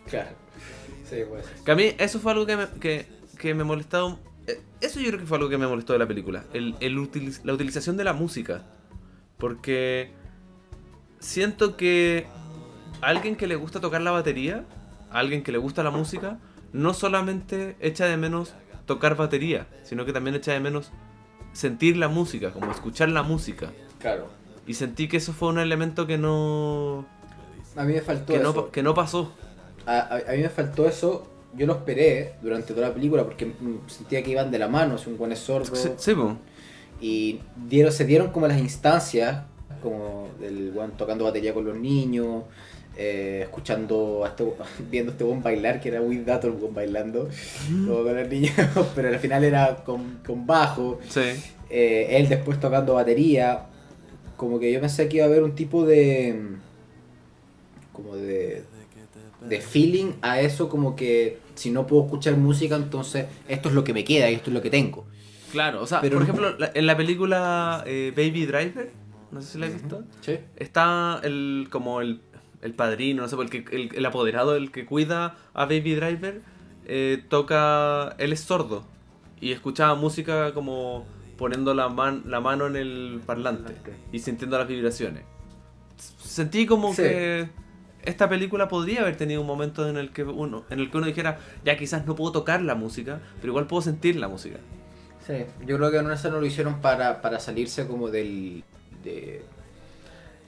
Claro. 0.07 0.29
Sí, 1.09 1.17
pues. 1.27 1.45
Que 1.63 1.71
a 1.71 1.75
mí 1.75 1.91
eso 1.97 2.19
fue 2.19 2.31
algo 2.33 2.45
que 2.45 2.55
me, 2.57 2.67
que, 2.79 3.07
que 3.39 3.53
me 3.55 3.63
molestó. 3.63 4.19
eh, 4.47 4.59
Eso 4.81 4.99
yo 4.99 5.07
creo 5.07 5.19
que 5.19 5.25
fue 5.25 5.37
algo 5.37 5.49
que 5.49 5.57
me 5.57 5.65
molestó 5.67 5.93
de 5.93 5.99
la 5.99 6.07
película. 6.07 6.43
El, 6.53 6.75
el 6.81 6.97
utiliz- 6.97 7.41
la 7.43 7.53
utilización 7.53 7.97
de 7.97 8.03
la 8.03 8.13
música. 8.13 8.63
Porque 9.37 10.11
siento 11.19 11.75
que 11.77 12.27
alguien 13.05 13.35
que 13.35 13.47
le 13.47 13.55
gusta 13.55 13.79
tocar 13.79 14.01
la 14.01 14.11
batería, 14.11 14.63
alguien 15.11 15.43
que 15.43 15.51
le 15.51 15.57
gusta 15.57 15.83
la 15.83 15.91
música, 15.91 16.39
no 16.73 16.93
solamente 16.93 17.75
echa 17.79 18.05
de 18.05 18.17
menos 18.17 18.53
tocar 18.85 19.15
batería, 19.15 19.67
sino 19.83 20.05
que 20.05 20.13
también 20.13 20.35
echa 20.35 20.51
de 20.53 20.59
menos 20.59 20.91
sentir 21.53 21.97
la 21.97 22.07
música, 22.09 22.51
como 22.51 22.71
escuchar 22.71 23.09
la 23.09 23.23
música. 23.23 23.71
Claro. 23.99 24.27
Y 24.67 24.73
sentí 24.73 25.07
que 25.07 25.17
eso 25.17 25.31
fue 25.33 25.49
un 25.49 25.59
elemento 25.59 26.05
que 26.07 26.17
no, 26.17 27.05
A 27.75 27.83
mí 27.83 27.93
me 27.93 28.01
faltó 28.01 28.33
que 28.33 28.39
eso. 28.39 28.53
no, 28.53 28.71
que 28.71 28.83
no 28.83 28.93
pasó. 28.93 29.31
A, 29.85 29.99
a- 29.99 30.15
a 30.29 30.31
mí 30.33 30.41
me 30.41 30.49
faltó 30.49 30.87
eso. 30.87 31.31
Yo 31.55 31.65
lo 31.67 31.73
esperé 31.73 32.33
durante 32.41 32.73
toda 32.73 32.89
la 32.89 32.93
película 32.93 33.23
porque 33.23 33.45
mm, 33.45 33.87
sentía 33.87 34.21
que 34.23 34.31
iban 34.31 34.51
de 34.51 34.59
la 34.59 34.67
mano, 34.67 34.97
si 34.97 35.09
un 35.09 35.17
buen 35.17 35.31
es 35.31 35.39
sordo. 35.39 35.73
Sí, 35.75 35.89
sí. 35.97 36.13
Y 36.99 37.39
dieron, 37.67 37.91
se 37.93 38.03
dieron 38.05 38.31
como 38.31 38.47
las 38.47 38.57
instancias, 38.59 39.43
como 39.81 40.29
del 40.39 40.71
weón 40.75 40.91
tocando 40.97 41.23
batería 41.23 41.53
con 41.53 41.63
los 41.65 41.77
niños, 41.77 42.43
eh, 42.97 43.41
escuchando, 43.43 44.23
a 44.23 44.29
este, 44.29 44.45
viendo 44.89 45.11
a 45.11 45.13
este 45.13 45.23
buen 45.23 45.41
bailar, 45.43 45.81
que 45.81 45.89
era 45.89 46.01
muy 46.01 46.19
dato 46.19 46.47
el 46.47 46.53
buen 46.53 46.73
bailando, 46.73 47.29
como 47.69 48.03
con 48.03 48.15
los 48.15 48.27
niños, 48.29 48.53
pero 48.95 49.09
al 49.09 49.19
final 49.19 49.43
era 49.43 49.75
con, 49.83 50.19
con 50.25 50.45
bajo. 50.45 50.99
Sí. 51.09 51.21
Eh, 51.69 52.07
él 52.11 52.29
después 52.29 52.59
tocando 52.59 52.93
batería. 52.93 53.67
Como 54.37 54.59
que 54.59 54.71
yo 54.71 54.81
pensé 54.81 55.07
que 55.07 55.17
iba 55.17 55.25
a 55.25 55.29
haber 55.29 55.43
un 55.43 55.55
tipo 55.55 55.85
de. 55.85 56.39
como 57.91 58.15
de. 58.15 58.63
de 59.41 59.61
feeling 59.61 60.13
a 60.21 60.41
eso, 60.41 60.69
como 60.69 60.95
que 60.95 61.39
si 61.55 61.71
no 61.71 61.87
puedo 61.87 62.03
escuchar 62.03 62.35
música, 62.37 62.75
entonces 62.75 63.25
esto 63.47 63.69
es 63.69 63.75
lo 63.75 63.83
que 63.83 63.93
me 63.93 64.03
queda 64.03 64.29
y 64.29 64.35
esto 64.35 64.49
es 64.49 64.53
lo 64.53 64.61
que 64.61 64.69
tengo. 64.69 65.05
Claro, 65.51 65.81
o 65.81 65.87
sea, 65.87 66.01
Pero 66.01 66.15
por 66.15 66.23
ejemplo, 66.23 66.55
en 66.73 66.85
la 66.85 66.97
película 66.97 67.83
eh, 67.87 68.11
Baby 68.15 68.45
Driver, 68.45 68.91
no 69.31 69.41
sé 69.41 69.53
si 69.53 69.57
la 69.57 69.67
has 69.67 69.73
visto, 69.73 70.03
¿Sí? 70.21 70.37
está 70.57 71.21
el 71.23 71.67
como 71.69 72.01
el, 72.01 72.19
el 72.61 72.73
padrino, 72.73 73.23
no 73.23 73.27
sé, 73.27 73.35
el, 73.39 73.49
que- 73.49 73.65
el, 73.75 73.89
el 73.95 74.05
apoderado, 74.05 74.55
el 74.55 74.71
que 74.71 74.85
cuida 74.85 75.35
a 75.53 75.65
Baby 75.65 75.95
Driver, 75.95 76.41
eh, 76.87 77.23
toca, 77.29 78.15
él 78.19 78.33
es 78.33 78.41
sordo 78.41 78.85
y 79.41 79.51
escuchaba 79.51 79.95
música 79.95 80.53
como 80.53 81.05
poniendo 81.37 81.73
la, 81.73 81.89
man- 81.89 82.23
la 82.27 82.39
mano 82.39 82.67
en 82.67 82.75
el 82.75 83.21
parlante 83.25 83.73
y 84.11 84.19
sintiendo 84.19 84.57
las 84.57 84.67
vibraciones. 84.67 85.23
Sentí 85.97 86.65
como 86.65 86.93
Sí. 86.93 87.01
que 87.03 87.49
esta 88.03 88.29
película 88.29 88.67
podría 88.67 89.01
haber 89.01 89.15
tenido 89.17 89.41
un 89.41 89.47
momento 89.47 89.87
en 89.89 89.97
el 89.97 90.11
que 90.11 90.23
uno, 90.23 90.63
en 90.69 90.79
el 90.79 90.91
que 90.91 90.97
uno 90.97 91.07
dijera, 91.07 91.39
ya 91.63 91.77
quizás 91.77 92.05
no 92.05 92.15
puedo 92.15 92.31
tocar 92.31 92.61
la 92.61 92.75
música, 92.75 93.19
pero 93.41 93.51
igual 93.51 93.67
puedo 93.67 93.81
sentir 93.81 94.15
la 94.17 94.27
música. 94.27 94.57
Sí, 95.25 95.33
yo 95.65 95.77
creo 95.77 95.89
que 95.91 95.97
en 95.97 96.11
esa 96.11 96.29
no 96.29 96.39
lo 96.39 96.45
hicieron 96.45 96.81
para, 96.81 97.21
para 97.21 97.39
salirse 97.39 97.87
como 97.87 98.09
del. 98.09 98.63
de. 99.03 99.43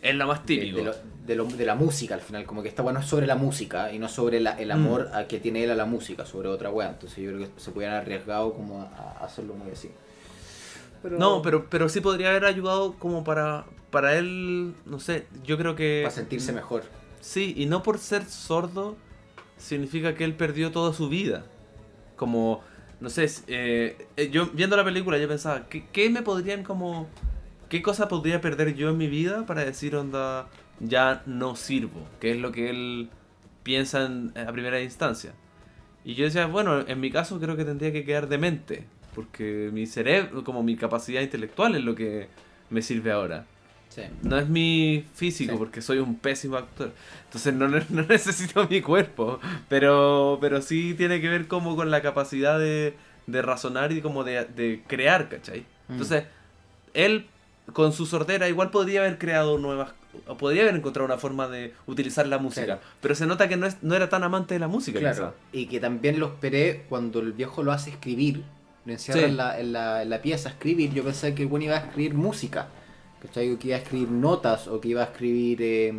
Es 0.01 0.15
lo 0.15 0.27
más 0.27 0.45
típico. 0.45 0.77
de 0.77 0.83
lo- 0.86 0.95
de 1.27 1.36
lo- 1.36 1.45
de 1.45 1.65
la 1.65 1.75
música 1.75 2.15
al 2.15 2.21
final, 2.21 2.45
como 2.45 2.63
que 2.63 2.69
está 2.69 2.81
bueno 2.83 2.99
es 3.01 3.05
sobre 3.05 3.27
la 3.27 3.36
música 3.36 3.91
y 3.91 3.99
no 3.99 4.07
sobre 4.07 4.39
la- 4.39 4.57
el 4.60 4.71
amor 4.71 5.10
a 5.13 5.27
que 5.27 5.39
tiene 5.39 5.63
él 5.63 5.71
a 5.71 5.75
la 5.75 5.86
música, 5.86 6.25
sobre 6.25 6.47
otra 6.47 6.69
wea. 6.71 6.89
Entonces 6.89 7.17
yo 7.21 7.31
creo 7.31 7.39
que 7.53 7.60
se 7.60 7.71
podían 7.71 7.91
haber 7.91 8.03
arriesgado 8.03 8.53
como 8.53 8.81
a, 8.81 8.86
a 9.19 9.25
hacerlo 9.25 9.53
muy 9.55 9.71
así. 9.71 9.89
Pero, 11.03 11.17
No, 11.19 11.41
pero, 11.41 11.69
pero 11.69 11.89
sí 11.89 11.99
podría 12.01 12.29
haber 12.29 12.45
ayudado 12.45 12.93
como 12.93 13.23
para, 13.23 13.65
para 13.91 14.17
él, 14.17 14.73
no 14.86 14.99
sé, 14.99 15.27
yo 15.43 15.57
creo 15.57 15.75
que... 15.75 16.01
Para 16.03 16.15
sentirse 16.15 16.53
mejor. 16.53 16.83
Sí, 17.19 17.53
y 17.57 17.65
no 17.65 17.83
por 17.83 17.97
ser 17.99 18.23
sordo 18.25 18.95
significa 19.57 20.15
que 20.15 20.23
él 20.23 20.33
perdió 20.33 20.71
toda 20.71 20.93
su 20.93 21.10
vida. 21.10 21.43
Como, 22.15 22.62
no 23.01 23.10
sé, 23.10 23.29
eh, 23.47 24.07
eh, 24.15 24.29
yo 24.31 24.47
viendo 24.53 24.77
la 24.77 24.83
película 24.86 25.17
yo 25.17 25.27
pensaba, 25.27 25.67
¿qué, 25.67 25.86
qué 25.91 26.10
me 26.10 26.21
podrían 26.21 26.63
como... 26.63 27.07
¿Qué 27.69 27.82
cosa 27.82 28.08
podría 28.08 28.41
perder 28.41 28.75
yo 28.75 28.89
en 28.89 28.97
mi 28.97 29.08
vida 29.08 29.45
para 29.45 29.63
decir, 29.65 29.95
onda, 29.95 30.47
ya 30.80 31.21
no 31.25 31.56
sirvo? 31.56 32.08
Que 32.19 32.32
es 32.32 32.38
lo 32.38 32.51
que 32.51 32.69
él 32.69 33.10
piensa 33.63 34.06
en- 34.06 34.32
a 34.38 34.51
primera 34.51 34.82
instancia. 34.82 35.34
Y 36.06 36.13
yo 36.15 36.25
decía, 36.25 36.45
bueno, 36.47 36.86
en 36.88 36.99
mi 36.99 37.12
caso 37.12 37.39
creo 37.39 37.58
que 37.58 37.65
tendría 37.65 37.91
que 37.91 38.06
quedar 38.06 38.27
demente. 38.30 38.86
Porque 39.13 39.69
mi 39.73 39.86
cerebro, 39.88 40.43
como 40.43 40.63
mi 40.63 40.75
capacidad 40.77 41.21
intelectual 41.21 41.75
es 41.75 41.84
lo 41.84 41.95
que 41.95 42.27
me 42.69 42.82
sirve 42.82 43.12
ahora. 43.12 43.45
Sí. 43.89 44.03
No 44.21 44.38
es 44.38 44.47
mi 44.47 45.06
físico, 45.15 45.53
Sí. 45.53 45.58
porque 45.58 45.82
soy 45.82 45.97
un 45.97 46.15
pésimo 46.17 46.56
actor. 46.56 46.91
Entonces 47.25 47.53
no, 47.53 47.67
no 47.67 47.80
necesito 48.08 48.67
mi 48.69 48.80
cuerpo. 48.82 49.39
Pero, 49.67 50.38
pero 50.39 50.62
sí 50.62 50.93
tiene 50.95 51.19
que 51.19 51.30
ver 51.30 51.47
como 51.47 51.75
con 51.75 51.89
la 51.91 52.01
capacidad 52.01 52.60
de, 52.60 52.93
de 53.25 53.41
razonar 53.41 53.91
y 53.91 54.01
como 54.01 54.23
de, 54.23 54.45
de 54.45 54.84
crear, 54.88 55.27
¿cachai? 55.30 55.62
Mm. 55.88 55.93
Entonces, 55.93 56.23
él 56.93 57.25
con 57.73 57.91
su 57.93 58.06
sordera 58.06 58.47
igual 58.49 58.71
podría 58.71 59.01
haber 59.01 59.17
creado 59.17 59.58
nuevas... 59.58 59.91
Podría 60.39 60.63
haber 60.63 60.75
encontrado 60.75 61.06
una 61.06 61.17
forma 61.17 61.47
de 61.47 61.73
utilizar 61.86 62.25
la 62.27 62.39
música. 62.39 62.65
Claro. 62.65 62.82
Pero 63.01 63.13
se 63.13 63.27
nota 63.27 63.47
que 63.47 63.56
no, 63.56 63.67
es, 63.67 63.77
no 63.84 63.93
era 63.93 64.10
tan 64.10 64.23
amante 64.23 64.56
de 64.56 64.60
la 64.60 64.67
música. 64.67 64.99
Claro. 64.99 65.34
quizá. 65.51 65.60
Y 65.60 65.67
que 65.67 65.80
también 65.80 66.19
lo 66.19 66.27
esperé 66.27 66.86
cuando 66.89 67.19
el 67.19 67.34
viejo 67.34 67.62
lo 67.62 67.71
hace 67.71 67.91
escribir 67.91 68.43
lo 68.86 68.93
encierra 68.93 69.19
Sí. 69.19 69.25
en, 69.25 69.38
la, 69.38 69.60
en, 69.60 69.73
la, 69.73 70.01
en 70.01 70.10
la 70.10 70.21
pieza 70.21 70.49
a 70.49 70.53
escribir, 70.53 70.91
yo 70.93 71.03
pensé 71.03 71.36
que 71.36 71.43
el 71.43 71.49
bueno 71.49 71.65
iba 71.65 71.75
a 71.75 71.80
escribir 71.80 72.13
música, 72.15 72.67
¿cachai? 73.21 73.51
O 73.51 73.60
que 73.60 73.67
iba 73.67 73.75
a 73.77 73.80
escribir 73.80 74.10
notas, 74.10 74.67
o 74.67 74.80
que 74.82 74.88
iba 74.88 75.01
a 75.01 75.06
escribir 75.06 75.62
eh, 75.62 75.93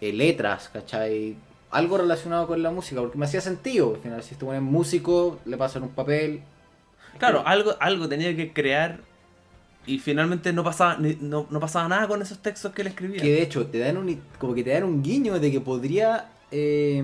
eh, 0.00 0.12
letras, 0.12 0.68
¿cachai? 0.72 1.34
Algo 1.70 1.96
relacionado 1.98 2.46
con 2.46 2.62
la 2.62 2.70
música, 2.70 3.00
porque 3.00 3.16
me 3.18 3.24
hacía 3.24 3.40
sentido. 3.40 3.94
Al 3.94 4.00
final, 4.02 4.22
si 4.22 4.34
este 4.34 4.44
bueno 4.44 4.60
es 4.64 4.70
músico, 4.70 5.40
le 5.46 5.56
pasan 5.56 5.82
un 5.82 5.88
papel. 5.88 6.42
Claro, 7.18 7.42
algo, 7.46 7.74
algo 7.80 8.08
tenía 8.08 8.36
que 8.36 8.52
crear 8.52 9.00
y 9.86 9.98
finalmente 9.98 10.52
no 10.52 10.62
pasaba, 10.62 10.98
no, 10.98 11.46
no 11.50 11.60
pasaba 11.60 11.88
nada 11.88 12.06
con 12.06 12.20
esos 12.22 12.38
textos 12.38 12.72
que 12.72 12.82
él 12.82 12.88
escribía. 12.88 13.20
Que 13.20 13.30
de 13.32 13.42
hecho 13.42 13.66
te 13.66 13.78
dan 13.78 13.96
un, 13.96 14.20
como 14.38 14.54
que 14.54 14.62
te 14.62 14.70
dan 14.70 14.84
un 14.84 15.02
guiño 15.02 15.38
de 15.40 15.50
que 15.50 15.60
podría 15.60 16.28
eh, 16.50 17.02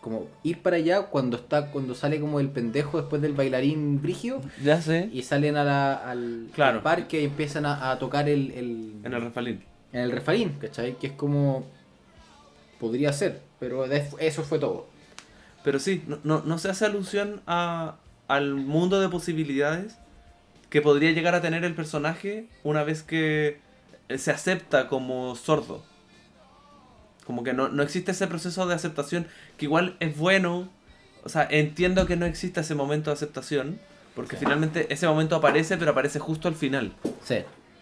como 0.00 0.26
ir 0.44 0.62
para 0.62 0.76
allá 0.76 1.02
cuando 1.06 1.36
está 1.36 1.70
cuando 1.72 1.94
sale 1.94 2.20
como 2.20 2.38
el 2.40 2.48
pendejo 2.50 2.98
después 3.00 3.20
del 3.20 3.32
bailarín 3.32 4.00
brigio 4.00 4.40
Ya 4.62 4.80
sé. 4.80 5.10
y 5.12 5.22
salen 5.22 5.56
a 5.56 5.64
la- 5.64 5.94
al, 5.94 6.48
Claro. 6.54 6.76
al 6.78 6.82
parque 6.82 7.20
y 7.20 7.24
empiezan 7.24 7.66
a, 7.66 7.90
a 7.90 7.98
tocar 7.98 8.28
el, 8.28 8.52
el- 8.52 8.92
En 9.04 9.12
el 9.12 9.20
refalín. 9.22 9.64
en 9.92 10.00
el 10.00 10.12
refalín, 10.12 10.50
¿cachai? 10.60 10.96
Que 10.98 11.08
es 11.08 11.12
como 11.14 11.66
podría 12.78 13.12
ser, 13.12 13.42
pero 13.58 13.84
eso 13.86 14.42
fue 14.44 14.58
todo. 14.60 14.86
Pero 15.64 15.80
sí, 15.80 16.02
no, 16.06 16.18
no, 16.22 16.42
no 16.46 16.58
se 16.58 16.70
hace 16.70 16.84
alusión 16.86 17.42
a, 17.46 17.96
al 18.28 18.54
mundo 18.54 19.00
de 19.00 19.08
posibilidades 19.08 19.98
que 20.70 20.82
podría 20.82 21.12
llegar 21.12 21.34
a 21.34 21.40
tener 21.40 21.64
el 21.64 21.74
personaje 21.74 22.46
una 22.64 22.84
vez 22.84 23.02
que 23.02 23.60
eh, 24.08 24.18
se 24.18 24.30
acepta 24.30 24.88
como 24.88 25.34
sordo. 25.36 25.82
Como 27.26 27.42
que 27.42 27.52
no, 27.52 27.68
no 27.68 27.82
existe 27.82 28.12
ese 28.12 28.26
proceso 28.26 28.66
de 28.66 28.74
aceptación 28.74 29.26
que 29.56 29.66
igual 29.66 29.96
es 30.00 30.16
bueno. 30.16 30.68
O 31.24 31.28
sea, 31.28 31.46
entiendo 31.50 32.06
que 32.06 32.16
no 32.16 32.26
existe 32.26 32.60
ese 32.60 32.74
momento 32.74 33.10
de 33.10 33.14
aceptación. 33.14 33.78
Porque 34.14 34.36
Sí. 34.36 34.44
finalmente 34.44 34.92
ese 34.92 35.06
momento 35.06 35.36
aparece, 35.36 35.76
pero 35.76 35.92
aparece 35.92 36.18
justo 36.18 36.48
al 36.48 36.54
final. 36.54 36.92
Sí. 37.22 37.36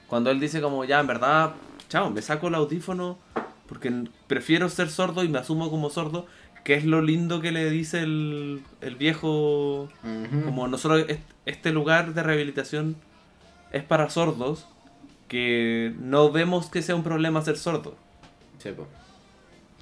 Cuando 0.08 0.30
él 0.30 0.38
dice 0.40 0.60
como, 0.60 0.84
ya, 0.84 1.00
en 1.00 1.06
verdad, 1.06 1.54
chao, 1.88 2.10
me 2.10 2.22
saco 2.22 2.48
el 2.48 2.54
audífono 2.56 3.18
porque 3.68 4.04
prefiero 4.28 4.68
ser 4.68 4.88
sordo 4.90 5.24
y 5.24 5.28
me 5.28 5.38
asumo 5.38 5.70
como 5.70 5.90
sordo, 5.90 6.26
que 6.66 6.74
es 6.74 6.84
lo 6.84 7.00
lindo 7.00 7.40
que 7.40 7.52
le 7.52 7.70
dice 7.70 8.00
el, 8.00 8.60
el 8.80 8.96
viejo, 8.96 9.84
Ujú. 10.02 10.44
como 10.44 10.66
nosotros, 10.66 11.04
est- 11.08 11.20
este 11.44 11.70
lugar 11.70 12.12
de 12.12 12.24
rehabilitación 12.24 12.96
es 13.70 13.84
para 13.84 14.10
sordos, 14.10 14.66
que 15.28 15.94
no 16.00 16.32
vemos 16.32 16.68
que 16.68 16.82
sea 16.82 16.96
un 16.96 17.04
problema 17.04 17.40
ser 17.42 17.56
sordo, 17.56 17.94
Sí, 18.60 18.70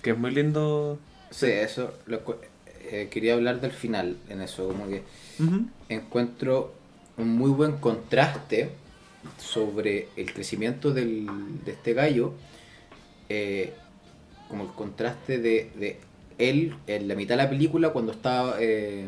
que 0.02 0.10
es 0.10 0.18
muy 0.18 0.30
lindo. 0.30 0.98
Sí, 1.30 1.46
eso 1.46 1.94
lo 2.04 2.20
eh, 2.90 3.08
quería 3.10 3.32
hablar 3.32 3.62
del 3.62 3.72
final 3.72 4.18
en 4.28 4.42
eso, 4.42 4.68
como 4.68 4.86
que 4.86 5.02
encuentro 5.88 6.74
un 7.16 7.30
muy 7.34 7.50
buen 7.50 7.78
contraste 7.78 8.72
sobre 9.38 10.08
el 10.16 10.34
crecimiento 10.34 10.92
del, 10.92 11.26
de 11.64 11.72
este 11.72 11.94
gallo, 11.94 12.34
eh, 13.30 13.72
como 14.50 14.64
el 14.64 14.70
contraste 14.72 15.38
de, 15.38 15.70
de 15.76 15.98
él 16.38 16.74
en 16.86 17.08
la 17.08 17.14
mitad 17.14 17.36
de 17.36 17.42
la 17.44 17.50
película 17.50 17.90
cuando 17.90 18.12
está 18.12 18.56
eh, 18.58 19.06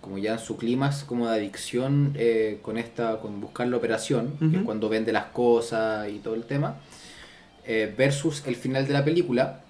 como 0.00 0.18
ya 0.18 0.32
en 0.34 0.38
su 0.38 0.56
clímax 0.56 1.04
como 1.04 1.28
de 1.28 1.34
adicción 1.36 2.12
eh, 2.16 2.58
con 2.62 2.76
esta 2.78 3.20
con 3.20 3.40
buscar 3.40 3.68
la 3.68 3.76
operación, 3.76 4.34
que 4.38 4.56
es 4.58 4.62
cuando 4.62 4.88
vende 4.88 5.12
las 5.12 5.26
cosas 5.26 6.08
y 6.08 6.18
todo 6.18 6.34
el 6.34 6.44
tema, 6.44 6.76
eh, 7.66 7.92
versus 7.96 8.42
el 8.46 8.56
final 8.56 8.86
de 8.86 8.92
la 8.92 9.04
película 9.04 9.60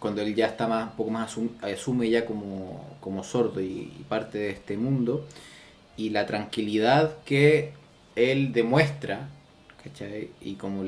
cuando 0.00 0.22
él 0.22 0.34
ya 0.34 0.46
está 0.46 0.66
más, 0.66 0.90
un 0.90 0.96
poco 0.96 1.10
más 1.10 1.36
asum- 1.36 1.62
asume 1.62 2.10
ya 2.10 2.26
como, 2.26 2.96
como 3.00 3.22
sordo 3.22 3.60
y, 3.60 3.92
y 3.98 4.04
parte 4.08 4.38
de 4.38 4.50
este 4.50 4.76
mundo, 4.76 5.24
y 5.96 6.10
la 6.10 6.26
tranquilidad 6.26 7.14
que 7.24 7.72
él 8.16 8.52
demuestra, 8.52 9.28
¿cachai? 9.82 10.30
Y 10.40 10.54
como 10.54 10.84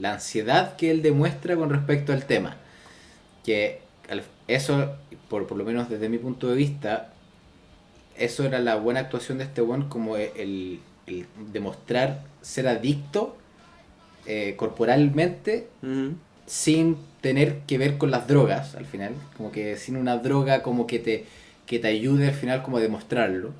la 0.00 0.14
ansiedad 0.14 0.76
que 0.76 0.90
él 0.90 1.02
demuestra 1.02 1.56
con 1.56 1.70
respecto 1.70 2.12
al 2.12 2.26
tema. 2.26 2.58
Que 3.44 3.80
eso, 4.48 4.94
por, 5.28 5.46
por 5.46 5.56
lo 5.58 5.64
menos 5.64 5.88
desde 5.88 6.08
mi 6.08 6.18
punto 6.18 6.48
de 6.48 6.56
vista, 6.56 7.12
eso 8.16 8.44
era 8.44 8.58
la 8.60 8.76
buena 8.76 9.00
actuación 9.00 9.38
de 9.38 9.44
este 9.44 9.60
one 9.60 9.86
como 9.88 10.16
el, 10.16 10.80
el 11.06 11.26
demostrar 11.52 12.22
ser 12.40 12.68
adicto 12.68 13.36
eh, 14.26 14.54
corporalmente 14.56 15.68
sin 16.46 16.96
tener 17.20 17.60
que 17.66 17.76
ver 17.78 17.98
con 17.98 18.10
las 18.10 18.26
drogas 18.28 18.74
al 18.76 18.86
final, 18.86 19.14
como 19.36 19.50
que 19.52 19.76
sin 19.76 19.96
una 19.96 20.16
droga 20.18 20.62
como 20.62 20.86
que 20.86 20.98
te, 20.98 21.24
que 21.66 21.78
te 21.78 21.88
ayude 21.88 22.28
al 22.28 22.34
final 22.34 22.62
como 22.62 22.76
a 22.76 22.80
demostrarlo. 22.80 23.50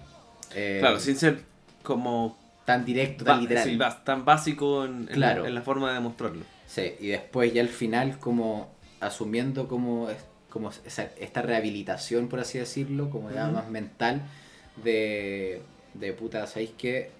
Eh, 0.55 0.79
Claro, 0.81 1.01
sin 1.01 1.17
ser 1.17 1.41
como 1.83 2.37
tan 2.65 2.85
directo, 2.85 3.25
tan 3.25 3.41
literal. 3.41 3.65
sí, 3.65 3.79
tan 4.05 4.25
básico 4.25 4.85
en, 4.85 5.03
en 5.03 5.07
Claro. 5.15 5.43
la, 5.43 5.49
en 5.49 5.55
la 5.55 5.63
forma 5.63 5.89
de 5.89 5.95
demostrarlo. 5.95 6.43
Sí, 6.67 6.95
y 7.01 7.09
después 7.09 7.53
ya 7.53 7.61
al 7.63 7.69
final 7.69 8.19
como 8.19 8.69
asumiendo 9.01 9.69
como, 9.69 10.09
como 10.57 10.71
esa- 10.87 11.11
esta 11.19 11.43
rehabilitación, 11.43 12.29
por 12.29 12.41
así 12.41 12.59
decirlo, 12.59 13.11
como 13.11 13.31
ya 13.31 13.49
más 13.51 13.69
mental 13.69 14.23
de, 14.77 15.63
de 15.95 16.13
puta, 16.15 16.47
¿sabéis 16.47 16.73
qué? 16.79 17.11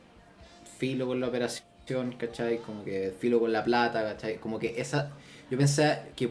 Filo 0.79 1.07
con 1.07 1.21
la 1.21 1.29
operación, 1.29 2.13
¿cachai? 2.19 2.63
Como 2.63 2.85
que 2.85 3.15
filo 3.19 3.41
con 3.41 3.53
la 3.53 3.65
plata, 3.65 4.03
¿cachai? 4.03 4.39
Como 4.39 4.59
que 4.59 4.81
esa, 4.81 5.13
yo 5.51 5.59
pensaba 5.59 5.99
que 6.17 6.31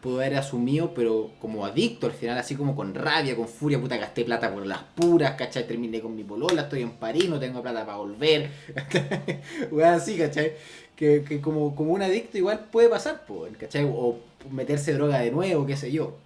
pudo 0.00 0.18
haber 0.20 0.36
asumido, 0.36 0.94
pero 0.94 1.32
como 1.40 1.64
adicto 1.66 2.06
al 2.06 2.12
final, 2.12 2.38
así 2.38 2.54
como 2.56 2.76
con 2.76 2.94
rabia, 2.94 3.34
con 3.36 3.48
furia, 3.48 3.80
puta, 3.80 3.96
gasté 3.96 4.24
plata 4.24 4.52
por 4.52 4.66
las 4.66 4.82
puras, 4.94 5.32
¿cachai? 5.36 5.66
Terminé 5.66 6.00
con 6.00 6.14
mi 6.14 6.24
polola, 6.24 6.62
estoy 6.62 6.82
en 6.82 6.92
París, 6.92 7.28
no 7.28 7.38
tengo 7.40 7.62
plata 7.62 7.84
para 7.86 7.98
volver, 7.98 8.50
Weón, 9.70 9.94
así, 9.94 10.16
¿cachai? 10.18 10.52
Que, 10.96 11.24
que 11.24 11.40
como, 11.40 11.74
como 11.74 11.92
un 11.92 12.02
adicto 12.02 12.38
igual 12.38 12.66
puede 12.70 12.88
pasar, 12.88 13.24
¿cachai? 13.58 13.84
O 13.88 14.18
meterse 14.50 14.94
droga 14.94 15.20
de 15.20 15.30
nuevo, 15.30 15.66
qué 15.66 15.76
sé 15.76 15.92
yo. 15.92 16.16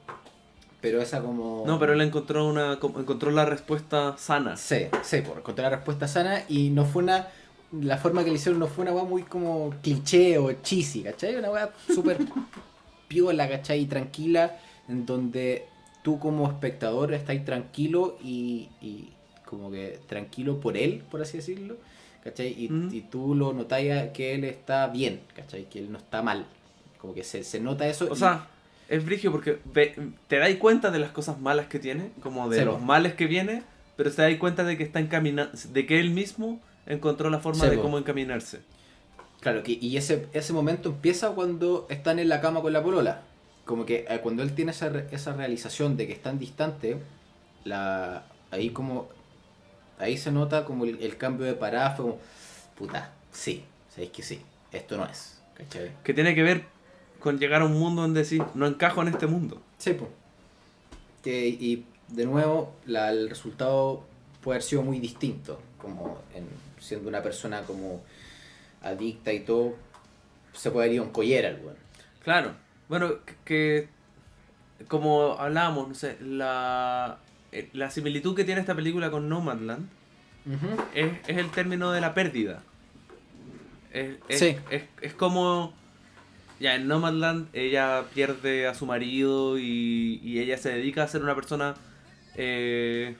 Pero 0.82 1.00
esa 1.00 1.22
como... 1.22 1.64
No, 1.66 1.78
pero 1.78 1.94
él 1.94 2.00
encontró 2.02 2.46
una 2.46 2.78
como- 2.78 3.00
encontró 3.00 3.30
la 3.30 3.44
respuesta 3.46 4.16
sana. 4.18 4.56
Sí, 4.58 4.88
sí, 5.02 5.22
por 5.22 5.38
encontrar 5.38 5.70
la 5.70 5.76
respuesta 5.78 6.06
sana 6.08 6.42
y 6.48 6.68
no 6.70 6.84
fue 6.84 7.02
una... 7.04 7.28
La 7.80 7.96
forma 7.96 8.22
que 8.22 8.28
le 8.30 8.36
hicieron 8.36 8.58
no 8.58 8.66
fue 8.66 8.82
una 8.82 8.92
weá 8.92 9.04
muy 9.04 9.22
como 9.22 9.70
cliché 9.82 10.36
o 10.36 10.52
cheesy, 10.60 11.02
¿cachai? 11.04 11.36
Una 11.36 11.50
weá 11.50 11.70
súper 11.94 12.18
piola, 13.08 13.48
¿cachai? 13.48 13.80
Y 13.80 13.86
tranquila, 13.86 14.58
en 14.88 15.06
donde 15.06 15.66
tú 16.02 16.18
como 16.18 16.46
espectador 16.48 17.14
estás 17.14 17.42
tranquilo 17.44 18.18
y, 18.22 18.68
y 18.82 19.08
como 19.46 19.70
que 19.70 20.00
tranquilo 20.06 20.60
por 20.60 20.76
él, 20.76 21.02
por 21.10 21.22
así 21.22 21.38
decirlo, 21.38 21.76
¿cachai? 22.24 22.48
Y, 22.48 23.00
tú 23.10 23.34
lo 23.34 23.52
notáis 23.52 24.10
que 24.12 24.34
él 24.34 24.44
está 24.44 24.88
bien, 24.88 25.20
¿cachai? 25.34 25.64
Que 25.70 25.78
él 25.78 25.90
no 25.92 25.98
está 25.98 26.22
mal. 26.22 26.44
Como 27.00 27.14
que 27.14 27.24
se, 27.24 27.42
se 27.44 27.58
nota 27.60 27.86
eso. 27.86 28.08
O 28.10 28.14
y- 28.14 28.18
sea, 28.18 28.48
es 28.94 29.04
brigio 29.04 29.32
porque 29.32 29.58
ve- 29.64 29.94
te 30.28 30.38
dais 30.38 30.56
cuenta 30.58 30.90
de 30.90 30.98
las 30.98 31.10
cosas 31.10 31.40
malas 31.40 31.66
que 31.66 31.78
tiene, 31.78 32.10
como 32.22 32.48
de 32.48 32.58
Sí, 32.58 32.64
los 32.64 32.74
po. 32.76 32.80
males 32.80 33.14
que 33.14 33.26
viene, 33.26 33.62
pero 33.96 34.10
te 34.10 34.22
dais 34.22 34.38
cuenta 34.38 34.64
de 34.64 34.76
que 34.76 34.82
está 34.84 35.00
encaminando, 35.00 35.52
de 35.70 35.86
que 35.86 35.98
él 35.98 36.10
mismo 36.10 36.60
encontró 36.86 37.30
la 37.30 37.38
forma 37.40 37.64
Sí, 37.64 37.70
de 37.70 37.76
po. 37.76 37.82
cómo 37.82 37.98
encaminarse. 37.98 38.60
Claro, 39.40 39.62
que, 39.62 39.72
y 39.80 39.96
ese, 39.96 40.28
ese 40.34 40.52
momento 40.52 40.90
empieza 40.90 41.30
cuando 41.30 41.86
están 41.90 42.18
en 42.18 42.28
la 42.28 42.40
cama 42.40 42.60
con 42.60 42.72
la 42.72 42.82
polola. 42.82 43.22
Como 43.64 43.86
que 43.86 44.04
eh, 44.08 44.20
cuando 44.22 44.42
él 44.42 44.54
tiene 44.54 44.72
esa, 44.72 44.88
re- 44.88 45.06
esa 45.10 45.32
realización 45.32 45.96
de 45.96 46.06
que 46.06 46.12
están 46.12 46.38
distantes, 46.38 46.96
la, 47.64 48.24
ahí 48.50 48.70
como 48.70 49.08
ahí 49.98 50.16
se 50.18 50.32
nota 50.32 50.64
como 50.64 50.84
el, 50.84 51.00
el 51.02 51.16
cambio 51.16 51.46
de 51.46 51.54
parada, 51.54 51.92
fue 51.92 52.04
como, 52.04 52.18
puta, 52.76 53.12
sí, 53.30 53.64
sabéis 53.88 54.10
que 54.10 54.22
sí, 54.22 54.40
esto 54.72 54.96
no 54.96 55.06
es. 55.06 55.40
¿Cachai? 55.54 55.92
Que 56.02 56.12
tiene 56.12 56.34
que 56.34 56.42
ver 56.42 56.64
con 57.22 57.38
llegar 57.38 57.62
a 57.62 57.64
un 57.66 57.78
mundo 57.78 58.02
donde 58.02 58.20
decir, 58.20 58.42
no 58.54 58.66
encajo 58.66 59.02
en 59.02 59.08
este 59.08 59.26
mundo. 59.26 59.60
Sí, 59.78 59.94
pues. 59.94 60.10
y 61.24 61.84
de 62.08 62.26
nuevo, 62.26 62.74
la- 62.86 63.10
el 63.10 63.28
resultado 63.30 64.02
puede 64.42 64.56
haber 64.56 64.62
sido 64.64 64.82
muy 64.82 64.98
distinto, 64.98 65.60
como 65.78 66.18
en, 66.34 66.46
siendo 66.80 67.08
una 67.08 67.22
persona 67.22 67.62
como 67.62 68.02
adicta 68.82 69.32
y 69.32 69.40
todo, 69.40 69.74
se 70.52 70.70
puede 70.70 70.86
haber 70.86 70.96
ido 70.96 71.04
en 71.04 71.10
collera. 71.10 71.56
Claro. 72.24 72.52
Bueno, 72.88 73.12
que, 73.24 73.34
que 73.44 74.84
como 74.88 75.36
hablábamos, 75.38 75.88
no 75.88 75.94
sé, 75.94 76.18
la, 76.20 77.18
eh, 77.52 77.70
la 77.72 77.88
similitud 77.90 78.34
que 78.34 78.44
tiene 78.44 78.60
esta 78.60 78.74
película 78.74 79.10
con 79.12 79.28
Nomadland 79.28 79.88
es, 80.92 81.12
es 81.28 81.36
el 81.38 81.50
término 81.52 81.92
de 81.92 82.00
la 82.00 82.14
pérdida. 82.14 82.62
Es, 83.92 84.16
es, 84.28 84.38
Sí. 84.40 84.56
es, 84.70 84.82
es 85.00 85.14
como. 85.14 85.72
Ya, 86.62 86.76
en 86.76 86.86
Nomadland 86.88 87.48
ella 87.52 88.04
pierde 88.14 88.66
a 88.68 88.74
su 88.74 88.86
marido 88.86 89.58
y, 89.58 90.20
y 90.22 90.38
ella 90.38 90.56
se 90.56 90.70
dedica 90.70 91.02
a 91.02 91.08
ser 91.08 91.22
una 91.22 91.34
persona. 91.34 91.74
eh, 92.36 93.16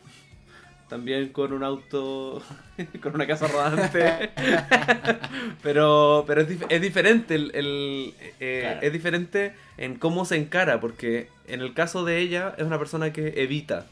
también 0.89 1.31
con 1.31 1.53
un 1.55 1.65
auto. 1.65 2.43
con 3.03 3.15
una 3.15 3.27
casa 3.27 3.49
rodante. 3.49 4.31
pero 5.63 6.25
pero 6.27 6.43
es, 6.43 6.49
dif- 6.49 6.67
es 6.69 6.81
diferente. 6.81 7.35
El, 7.35 7.51
el, 7.55 8.15
eh, 8.41 8.61
Claro. 8.63 8.81
Es 8.83 8.93
diferente 8.93 9.55
en 9.79 9.97
cómo 9.97 10.25
se 10.25 10.37
encara. 10.37 10.81
Porque 10.81 11.29
en 11.49 11.61
el 11.63 11.75
caso 11.75 12.05
de 12.05 12.19
ella 12.19 12.55
es 12.59 12.65
una 12.65 12.79
persona 12.79 13.13
que 13.13 13.43
evita. 13.43 13.87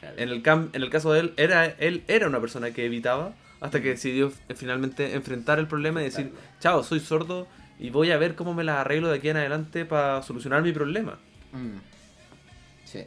Claro. 0.00 0.14
En 0.18 0.28
el, 0.28 0.42
cam- 0.42 0.68
en 0.72 0.82
el 0.82 0.90
caso 0.90 1.12
de 1.12 1.20
él, 1.20 1.34
era, 1.36 1.64
él 1.66 2.02
era 2.08 2.28
una 2.28 2.40
persona 2.40 2.70
que 2.70 2.84
evitaba 2.86 3.32
hasta 3.60 3.80
que 3.80 3.88
decidió 3.90 4.32
eh, 4.48 4.54
finalmente 4.54 5.14
enfrentar 5.14 5.58
el 5.58 5.66
problema 5.66 6.00
y 6.00 6.04
decir, 6.04 6.30
chao, 6.60 6.82
soy 6.84 7.00
sordo 7.00 7.48
y 7.78 7.90
voy 7.90 8.10
a 8.10 8.16
ver 8.18 8.34
cómo 8.34 8.54
me 8.54 8.64
las 8.64 8.78
arreglo 8.78 9.08
de 9.08 9.18
aquí 9.18 9.28
en 9.28 9.36
adelante 9.36 9.84
para 9.84 10.22
solucionar 10.22 10.62
mi 10.62 10.72
problema. 10.72 11.18
Mm. 11.52 11.78
Sí. 12.84 13.00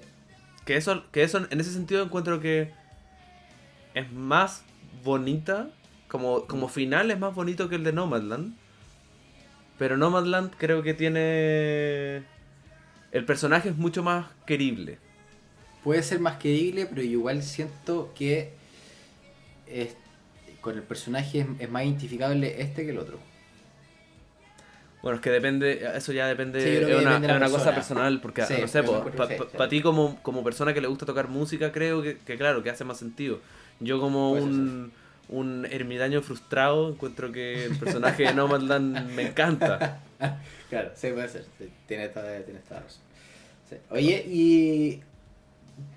Que 0.65 0.76
eso, 0.78 1.03
que 1.11 1.24
eso 1.24 1.45
en 1.49 1.59
ese 1.59 1.72
sentido 1.72 2.03
encuentro 2.03 2.39
que 2.39 2.72
es 3.93 4.11
más 4.11 4.63
bonita, 5.03 5.70
como, 6.07 6.45
como 6.45 6.68
final 6.68 7.09
es 7.11 7.20
más 7.20 7.34
bonito 7.34 7.70
que 7.70 7.76
el 7.76 7.84
de 7.84 7.93
Nomadland. 7.93 8.55
Pero 9.78 9.95
Nomadland 9.97 10.51
creo 10.57 10.82
que 10.84 10.93
tiene... 10.93 12.24
El 13.11 13.26
personaje 13.26 13.70
es 13.70 13.78
mucho 13.78 14.03
más 14.03 14.26
querible. 14.45 14.97
Puede 15.84 16.03
ser 16.03 16.20
más 16.20 16.38
querible, 16.38 16.86
pero 16.88 17.01
igual 17.01 17.41
siento 17.43 18.11
que 18.13 18.51
es- 19.68 19.95
con 20.61 20.76
el 20.76 20.84
personaje 20.84 21.39
es, 21.41 21.47
es 21.59 21.70
más 21.70 21.84
identificable 21.84 22.61
este 22.61 22.84
que 22.84 22.91
el 22.91 22.97
otro. 22.97 23.20
Bueno, 25.08 25.16
es 25.20 25.22
que 25.22 25.30
depende, 25.30 25.89
eso 25.95 26.12
ya 26.12 26.28
depende, 26.28 26.62
Sí, 26.62 26.68
es 26.68 27.01
una, 27.01 27.18
depende 27.18 27.39
cosa 27.45 27.51
persona. 27.55 27.76
personal, 27.76 28.20
porque 28.20 28.45
Sí, 28.45 28.55
no 28.60 28.68
sé, 28.68 28.84
para 28.84 29.70
ti 29.70 29.82
como, 29.82 30.22
como 30.22 30.43
persona 30.43 30.74
que 30.74 30.82
le 30.82 30.88
gusta 30.89 31.05
tocar 31.05 31.30
música, 31.30 31.72
creo 31.72 32.01
que, 32.01 32.18
que 32.18 32.36
claro, 32.38 32.62
que 32.62 32.72
hace 32.72 32.84
más 32.84 32.97
sentido. 32.97 33.39
Yo 33.80 34.01
como 34.01 34.34
un, 34.34 34.91
un 35.30 35.66
ermitaño 35.72 36.22
frustrado, 36.22 36.89
encuentro 36.89 37.32
que 37.32 37.64
el 37.68 37.78
personaje 37.78 38.24
de 38.24 38.34
Nomadland 38.34 39.10
me 39.12 39.30
encanta. 39.30 40.01
Claro, 40.70 40.91
sí, 40.93 41.08
puede 41.12 41.30
ser. 41.30 41.45
sí, 41.58 41.70
Tienes 41.88 42.14
toda, 42.14 42.41
tienes 42.41 42.66
toda 42.66 42.82
razón. 42.82 43.01
Sí. 43.70 43.78
Oye, 43.89 44.26
¿y 44.28 45.01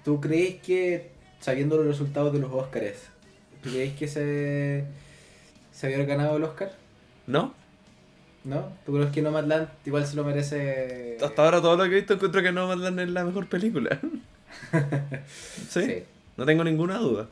tú 0.05 0.21
crees 0.21 0.63
que, 0.63 1.11
sabiendo 1.41 1.77
los 1.79 1.87
resultados 1.87 2.33
de 2.33 2.39
los 2.39 2.53
Oscars, 2.53 3.09
¿tú 3.61 3.71
crees 3.71 3.95
que 3.99 4.07
se, 4.07 4.85
se 5.73 5.87
había 5.87 6.05
ganado 6.05 6.37
el 6.37 6.45
Oscar? 6.45 6.71
¿No? 7.27 7.59
¿No? 8.45 8.73
¿Tú 8.87 8.95
crees 8.95 9.11
que 9.11 9.21
Nomadland 9.23 9.69
igual 9.85 10.07
se 10.07 10.17
lo 10.17 10.25
merece? 10.25 11.19
Hasta 11.23 11.45
ahora 11.45 11.61
todo 11.61 11.77
lo 11.77 11.85
que 11.85 11.91
he 11.91 11.95
visto 11.97 12.15
encuentro 12.15 12.43
que 12.43 12.53
Nomadland 12.53 13.01
es 13.01 13.09
la 13.11 13.25
mejor 13.25 13.47
película. 13.47 13.99
¿Sí? 15.69 15.85
Sí. 15.85 16.03
No 16.37 16.47
tengo 16.47 16.65
ninguna 16.65 16.99
duda. 16.99 17.27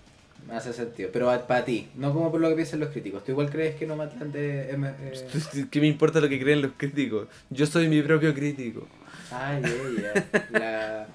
Me 0.46 0.54
hace 0.56 0.72
sentido. 0.72 1.10
Pero 1.12 1.26
para 1.46 1.64
ti, 1.64 1.88
no 1.96 2.12
como 2.12 2.30
por 2.30 2.40
lo 2.40 2.48
que 2.50 2.54
piensan 2.56 2.80
los 2.80 2.90
críticos. 2.90 3.24
¿Tú 3.24 3.32
igual 3.32 3.50
crees 3.50 3.76
que 3.76 3.86
Nomadland 3.86 4.36
es... 4.36 5.22
es- 5.34 5.66
¿Qué 5.70 5.80
me 5.80 5.86
importa 5.86 6.20
lo 6.20 6.28
que 6.28 6.40
creen 6.40 6.62
los 6.62 6.72
críticos? 6.76 7.26
Yo 7.50 7.66
soy 7.66 7.88
mi 7.88 8.02
propio 8.02 8.34
crítico. 8.34 8.86
Ay, 9.30 9.62
ella. 9.64 10.26
La... 10.50 11.06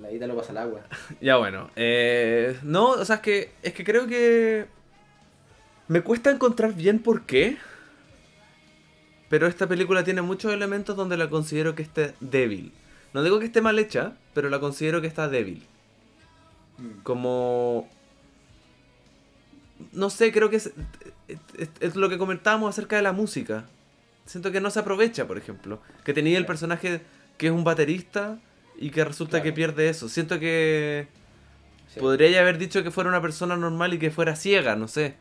La 0.00 0.10
ida 0.12 0.26
lo 0.26 0.36
pasa 0.36 0.52
al 0.52 0.58
agua. 0.58 0.80
Ya 1.20 1.36
bueno, 1.36 1.70
eh, 1.76 2.56
no, 2.62 2.90
o 2.90 3.04
sea, 3.04 3.16
es 3.16 3.22
que, 3.22 3.50
es 3.62 3.72
que 3.74 3.84
creo 3.84 4.06
que 4.06 4.66
me 5.88 6.02
cuesta 6.02 6.30
encontrar 6.30 6.72
bien 6.74 6.98
por 7.00 7.22
qué, 7.22 7.56
pero 9.30 9.46
esta 9.46 9.68
película 9.68 10.02
tiene 10.02 10.22
muchos 10.22 10.52
elementos 10.52 10.96
donde 10.96 11.16
la 11.16 11.30
considero 11.30 11.76
que 11.76 11.82
esté 11.82 12.14
débil. 12.18 12.72
No 13.14 13.22
digo 13.22 13.38
que 13.38 13.46
esté 13.46 13.60
mal 13.62 13.78
hecha, 13.78 14.14
pero 14.34 14.50
la 14.50 14.58
considero 14.58 15.00
que 15.00 15.06
está 15.06 15.28
débil. 15.28 15.64
Mm. 16.78 17.02
Como... 17.04 17.88
No 19.92 20.10
sé, 20.10 20.32
creo 20.32 20.50
que 20.50 20.56
es, 20.56 20.72
es, 21.56 21.70
es 21.78 21.94
lo 21.94 22.08
que 22.08 22.18
comentábamos 22.18 22.70
acerca 22.70 22.96
de 22.96 23.02
la 23.02 23.12
música. 23.12 23.66
Siento 24.26 24.50
que 24.50 24.60
no 24.60 24.68
se 24.70 24.80
aprovecha, 24.80 25.28
por 25.28 25.38
ejemplo. 25.38 25.80
Que 26.04 26.12
tenía 26.12 26.36
el 26.36 26.44
personaje 26.44 27.00
que 27.38 27.46
es 27.46 27.52
un 27.52 27.62
baterista 27.62 28.36
y 28.78 28.90
que 28.90 29.04
resulta 29.04 29.38
Claro. 29.38 29.44
que 29.44 29.52
pierde 29.52 29.88
eso. 29.88 30.08
Siento 30.08 30.40
que... 30.40 31.06
Sí. 31.86 32.00
Podría 32.00 32.40
haber 32.40 32.58
dicho 32.58 32.82
que 32.82 32.90
fuera 32.90 33.08
una 33.10 33.22
persona 33.22 33.56
normal 33.56 33.94
y 33.94 33.98
que 34.00 34.10
fuera 34.10 34.34
ciega, 34.34 34.74
no 34.74 34.88
sé. 34.88 35.14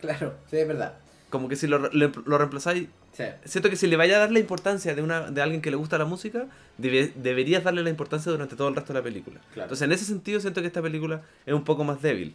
Claro, 0.00 0.34
sí, 0.50 0.58
es 0.58 0.68
verdad. 0.68 0.98
Como 1.30 1.48
que 1.48 1.56
si 1.56 1.66
lo, 1.66 1.78
lo 1.78 2.38
reemplazáis. 2.38 2.88
Sí. 3.16 3.24
Siento 3.44 3.70
que 3.70 3.76
si 3.76 3.86
le 3.86 3.96
vaya 3.96 4.16
a 4.16 4.18
dar 4.18 4.30
la 4.32 4.38
importancia 4.40 4.94
de 4.94 5.00
una 5.02 5.30
de 5.30 5.40
alguien 5.40 5.62
que 5.62 5.70
le 5.70 5.76
gusta 5.76 5.96
la 5.96 6.04
música, 6.04 6.46
debe- 6.76 7.12
deberías 7.14 7.64
darle 7.64 7.82
la 7.82 7.88
importancia 7.90 8.30
durante 8.30 8.56
todo 8.56 8.68
el 8.68 8.74
resto 8.74 8.92
de 8.92 8.98
la 8.98 9.02
película. 9.04 9.40
Claro. 9.54 9.66
Entonces, 9.66 9.84
en 9.86 9.92
ese 9.92 10.04
sentido, 10.04 10.38
siento 10.40 10.60
que 10.60 10.66
esta 10.66 10.82
película 10.82 11.22
es 11.46 11.54
un 11.54 11.64
poco 11.64 11.82
más 11.84 12.02
débil. 12.02 12.34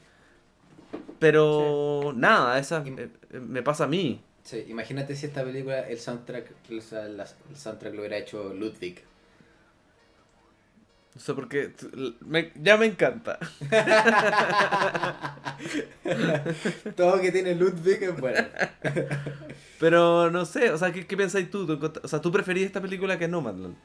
Pero 1.19 2.13
nada, 2.15 2.57
esa 2.59 2.83
Y- 2.85 2.89
eh, 2.89 3.09
eh, 3.31 3.39
me 3.39 3.61
pasa 3.61 3.83
a 3.83 3.87
mí. 3.87 4.21
Sí, 4.43 4.65
imagínate 4.69 5.15
si 5.15 5.27
esta 5.27 5.43
película, 5.43 5.81
el 5.87 5.99
soundtrack, 5.99 6.51
el 6.69 6.81
soundtrack 6.81 7.93
lo 7.93 7.99
hubiera 7.99 8.17
hecho 8.17 8.53
Ludwig. 8.53 9.03
No 11.13 11.19
sé 11.21 11.33
por 11.33 11.49
qué. 11.49 11.67
t- 11.69 11.87
l- 11.93 12.13
me- 12.21 12.51
ya 12.55 12.77
me 12.77 12.85
encanta. 12.85 13.37
Todo 16.95 17.21
que 17.21 17.31
tiene 17.31 17.55
Ludwig 17.55 18.03
es 18.03 18.19
bueno. 18.19 18.39
Pero 19.79 20.29
no 20.31 20.45
sé, 20.45 20.71
o 20.71 20.77
sea, 20.77 20.91
¿qué, 20.91 21.05
qué 21.07 21.17
pensáis 21.17 21.49
tú? 21.49 21.65
¿Tú 21.65 21.73
encont- 21.77 22.01
O 22.03 22.07
sea, 22.07 22.21
¿tú 22.21 22.31
preferís 22.31 22.65
esta 22.65 22.81
película 22.81 23.17
que 23.17 23.27
Nomadland? 23.27 23.75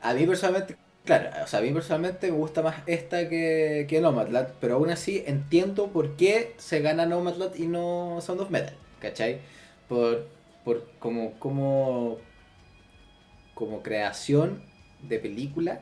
A 0.00 0.14
mí 0.14 0.26
personalmente, 0.26 0.76
claro, 1.04 1.30
o 1.44 1.46
sea, 1.46 1.60
a 1.60 1.62
mí 1.62 1.70
personalmente 1.72 2.30
me 2.30 2.36
gusta 2.36 2.62
más 2.62 2.76
esta 2.86 3.28
que, 3.28 3.86
que 3.88 4.00
Nomadland, 4.00 4.48
pero 4.60 4.74
aún 4.74 4.90
así 4.90 5.22
entiendo 5.26 5.88
por 5.92 6.16
qué 6.16 6.54
se 6.58 6.80
gana 6.80 7.06
Nomadland 7.06 7.58
y 7.58 7.66
no 7.66 8.18
Sound 8.20 8.40
of 8.40 8.50
Metal, 8.50 8.74
¿cachai? 9.00 9.40
Por, 9.88 10.26
por 10.64 10.88
como, 10.98 11.38
como, 11.38 12.18
como 13.54 13.82
creación 13.82 14.62
de 15.02 15.18
película, 15.18 15.80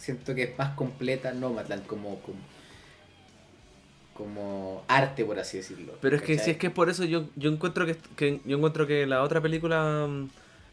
siento 0.00 0.34
que 0.34 0.42
es 0.44 0.58
más 0.58 0.74
completa 0.74 1.32
Nomadland 1.32 1.86
como, 1.86 2.18
como, 2.20 2.38
como 4.14 4.84
arte, 4.88 5.24
por 5.24 5.38
así 5.38 5.58
decirlo. 5.58 5.94
Pero 6.00 6.16
es 6.16 6.22
que 6.22 6.38
si 6.38 6.50
es 6.50 6.56
que 6.56 6.70
por 6.70 6.90
eso 6.90 7.04
yo, 7.04 7.24
yo 7.36 7.50
encuentro 7.50 7.86
que, 7.86 7.96
que- 8.16 8.40
yo 8.44 8.56
encuentro 8.56 8.86
que 8.86 9.06
la 9.06 9.22
otra 9.22 9.40
película 9.40 10.06
mm, 10.08 10.28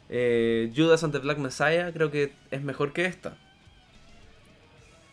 eh, 0.10 0.72
Judas 0.76 1.04
and 1.04 1.14
the 1.14 1.20
Black 1.20 1.38
Messiah 1.38 1.92
creo 1.94 2.12
que 2.12 2.34
es 2.52 2.62
mejor 2.62 2.94
que 2.94 3.06
esta. 3.06 3.38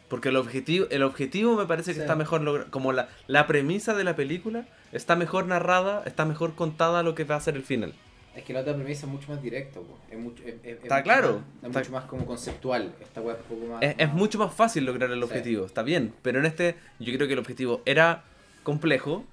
Porque 0.09 0.29
el 0.29 0.37
objetivo, 0.37 0.87
el 0.91 1.03
objetivo 1.03 1.57
me 1.57 1.67
parece 1.67 1.91
que 1.93 1.97
Sí. 1.97 2.01
está 2.03 2.15
mejor 2.15 2.43
logrado. 2.43 2.71
Como 2.71 2.93
la, 2.93 3.09
la 3.27 3.47
premisa 3.47 3.95
de 3.95 4.05
la 4.05 4.15
película 4.17 4.67
está 4.93 5.17
mejor 5.17 5.47
narrada, 5.47 6.03
está 6.07 6.25
mejor 6.25 6.55
contada 6.55 7.03
lo 7.03 7.15
que 7.15 7.25
va 7.25 7.37
a 7.37 7.41
ser 7.41 7.57
el 7.57 7.63
final. 7.65 7.95
Es 8.35 8.43
que 8.43 8.53
la 8.53 8.61
otra 8.61 8.75
premisa 8.75 9.07
es 9.07 9.13
mucho 9.13 9.31
más 9.31 9.41
directo, 9.41 9.83
po. 9.83 9.97
es 10.11 10.19
mucho, 10.19 10.43
es, 10.43 10.55
es- 10.55 10.65
es 10.65 10.83
Está 10.83 10.97
mucho 10.97 11.05
claro. 11.05 11.33
más- 11.33 11.39
es 11.63 11.67
Está- 11.69 11.79
mucho 11.81 11.93
más 11.93 12.05
como 12.07 12.27
conceptual. 12.27 12.95
Esta 13.01 13.21
es 13.21 13.37
poco 13.49 13.67
más. 13.67 13.83
Es, 13.83 13.97
más- 14.09 14.13
mucho 14.17 14.39
más 14.39 14.53
fácil 14.55 14.85
lograr 14.85 15.11
el 15.11 15.19
Sí. 15.19 15.25
objetivo, 15.25 15.67
está 15.67 15.83
bien. 15.83 16.13
Pero 16.23 16.41
en 16.41 16.47
este 16.47 16.75
yo 16.99 17.13
creo 17.15 17.27
que 17.29 17.35
el 17.35 17.39
objetivo 17.39 17.81
era 17.87 18.25
complejo, 18.65 19.25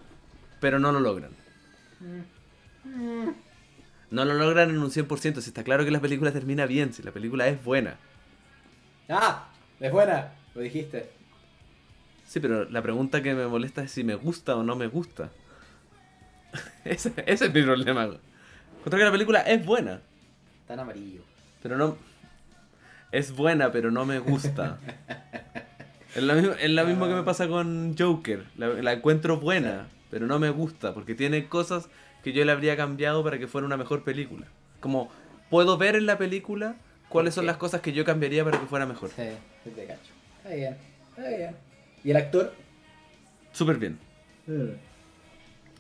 pero 0.60 0.78
no 0.80 0.92
lo 0.92 1.00
logran. 1.00 1.32
No 4.12 4.26
lo 4.26 4.34
logran 4.34 4.70
en 4.70 4.78
un 4.80 4.92
100%, 4.92 5.42
si 5.42 5.50
está 5.50 5.64
claro 5.64 5.86
que 5.86 5.92
la 5.92 6.02
película 6.02 6.32
termina 6.32 6.66
bien, 6.66 6.94
si 6.94 7.02
la 7.02 7.12
película 7.12 7.48
es 7.48 7.64
buena. 7.64 7.96
¡Ah! 9.10 9.48
Es 9.80 9.92
buena, 9.92 10.34
lo 10.54 10.62
dijiste. 10.62 11.10
Sí, 12.28 12.40
pero 12.40 12.66
la 12.70 12.82
pregunta 12.82 13.22
que 13.24 13.34
me 13.34 13.48
molesta 13.48 13.84
es 13.84 13.92
si 13.92 14.04
me 14.04 14.16
gusta 14.16 14.56
o 14.56 14.64
no 14.64 14.76
me 14.76 14.88
gusta. 14.88 15.32
ese, 16.86 17.14
ese 17.26 17.46
es 17.46 17.54
mi 17.54 17.64
problema. 17.64 18.12
Encuentro 18.82 18.98
que 18.98 19.06
la 19.06 19.12
película 19.12 19.42
es 19.42 19.64
buena, 19.64 20.02
Tan 20.68 20.80
amarillo. 20.80 21.22
pero 21.62 21.78
no... 21.78 21.98
Es 23.12 23.36
buena, 23.36 23.72
pero 23.72 23.92
no 23.92 24.06
me 24.06 24.20
gusta. 24.20 24.80
Es 26.16 26.24
lo 26.24 26.34
mismo, 26.34 26.54
es 26.54 26.70
lo 26.70 26.86
mismo 26.86 27.08
que 27.08 27.14
me 27.14 27.24
pasa 27.24 27.48
con 27.48 27.96
Joker. 27.98 28.46
La, 28.58 28.70
la 28.70 28.94
encuentro 28.94 29.38
buena, 29.38 29.88
pero 30.10 30.26
no 30.28 30.40
me 30.40 30.50
gusta, 30.50 30.94
porque 30.94 31.14
tiene 31.14 31.48
cosas 31.48 31.90
que 32.24 32.34
yo 32.34 32.44
le 32.44 32.52
habría 32.52 32.76
cambiado 32.76 33.24
para 33.24 33.38
que 33.38 33.48
fuera 33.48 33.68
una 33.68 33.78
mejor 33.78 34.04
película. 34.04 34.48
Como, 34.80 35.12
puedo 35.50 35.78
ver 35.78 35.96
en 35.96 36.06
la 36.06 36.18
película 36.18 36.76
cuáles 37.10 37.34
son 37.36 37.46
las 37.46 37.58
cosas 37.58 37.82
que 37.82 37.94
yo 37.94 38.04
cambiaría 38.06 38.44
para 38.44 38.60
que 38.60 38.66
fuera 38.66 38.86
mejor. 38.86 39.10
Sí, 39.10 39.24
sí 39.64 39.70
te 39.72 39.86
cacho. 39.86 40.12
Está 40.38 40.56
bien, 40.56 40.78
está 41.10 41.30
bien. 41.30 41.56
¿Y 42.04 42.12
el 42.12 42.18
actor? 42.18 42.54
Súper 43.52 43.78
bien. 43.78 44.00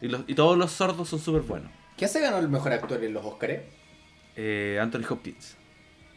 Y, 0.02 0.08
los, 0.08 0.22
y 0.28 0.36
todos 0.36 0.58
los 0.58 0.72
sordos 0.72 1.10
son 1.10 1.20
súper 1.20 1.42
buenos. 1.42 1.72
¿Quién 2.02 2.10
se 2.10 2.20
ganó 2.20 2.40
el 2.40 2.50
mejor 2.50 2.74
actor 2.74 3.04
en 3.04 3.14
los 3.14 3.24
Oscars? 3.24 3.60
Eh, 4.36 4.80
Anthony 4.82 5.04
Hopkins. 5.08 5.56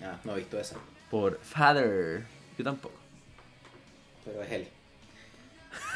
Ah, 0.00 0.18
no 0.24 0.32
he 0.32 0.38
visto 0.38 0.58
eso, 0.58 0.80
Por 1.10 1.38
Father. 1.42 2.24
Yo 2.56 2.64
tampoco. 2.64 2.94
pero 4.24 4.42
es 4.42 4.50
él. 4.50 4.68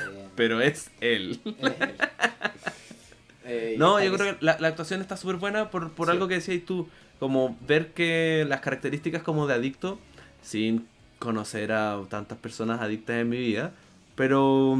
Eh, 0.02 0.28
Pero 0.36 0.60
es 0.60 0.90
él. 1.00 1.40
es 1.46 1.80
él. 1.80 1.94
Eh, 3.46 3.76
No, 3.78 3.98
yo 4.04 4.12
creo 4.12 4.36
que 4.38 4.44
la, 4.44 4.58
la 4.60 4.68
actuación 4.68 5.00
está 5.00 5.16
súper 5.16 5.36
buena 5.36 5.70
por, 5.70 5.90
por 5.92 6.08
Sí. 6.08 6.12
algo 6.12 6.28
que 6.28 6.34
decías 6.34 6.62
tú. 6.66 6.86
Como 7.18 7.56
ver 7.66 7.92
que 7.94 8.44
las 8.46 8.60
características 8.60 9.22
como 9.22 9.46
de 9.46 9.54
adicto, 9.54 9.98
sin 10.42 10.86
conocer 11.18 11.72
a 11.72 11.98
tantas 12.10 12.36
personas 12.36 12.82
adictas 12.82 13.16
en 13.16 13.30
mi 13.30 13.38
vida, 13.38 13.72
pero... 14.16 14.76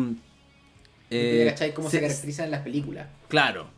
¿Te 1.08 1.46
eh, 1.46 1.50
cachai 1.50 1.72
cómo 1.72 1.88
se- 1.88 1.96
se 1.96 2.02
caracterizan 2.02 2.44
en 2.44 2.50
las 2.50 2.60
películas? 2.60 3.06
Claro. 3.28 3.70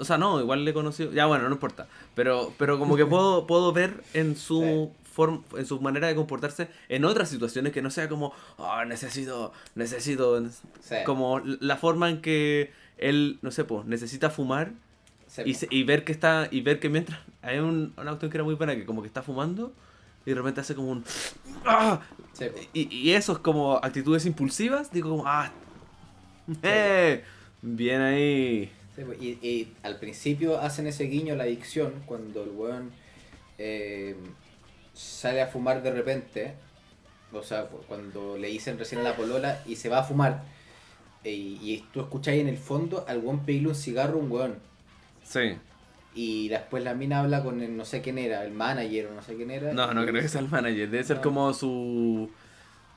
O 0.00 0.04
sea, 0.04 0.18
no, 0.18 0.40
igual 0.40 0.64
le 0.64 0.70
he 0.70 0.74
conocido... 0.74 1.12
Ya, 1.12 1.26
bueno, 1.26 1.46
no 1.48 1.54
importa. 1.54 1.86
Pero, 2.14 2.52
pero 2.58 2.78
como 2.78 2.96
que 2.96 3.06
puedo, 3.06 3.46
puedo 3.48 3.72
ver 3.72 4.02
en 4.14 4.36
su 4.36 4.90
Sí. 4.92 5.12
forma, 5.12 5.40
en 5.56 5.66
su 5.66 5.80
manera 5.80 6.08
de 6.08 6.14
comportarse 6.14 6.68
en 6.88 7.04
otras 7.04 7.28
situaciones 7.28 7.72
que 7.72 7.82
no 7.82 7.90
sea 7.90 8.08
como, 8.08 8.32
oh, 8.56 8.84
necesito, 8.84 9.52
necesito, 9.74 10.40
Sí. 10.80 10.96
como 11.04 11.40
la 11.40 11.76
forma 11.76 12.08
en 12.10 12.20
que 12.22 12.72
él, 12.98 13.38
no 13.42 13.50
sé, 13.50 13.64
pues, 13.64 13.84
necesita 13.86 14.30
fumar 14.30 14.72
Sí, 15.26 15.42
y, 15.44 15.54
se- 15.54 15.68
y 15.70 15.84
ver 15.84 16.02
que 16.04 16.10
está, 16.12 16.48
y 16.50 16.60
ver 16.60 16.80
que 16.80 16.88
mientras, 16.88 17.20
hay 17.42 17.58
un, 17.58 17.92
una 17.96 18.18
que 18.18 18.26
era 18.32 18.42
muy 18.44 18.54
buena 18.54 18.74
que 18.74 18.84
como 18.86 19.00
que 19.02 19.06
está 19.08 19.22
fumando 19.22 19.72
y 20.26 20.30
de 20.30 20.36
repente 20.36 20.60
hace 20.60 20.74
como 20.74 20.90
un, 20.90 21.04
¡ah! 21.66 22.00
Y, 22.72 22.94
y 22.94 23.12
eso 23.12 23.32
es 23.32 23.38
como 23.38 23.76
actitudes 23.76 24.26
impulsivas, 24.26 24.90
digo 24.92 25.10
como, 25.10 25.24
ah, 25.26 25.50
eh, 26.62 27.24
bien 27.62 28.00
ahí. 28.00 28.72
Sí, 29.00 29.04
pues, 29.06 29.22
y, 29.22 29.38
y 29.40 29.72
al 29.82 29.98
principio 29.98 30.60
hacen 30.60 30.86
ese 30.86 31.04
guiño 31.04 31.32
a 31.32 31.36
la 31.38 31.44
adicción 31.44 31.94
cuando 32.04 32.42
el 32.44 32.50
weón 32.50 32.90
eh, 33.56 34.14
sale 34.92 35.40
a 35.40 35.46
fumar 35.46 35.82
de 35.82 35.90
repente. 35.90 36.52
O 37.32 37.42
sea, 37.42 37.64
cu- 37.66 37.80
cuando 37.88 38.36
le 38.36 38.48
dicen 38.48 38.78
recién 38.78 39.00
a 39.00 39.04
la 39.04 39.16
polola 39.16 39.62
y 39.66 39.76
se 39.76 39.88
va 39.88 40.00
a 40.00 40.02
fumar. 40.04 40.42
eh, 41.24 41.30
Y, 41.32 41.58
y 41.62 41.86
tú 41.94 42.00
escucháis 42.00 42.42
en 42.42 42.48
el 42.48 42.58
fondo 42.58 43.04
al 43.08 43.18
weón 43.18 43.40
pedirle 43.46 43.68
un 43.68 43.74
cigarro 43.74 44.18
a 44.18 44.22
un 44.22 44.30
weón. 44.30 44.58
Sí. 45.22 45.56
Y 46.14 46.48
después 46.48 46.82
la 46.84 46.92
mina 46.94 47.20
habla 47.20 47.42
con 47.42 47.62
el 47.62 47.74
no 47.76 47.84
sé 47.86 48.02
quién 48.02 48.18
era, 48.18 48.44
el 48.44 48.52
manager 48.52 49.06
o 49.06 49.14
no 49.14 49.22
sé 49.22 49.34
quién 49.36 49.50
era. 49.50 49.72
No, 49.72 49.94
no 49.94 50.04
creo 50.04 50.20
que 50.20 50.28
sea 50.28 50.40
el 50.42 50.48
manager, 50.48 50.90
debe 50.90 51.04
ser 51.04 51.16
No. 51.16 51.22
como 51.22 51.54
su... 51.54 52.28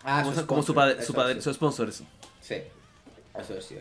Ah, 0.04 0.22
como, 0.24 0.36
su 0.36 0.48
como 0.48 0.64
su, 0.64 0.74
padre, 0.74 1.02
su, 1.02 1.14
padre- 1.14 1.42
su 1.42 1.54
sponsor, 1.54 1.88
eso. 1.88 2.04
Sí, 2.42 2.56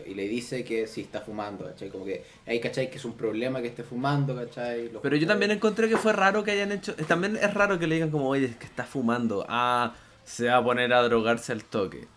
Y 0.07 0.15
le 0.15 0.27
dice 0.27 0.63
que 0.63 0.87
si 0.87 1.01
está 1.01 1.21
fumando, 1.21 1.65
¿cachai? 1.65 1.89
Como 1.89 2.05
que 2.05 2.23
ahí, 2.47 2.59
¿cachai? 2.59 2.89
Que 2.89 2.97
es 2.97 3.05
un 3.05 3.13
problema 3.13 3.61
que 3.61 3.67
esté 3.67 3.83
fumando, 3.83 4.35
¿cachai? 4.35 4.89
Los- 4.91 5.01
Pero 5.03 5.15
yo 5.15 5.27
también 5.27 5.51
encontré 5.51 5.87
que 5.87 5.97
fue 5.97 6.11
raro 6.11 6.43
que 6.43 6.51
hayan 6.51 6.71
hecho... 6.71 6.95
También 6.95 7.37
es 7.37 7.53
raro 7.53 7.77
que 7.77 7.85
le 7.85 7.95
digan 7.95 8.09
como, 8.09 8.29
oye, 8.29 8.45
es 8.47 8.55
que 8.55 8.65
está 8.65 8.83
fumando. 8.83 9.45
Ah, 9.47 9.93
se 10.23 10.47
va 10.47 10.57
a 10.57 10.63
poner 10.63 10.91
a 10.93 11.03
drogarse 11.03 11.51
al 11.51 11.63
toque. 11.63 12.07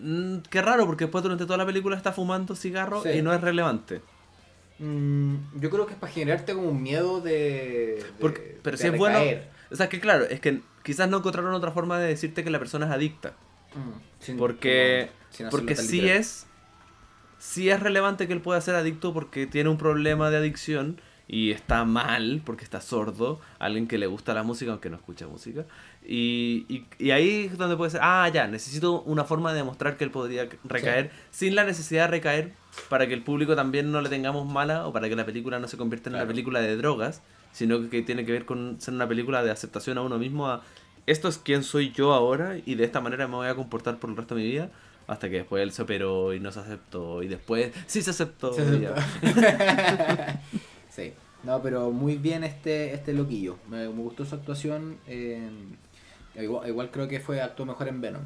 Mm, 0.00 0.38
qué 0.50 0.60
raro, 0.60 0.84
porque 0.86 1.04
después 1.04 1.22
durante 1.22 1.44
toda 1.46 1.56
la 1.56 1.64
película 1.66 1.96
está 1.96 2.12
fumando 2.12 2.54
cigarro 2.54 3.02
Sí. 3.02 3.08
y 3.10 3.22
no 3.22 3.32
es 3.32 3.40
relevante. 3.40 4.02
Mm, 4.78 5.36
yo 5.60 5.70
creo 5.70 5.86
que 5.86 5.94
es 5.94 5.98
para 5.98 6.12
generarte 6.12 6.52
como 6.54 6.68
un 6.68 6.82
miedo 6.82 7.20
de. 7.20 7.32
de- 7.32 8.04
Porque, 8.20 8.58
pero 8.62 8.76
de 8.76 8.82
si 8.82 8.88
es 8.88 8.98
bueno... 8.98 9.18
O 9.70 9.76
sea, 9.76 9.88
que 9.88 9.98
claro, 9.98 10.24
es 10.24 10.40
que 10.40 10.60
quizás 10.82 11.08
no 11.08 11.18
encontraron 11.18 11.54
otra 11.54 11.70
forma 11.70 11.98
de 11.98 12.08
decirte 12.08 12.44
que 12.44 12.50
la 12.50 12.58
persona 12.58 12.86
es 12.86 12.92
adicta. 12.92 13.32
Mm, 13.74 14.00
sin- 14.20 14.36
Porque, 14.36 15.10
sin 15.30 15.48
porque 15.50 15.76
sí 15.76 15.96
literal. 16.00 16.16
es 16.20 16.46
sí 17.38 17.68
es 17.68 17.80
relevante 17.80 18.26
que 18.26 18.32
él 18.32 18.40
pueda 18.40 18.60
ser 18.60 18.74
adicto 18.74 19.12
porque 19.12 19.46
tiene 19.46 19.68
un 19.68 19.76
problema 19.76 20.30
de 20.30 20.38
adicción 20.38 20.98
y 21.28 21.50
está 21.50 21.84
mal 21.84 22.42
porque 22.44 22.64
está 22.64 22.80
sordo, 22.80 23.40
alguien 23.58 23.86
que 23.86 23.98
le 23.98 24.06
gusta 24.06 24.32
la 24.34 24.42
música 24.42 24.70
aunque 24.72 24.88
no 24.90 24.96
escucha 24.96 25.26
música. 25.26 25.64
Y, 26.06 26.64
y, 26.68 26.86
y 26.98 27.10
ahí 27.12 27.46
es 27.50 27.58
donde 27.58 27.76
puede 27.76 27.90
ser, 27.90 28.00
ah, 28.02 28.28
ya, 28.32 28.46
necesito 28.46 29.02
una 29.02 29.24
forma 29.24 29.50
de 29.52 29.58
demostrar 29.58 29.96
que 29.96 30.04
él 30.04 30.10
podría 30.10 30.48
recaer 30.64 31.10
sin 31.30 31.54
la 31.54 31.64
necesidad 31.64 32.04
de 32.04 32.08
recaer 32.12 32.52
para 32.88 33.06
que 33.06 33.14
el 33.14 33.22
público 33.22 33.56
también 33.56 33.90
no 33.90 34.00
le 34.00 34.08
tengamos 34.10 34.46
mala 34.46 34.86
o 34.86 34.92
para 34.92 35.08
que 35.08 35.16
la 35.16 35.24
película 35.26 35.58
no 35.58 35.68
se 35.68 35.76
convierta 35.76 36.08
en 36.10 36.16
una 36.16 36.26
película 36.26 36.60
de 36.60 36.76
drogas, 36.76 37.22
sino 37.52 37.88
que 37.90 38.02
tiene 38.02 38.24
que 38.26 38.32
ver 38.32 38.44
con 38.46 38.80
ser 38.80 38.94
una 38.94 39.08
película 39.08 39.42
de 39.42 39.50
aceptación 39.50 39.96
a 39.98 40.02
uno 40.02 40.18
mismo, 40.18 40.48
a 40.48 40.62
esto 41.06 41.28
es 41.28 41.38
quién 41.38 41.62
soy 41.62 41.92
yo 41.92 42.12
ahora 42.12 42.56
y 42.64 42.74
de 42.76 42.84
esta 42.84 43.00
manera 43.00 43.28
me 43.28 43.34
voy 43.36 43.48
a 43.48 43.54
comportar 43.54 43.98
por 43.98 44.10
el 44.10 44.16
resto 44.16 44.34
de 44.34 44.42
mi 44.42 44.48
vida. 44.48 44.70
Hasta 45.06 45.28
que 45.28 45.36
después 45.36 45.62
él 45.62 45.70
se 45.72 45.82
operó 45.82 46.32
y 46.32 46.40
no 46.40 46.50
se 46.50 46.60
aceptó. 46.60 47.22
Y 47.22 47.28
después 47.28 47.72
sí 47.86 48.00
se 48.00 48.10
aceptó. 48.10 48.54
Se 48.54 48.64
sí. 50.90 51.12
No, 51.42 51.60
pero 51.62 51.90
muy 51.90 52.16
bien 52.16 52.42
este, 52.42 52.94
este 52.94 53.12
loquillo. 53.12 53.58
Me, 53.68 53.86
me 53.88 54.02
gustó 54.02 54.24
su 54.24 54.34
actuación. 54.34 54.98
eh, 55.06 55.46
igual, 56.36 56.68
igual 56.68 56.90
creo 56.90 57.06
que 57.06 57.20
fue 57.20 57.42
actuó 57.42 57.66
mejor 57.66 57.88
en 57.88 58.00
Venom. 58.00 58.22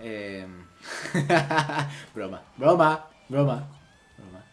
Eh, 0.00 0.46
broma, 2.14 2.42
broma, 2.56 3.06
broma, 3.28 3.66
broma. 4.16 4.44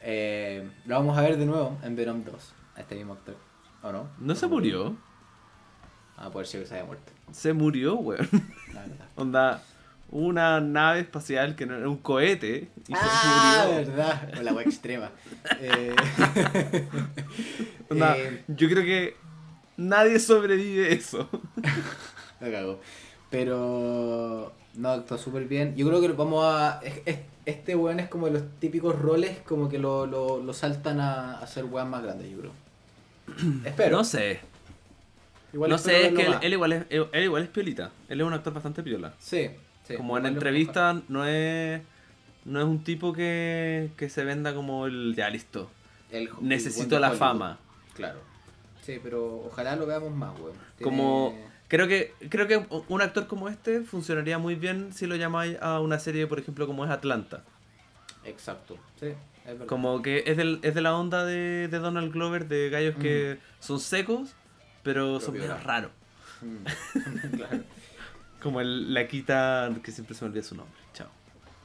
Eh, 0.00 0.68
lo 0.86 0.96
vamos 0.96 1.16
a 1.16 1.22
ver 1.22 1.36
de 1.36 1.46
nuevo 1.46 1.78
en 1.84 1.94
Venom 1.94 2.24
2. 2.24 2.54
A 2.74 2.80
este 2.80 2.96
mismo 2.96 3.12
actor. 3.12 3.36
¿O 3.82 3.92
no? 3.92 4.08
No 4.18 4.34
se 4.34 4.46
murió. 4.48 4.96
Ah, 6.24 6.30
puede 6.30 6.46
ser 6.46 6.60
que 6.62 6.66
se 6.68 6.74
haya 6.76 6.84
muerto. 6.84 7.10
Se 7.32 7.52
murió, 7.52 7.96
weón. 7.96 8.28
La 8.72 8.80
verdad. 8.82 9.06
Onda, 9.16 9.62
una 10.10 10.60
nave 10.60 11.00
espacial 11.00 11.56
que 11.56 11.66
no 11.66 11.74
era 11.76 11.88
un 11.88 11.96
cohete. 11.96 12.68
Y 12.86 12.92
ah, 12.94 13.64
se 13.64 13.68
murió. 13.68 13.86
verdad. 13.96 14.32
O 14.38 14.42
la 14.42 14.52
wea 14.52 14.64
extrema. 14.64 15.10
Eh, 15.60 15.94
Onda, 17.90 18.16
eh, 18.18 18.44
yo 18.48 18.68
creo 18.68 18.84
que 18.84 19.16
nadie 19.76 20.18
sobrevive 20.18 20.92
eso. 20.92 21.28
La 22.40 22.50
cago. 22.50 22.80
Pero 23.30 24.52
no 24.74 24.88
actuó 24.90 25.18
súper 25.18 25.44
bien. 25.46 25.74
Yo 25.76 25.86
creo 25.88 26.00
que 26.00 26.08
vamos 26.08 26.44
a. 26.44 26.80
es- 26.82 27.02
es- 27.06 27.18
Este 27.44 27.74
weón 27.74 27.98
es 27.98 28.08
como 28.08 28.26
de 28.26 28.32
los 28.34 28.42
típicos 28.60 28.96
roles 28.96 29.38
como 29.40 29.68
que 29.68 29.78
lo, 29.80 30.06
lo, 30.06 30.40
lo 30.40 30.52
saltan 30.54 31.00
a, 31.00 31.38
a 31.38 31.42
hacer 31.42 31.64
weón 31.64 31.90
más 31.90 32.02
grandes, 32.04 32.30
yo 32.30 32.38
creo. 32.38 32.52
Espero. 33.64 33.96
No 33.96 34.04
sé. 34.04 34.40
Igual 35.52 35.70
no 35.70 35.78
sé, 35.78 36.06
es 36.08 36.14
que 36.14 36.22
él, 36.26 36.34
él 36.40 36.52
igual 36.52 36.72
es, 36.72 36.84
él, 36.90 37.06
él 37.12 37.24
igual 37.24 37.42
es 37.42 37.48
piolita. 37.48 37.90
Él 38.08 38.20
es 38.20 38.26
un 38.26 38.32
actor 38.32 38.52
bastante 38.54 38.82
piola. 38.82 39.12
Sí, 39.18 39.50
sí. 39.86 39.94
como 39.96 40.16
en 40.16 40.22
lo- 40.24 40.28
entrevista 40.30 41.00
no 41.08 41.24
es 41.26 41.82
no 42.44 42.58
es 42.58 42.64
un 42.66 42.82
tipo 42.82 43.12
que, 43.12 43.90
que 43.96 44.08
se 44.08 44.24
venda 44.24 44.54
como 44.54 44.86
el 44.86 45.14
ya 45.16 45.28
listo. 45.30 45.70
el- 46.10 46.30
Necesito 46.40 46.98
la 46.98 47.12
fama. 47.12 47.58
Claro. 47.94 48.20
Sí, 48.82 48.98
pero 49.02 49.44
ojalá 49.46 49.76
lo 49.76 49.86
veamos 49.86 50.12
más, 50.12 50.32
weón. 50.40 50.56
Tiene- 50.76 50.82
Como 50.90 51.38
creo 51.68 51.86
que 51.86 52.14
creo 52.28 52.46
que 52.48 52.66
un 52.88 53.00
actor 53.02 53.26
como 53.26 53.48
este 53.48 53.82
funcionaría 53.82 54.38
muy 54.38 54.54
bien 54.56 54.92
si 54.92 55.06
lo 55.06 55.14
llamáis 55.16 55.56
a 55.60 55.78
una 55.80 55.98
serie, 55.98 56.26
por 56.26 56.38
ejemplo, 56.38 56.66
como 56.66 56.84
es 56.84 56.90
Atlanta. 56.90 57.44
Exacto. 58.24 58.76
Sí, 58.98 59.08
es. 59.46 59.56
Como 59.66 60.02
que 60.02 60.24
es, 60.26 60.36
del, 60.36 60.58
es 60.62 60.74
de 60.74 60.80
la 60.80 60.96
onda 60.96 61.24
de, 61.24 61.68
de 61.68 61.78
Donald 61.78 62.12
Glover, 62.12 62.46
de 62.48 62.70
gallos 62.70 62.96
que 62.96 63.38
son 63.60 63.78
secos, 63.80 64.34
pero 64.82 65.20
son 65.20 65.34
medio 65.34 65.56
raros. 65.58 65.90
Mm, 66.40 67.36
claro. 67.36 67.62
Como 68.42 68.60
el, 68.60 68.92
la 68.92 69.06
quita, 69.06 69.70
que 69.82 69.92
siempre 69.92 70.14
se 70.14 70.24
me 70.24 70.30
olvida 70.30 70.42
su 70.42 70.54
nombre. 70.56 70.74
Chao. 70.94 71.08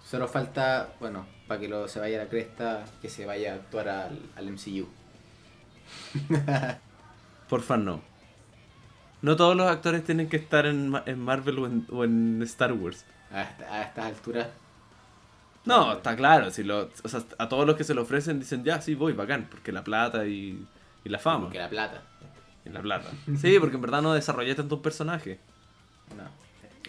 Solo 0.06 0.28
falta, 0.28 0.90
bueno, 1.00 1.26
para 1.48 1.60
que 1.60 1.68
lo, 1.68 1.88
se 1.88 2.00
vaya 2.00 2.22
a 2.22 2.24
la 2.26 2.30
cresta, 2.30 2.86
que 3.02 3.10
se 3.10 3.26
vaya 3.26 3.54
a 3.54 3.56
actuar 3.56 3.90
al, 3.90 4.20
al 4.36 4.52
MCU. 4.52 4.88
Porfa, 7.50 7.78
no. 7.78 8.02
No 9.22 9.36
todos 9.36 9.56
los 9.56 9.68
actores 9.68 10.04
tienen 10.04 10.30
que 10.30 10.38
estar 10.38 10.66
en, 10.66 10.94
en 11.06 11.20
Marvel 11.20 11.60
o 11.60 11.66
en, 11.66 11.88
o 11.92 12.04
en 12.04 12.42
Star 12.44 12.74
Wars. 12.74 13.06
A, 13.32 13.42
esta- 13.42 13.74
a 13.74 13.82
estas 13.84 14.06
alturas. 14.06 14.48
No, 15.66 15.94
está 15.94 16.16
claro. 16.16 16.52
Si 16.52 16.64
lo, 16.64 16.90
o 17.04 17.10
sea, 17.10 17.24
a 17.38 17.50
todos 17.50 17.66
los 17.66 17.76
que 17.76 17.84
se 17.84 17.94
lo 17.94 18.04
ofrecen 18.04 18.40
dicen, 18.40 18.64
ya, 18.64 18.80
sí, 18.80 18.96
voy, 18.96 19.14
bacán, 19.14 19.48
porque 19.50 19.72
la 19.72 19.84
plata 19.84 20.26
y, 20.28 20.66
y 21.04 21.10
la 21.10 21.20
fama. 21.20 21.50
Que 21.50 21.58
la 21.60 21.70
plata. 21.70 22.04
Y 22.68 22.74
la 22.74 22.82
plata. 22.82 23.10
Sí, 23.40 23.58
porque 23.60 23.76
en 23.76 23.82
verdad 23.82 24.02
no 24.02 24.14
desarrollé 24.14 24.56
tanto 24.56 24.76
un 24.76 24.82
personaje. 24.82 25.40
No. 26.16 26.24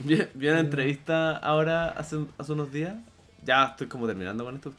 Vi, 0.04 0.22
vi 0.34 0.48
una 0.48 0.60
entrevista 0.60 1.36
ahora, 1.36 1.88
hace, 1.90 2.18
hace 2.38 2.52
unos 2.52 2.72
días. 2.72 2.94
Ya 3.44 3.64
estoy 3.66 3.86
como 3.86 4.06
terminando 4.06 4.44
con 4.44 4.56
esto. 4.56 4.72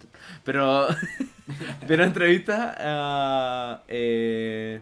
Pero 0.43 0.87
vi 1.87 1.93
una 1.93 2.05
entrevista 2.05 2.75
a, 2.77 3.83
eh, 3.87 4.81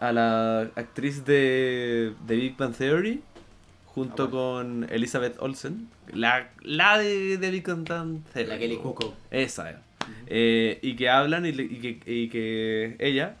a 0.00 0.12
la 0.12 0.60
actriz 0.74 1.24
de, 1.24 2.14
de 2.26 2.36
Big 2.36 2.56
Bang 2.56 2.74
Theory 2.74 3.22
junto 3.86 4.24
Ah, 4.24 4.30
con 4.30 4.86
Elizabeth 4.90 5.36
Olsen. 5.40 5.88
La, 6.12 6.50
la 6.62 6.98
de, 6.98 7.38
de 7.38 7.50
Big 7.50 7.66
Bang 7.66 8.22
Theory. 8.32 8.48
La 8.48 8.58
Kelly 8.58 8.76
Cuoco. 8.76 9.14
Esa, 9.30 9.70
eh. 9.70 9.76
Eh, 10.26 10.78
y 10.82 10.96
que 10.96 11.08
hablan 11.08 11.46
y, 11.46 11.50
y 11.50 11.54
que, 11.80 12.00
y 12.06 12.28
que 12.28 12.96
ella... 12.98 13.36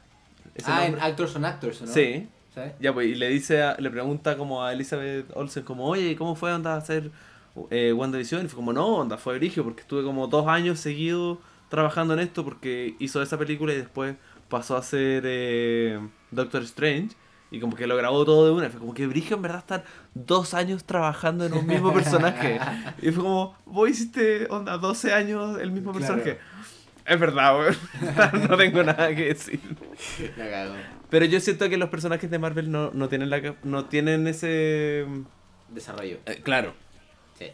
Ah, 0.66 0.86
en 0.86 0.98
Actors 1.00 1.36
on 1.36 1.44
Actors, 1.44 1.82
¿no? 1.82 1.88
Sí. 1.88 2.28
¿Sabes? 2.54 2.72
Ya, 2.80 2.92
pues, 2.94 3.08
y 3.08 3.14
le 3.14 3.28
dice, 3.28 3.62
a- 3.62 3.76
le 3.78 3.90
pregunta 3.90 4.36
como 4.36 4.64
a 4.64 4.72
Elizabeth 4.72 5.26
Olsen, 5.34 5.62
como, 5.64 5.86
oye, 5.86 6.16
¿cómo 6.16 6.34
fue 6.36 6.52
onda 6.52 6.74
hacer 6.76 7.10
eh, 7.70 7.92
WandaVision? 7.92 8.46
Y 8.46 8.48
fue 8.48 8.56
como, 8.56 8.72
no, 8.72 8.86
onda, 8.96 9.18
fue 9.18 9.36
brigio, 9.38 9.62
porque 9.64 9.82
estuve 9.82 10.02
como 10.02 10.26
dos 10.26 10.46
años 10.48 10.80
seguidos 10.80 11.38
trabajando 11.68 12.14
en 12.14 12.20
esto, 12.20 12.44
porque 12.44 12.94
hizo 12.98 13.20
esa 13.20 13.36
película 13.38 13.72
y 13.74 13.76
después 13.76 14.16
pasó 14.48 14.76
a 14.76 14.78
hacer 14.78 15.24
eh, 15.26 16.00
Doctor 16.30 16.62
Strange, 16.62 17.14
y 17.50 17.60
como 17.60 17.76
que 17.76 17.86
lo 17.86 17.96
grabó 17.96 18.24
todo 18.24 18.46
de 18.46 18.52
una, 18.52 18.66
y 18.66 18.70
fue 18.70 18.80
como 18.80 18.94
que 18.94 19.06
brigio 19.06 19.36
en 19.36 19.42
verdad 19.42 19.58
estar 19.58 19.84
dos 20.14 20.54
años 20.54 20.84
trabajando 20.84 21.44
en 21.44 21.52
un 21.52 21.66
mismo 21.66 21.92
personaje. 21.94 22.58
y 23.02 23.10
fue 23.12 23.22
como, 23.22 23.54
vos 23.66 23.90
hiciste, 23.90 24.46
onda, 24.50 24.78
12 24.78 25.12
años 25.12 25.58
el 25.60 25.70
mismo 25.72 25.92
Claro. 25.92 26.14
personaje. 26.22 26.40
Es 27.08 27.20
verdad, 27.20 27.58
weón. 27.58 27.76
no 28.50 28.56
tengo 28.56 28.82
nada 28.82 29.14
que 29.14 29.26
decir. 29.26 29.60
La 30.36 30.50
cago. 30.50 30.74
Pero 31.08 31.24
yo 31.26 31.38
siento 31.40 31.68
que 31.68 31.76
los 31.76 31.88
personajes 31.88 32.30
de 32.30 32.38
Marvel 32.38 32.70
no, 32.70 32.90
no 32.92 33.08
tienen 33.08 33.30
la 33.30 33.54
no 33.62 33.84
tienen 33.84 34.26
ese 34.26 35.06
Desarrollo. 35.68 36.18
eh, 36.26 36.40
claro 36.42 36.74
Sí. 37.38 37.46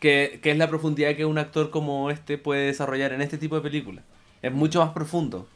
que, 0.00 0.40
que 0.42 0.50
es 0.52 0.56
la 0.58 0.68
profundidad 0.68 1.14
que 1.16 1.24
un 1.24 1.38
actor 1.38 1.70
como 1.70 2.10
este 2.10 2.38
puede 2.38 2.66
desarrollar 2.66 3.12
en 3.12 3.20
este 3.20 3.36
tipo 3.38 3.56
de 3.56 3.62
películas. 3.62 4.04
Es 4.42 4.52
mucho 4.52 4.80
más 4.84 4.90
profundo. 4.94 5.48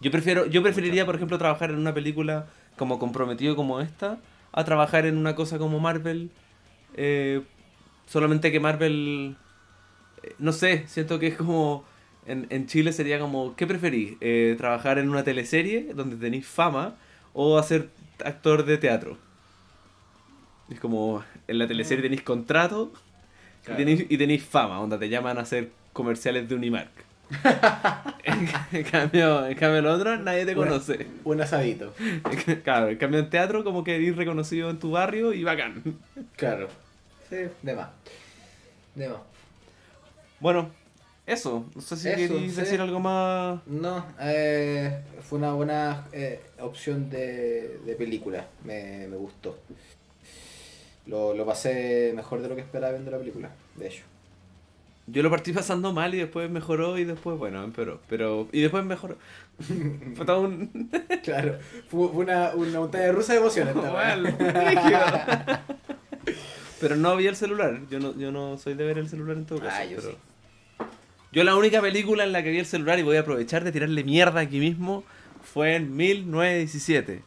Yo 0.00 0.10
prefiero 0.10 0.46
yo 0.46 0.62
preferiría, 0.62 1.04
por 1.06 1.14
ejemplo, 1.16 1.36
trabajar 1.38 1.70
en 1.70 1.76
una 1.76 1.92
película 1.94 2.46
como 2.76 2.98
comprometido 2.98 3.54
como 3.56 3.80
esta 3.80 4.18
a 4.52 4.64
trabajar 4.64 5.04
en 5.06 5.16
una 5.18 5.34
cosa 5.34 5.58
como 5.58 5.78
Marvel. 5.80 6.30
eh, 6.96 7.42
solamente 8.06 8.52
que 8.52 8.60
Marvel, 8.60 9.36
eh, 10.22 10.34
no 10.38 10.52
sé, 10.52 10.84
siento 10.86 11.18
que 11.18 11.26
es 11.28 11.36
como... 11.36 11.84
En, 12.26 12.46
en 12.50 12.66
Chile 12.66 12.92
sería 12.92 13.18
como, 13.18 13.54
¿qué 13.56 13.66
preferís? 13.66 14.14
Eh, 14.20 14.54
¿Trabajar 14.56 14.98
en 14.98 15.10
una 15.10 15.24
teleserie 15.24 15.92
donde 15.94 16.16
tenéis 16.16 16.46
fama 16.46 16.96
o 17.34 17.58
hacer 17.58 17.88
actor 18.24 18.64
de 18.64 18.78
teatro? 18.78 19.18
Es 20.70 20.80
como, 20.80 21.22
en 21.46 21.58
la 21.58 21.66
teleserie 21.66 22.02
tenéis 22.02 22.22
contrato 22.22 22.92
Claro. 23.64 23.80
y, 23.80 23.84
tenéis, 23.84 24.06
y 24.10 24.18
tenéis 24.18 24.44
fama, 24.44 24.76
donde 24.76 24.98
te 24.98 25.08
llaman 25.08 25.38
a 25.38 25.42
hacer 25.42 25.70
comerciales 25.92 26.48
de 26.48 26.54
Unimark. 26.54 26.90
en, 28.24 28.48
en 28.72 28.84
cambio, 28.84 29.46
en 29.46 29.54
cambio, 29.56 29.78
el 29.78 29.86
otro 29.86 30.16
nadie 30.18 30.44
te 30.44 30.54
conoce. 30.54 31.06
Un 31.24 31.40
asadito. 31.40 31.94
Claro, 32.64 32.88
en 32.88 32.96
cambio 32.98 33.20
en 33.20 33.30
teatro 33.30 33.64
como 33.64 33.82
que 33.84 33.96
eres 33.96 34.16
reconocido 34.16 34.68
en 34.70 34.78
tu 34.78 34.90
barrio 34.90 35.32
y 35.32 35.42
bacán. 35.44 35.82
Claro. 36.36 36.68
Sí, 37.30 37.36
de 37.62 37.74
más. 37.74 37.88
De 38.94 39.08
más. 39.08 39.18
Bueno, 40.40 40.70
eso. 41.26 41.64
No 41.74 41.80
sé 41.80 41.96
si 41.96 42.08
queréis 42.10 42.54
sí. 42.54 42.60
decir 42.60 42.80
algo 42.80 43.00
más. 43.00 43.60
No, 43.66 44.04
eh, 44.20 45.00
fue 45.22 45.38
una 45.38 45.52
buena 45.54 46.06
eh, 46.12 46.40
opción 46.60 47.08
de, 47.10 47.78
de 47.84 47.94
película. 47.94 48.46
Me, 48.64 49.06
me 49.08 49.16
gustó. 49.16 49.58
Lo, 51.06 51.34
lo 51.34 51.44
pasé 51.46 52.12
mejor 52.14 52.40
de 52.42 52.48
lo 52.48 52.54
que 52.54 52.62
esperaba 52.62 52.92
viendo 52.92 53.10
la 53.10 53.18
película, 53.18 53.50
de 53.76 53.86
hecho. 53.88 54.02
Yo 55.06 55.22
lo 55.22 55.28
partí 55.30 55.52
pasando 55.52 55.92
mal 55.92 56.14
y 56.14 56.18
después 56.18 56.48
mejoró 56.50 56.96
y 56.96 57.04
después, 57.04 57.38
bueno, 57.38 57.62
empeoró. 57.62 58.00
Pero, 58.08 58.48
y 58.52 58.62
después 58.62 58.86
mejoró. 58.86 59.18
Fue 60.14 60.24
todo 60.24 60.40
un... 60.40 60.90
Claro, 61.22 61.58
fue 61.88 62.06
una, 62.06 62.54
una 62.54 62.80
montaña 62.80 63.12
rusa 63.12 63.34
de 63.34 63.38
emociones. 63.40 63.74
Bueno, 63.74 64.36
pero 66.80 66.96
no 66.96 67.16
vi 67.16 67.26
el 67.26 67.36
celular. 67.36 67.80
Yo 67.90 67.98
no, 68.00 68.14
yo 68.16 68.30
no 68.32 68.56
soy 68.58 68.74
de 68.74 68.84
ver 68.84 68.98
el 68.98 69.08
celular 69.08 69.36
en 69.36 69.44
todo 69.46 69.60
caso. 69.60 69.76
Ah, 69.78 69.84
yo 69.84 69.96
pero- 69.96 70.10
sí. 70.10 70.16
Yo 71.34 71.42
la 71.42 71.56
única 71.56 71.80
película 71.80 72.22
en 72.22 72.30
la 72.30 72.44
que 72.44 72.52
vi 72.52 72.60
el 72.60 72.66
celular 72.66 73.00
y 73.00 73.02
voy 73.02 73.16
a 73.16 73.20
aprovechar 73.20 73.64
de 73.64 73.72
tirarle 73.72 74.04
mierda 74.04 74.38
aquí 74.38 74.60
mismo 74.60 75.02
fue 75.42 75.74
en 75.74 75.96
1917. 75.96 77.24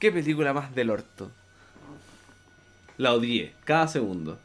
¿Qué 0.00 0.10
película 0.10 0.52
más 0.52 0.74
del 0.74 0.90
orto? 0.90 1.30
La 2.98 3.14
odié, 3.14 3.52
cada 3.62 3.86
segundo. 3.86 4.40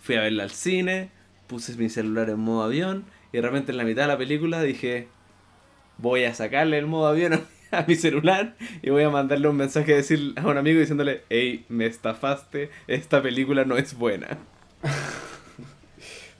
Fui 0.00 0.14
a 0.14 0.20
verla 0.20 0.44
al 0.44 0.52
cine, 0.52 1.10
puse 1.48 1.76
mi 1.76 1.88
celular 1.88 2.30
en 2.30 2.38
modo 2.38 2.62
avión 2.62 3.06
y 3.32 3.38
de 3.38 3.42
repente 3.42 3.72
en 3.72 3.78
la 3.78 3.82
mitad 3.82 4.02
de 4.02 4.08
la 4.08 4.18
película 4.18 4.62
dije, 4.62 5.08
voy 5.96 6.22
a 6.22 6.32
sacarle 6.32 6.78
el 6.78 6.86
modo 6.86 7.08
avión 7.08 7.44
a, 7.72 7.82
mi 7.88 7.96
celular 7.96 8.54
y 8.82 8.90
voy 8.90 9.02
a 9.02 9.10
mandarle 9.10 9.48
un 9.48 9.56
mensaje 9.56 9.94
a, 9.94 9.96
decir, 9.96 10.34
a 10.36 10.46
un 10.46 10.56
amigo 10.56 10.78
diciéndole, 10.78 11.24
hey, 11.28 11.66
me 11.68 11.86
estafaste, 11.86 12.70
esta 12.86 13.20
película 13.20 13.64
no 13.64 13.76
es 13.76 13.94
buena. 13.94 14.38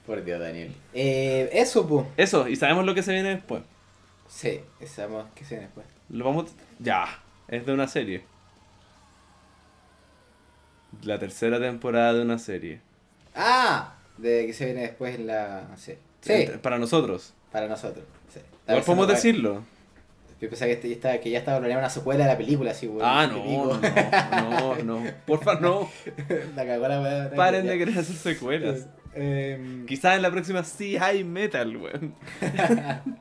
Por 0.08 0.24
Dios, 0.24 0.40
Daniel. 0.40 0.74
Eh, 0.94 1.50
eso, 1.52 1.86
pues. 1.86 2.06
Eso, 2.16 2.48
y 2.48 2.56
sabemos 2.56 2.86
lo 2.86 2.94
que 2.94 3.02
se 3.02 3.12
viene 3.12 3.28
después. 3.28 3.62
Sí, 4.26 4.62
sabemos 4.86 5.26
que 5.34 5.44
se 5.44 5.56
viene 5.56 5.66
después. 5.66 5.86
Lo 6.08 6.24
vamos. 6.24 6.50
Ya, 6.78 7.20
es 7.46 7.66
de 7.66 7.74
una 7.74 7.86
serie. 7.86 8.24
La 11.02 11.18
tercera 11.18 11.60
temporada 11.60 12.14
de 12.14 12.22
una 12.22 12.38
serie. 12.38 12.80
Ah, 13.34 13.96
de 14.16 14.46
que 14.46 14.54
se 14.54 14.64
viene 14.64 14.80
después 14.80 15.14
en 15.14 15.26
la. 15.26 15.76
Sí, 15.76 15.92
sí 16.22 16.46
Para 16.62 16.78
nosotros. 16.78 17.34
para 17.52 17.68
nosotros. 17.68 18.06
Sí. 18.32 18.40
Igual 18.66 18.84
podemos 18.84 19.08
decirlo. 19.08 19.62
Yo 20.40 20.48
pensaba 20.48 20.66
que, 20.68 20.72
este- 20.74 20.88
ya 20.88 20.94
estaba, 20.94 21.18
que 21.18 21.30
ya 21.30 21.38
estaba 21.38 21.58
planeada 21.58 21.82
una 21.82 21.90
secuela 21.90 22.24
de 22.24 22.30
la 22.30 22.38
película, 22.38 22.70
así, 22.70 22.86
weón. 22.86 23.02
Ah, 23.04 23.26
no, 23.26 23.44
no, 23.80 24.76
no, 24.76 24.82
no. 25.00 25.10
Porfa, 25.26 25.58
no. 25.60 25.90
la 26.56 26.64
cagó 26.66 26.86
la. 26.88 27.30
Paren 27.34 27.66
de 27.66 27.76
querer 27.78 27.98
hacer 27.98 28.14
secuelas. 28.16 28.86
Em, 29.14 29.84
Quizás 29.86 30.14
en 30.16 30.22
la 30.22 30.30
próxima 30.30 30.62
sí 30.62 30.96
hay 30.96 31.24
metal, 31.24 31.76
weón. 31.76 32.14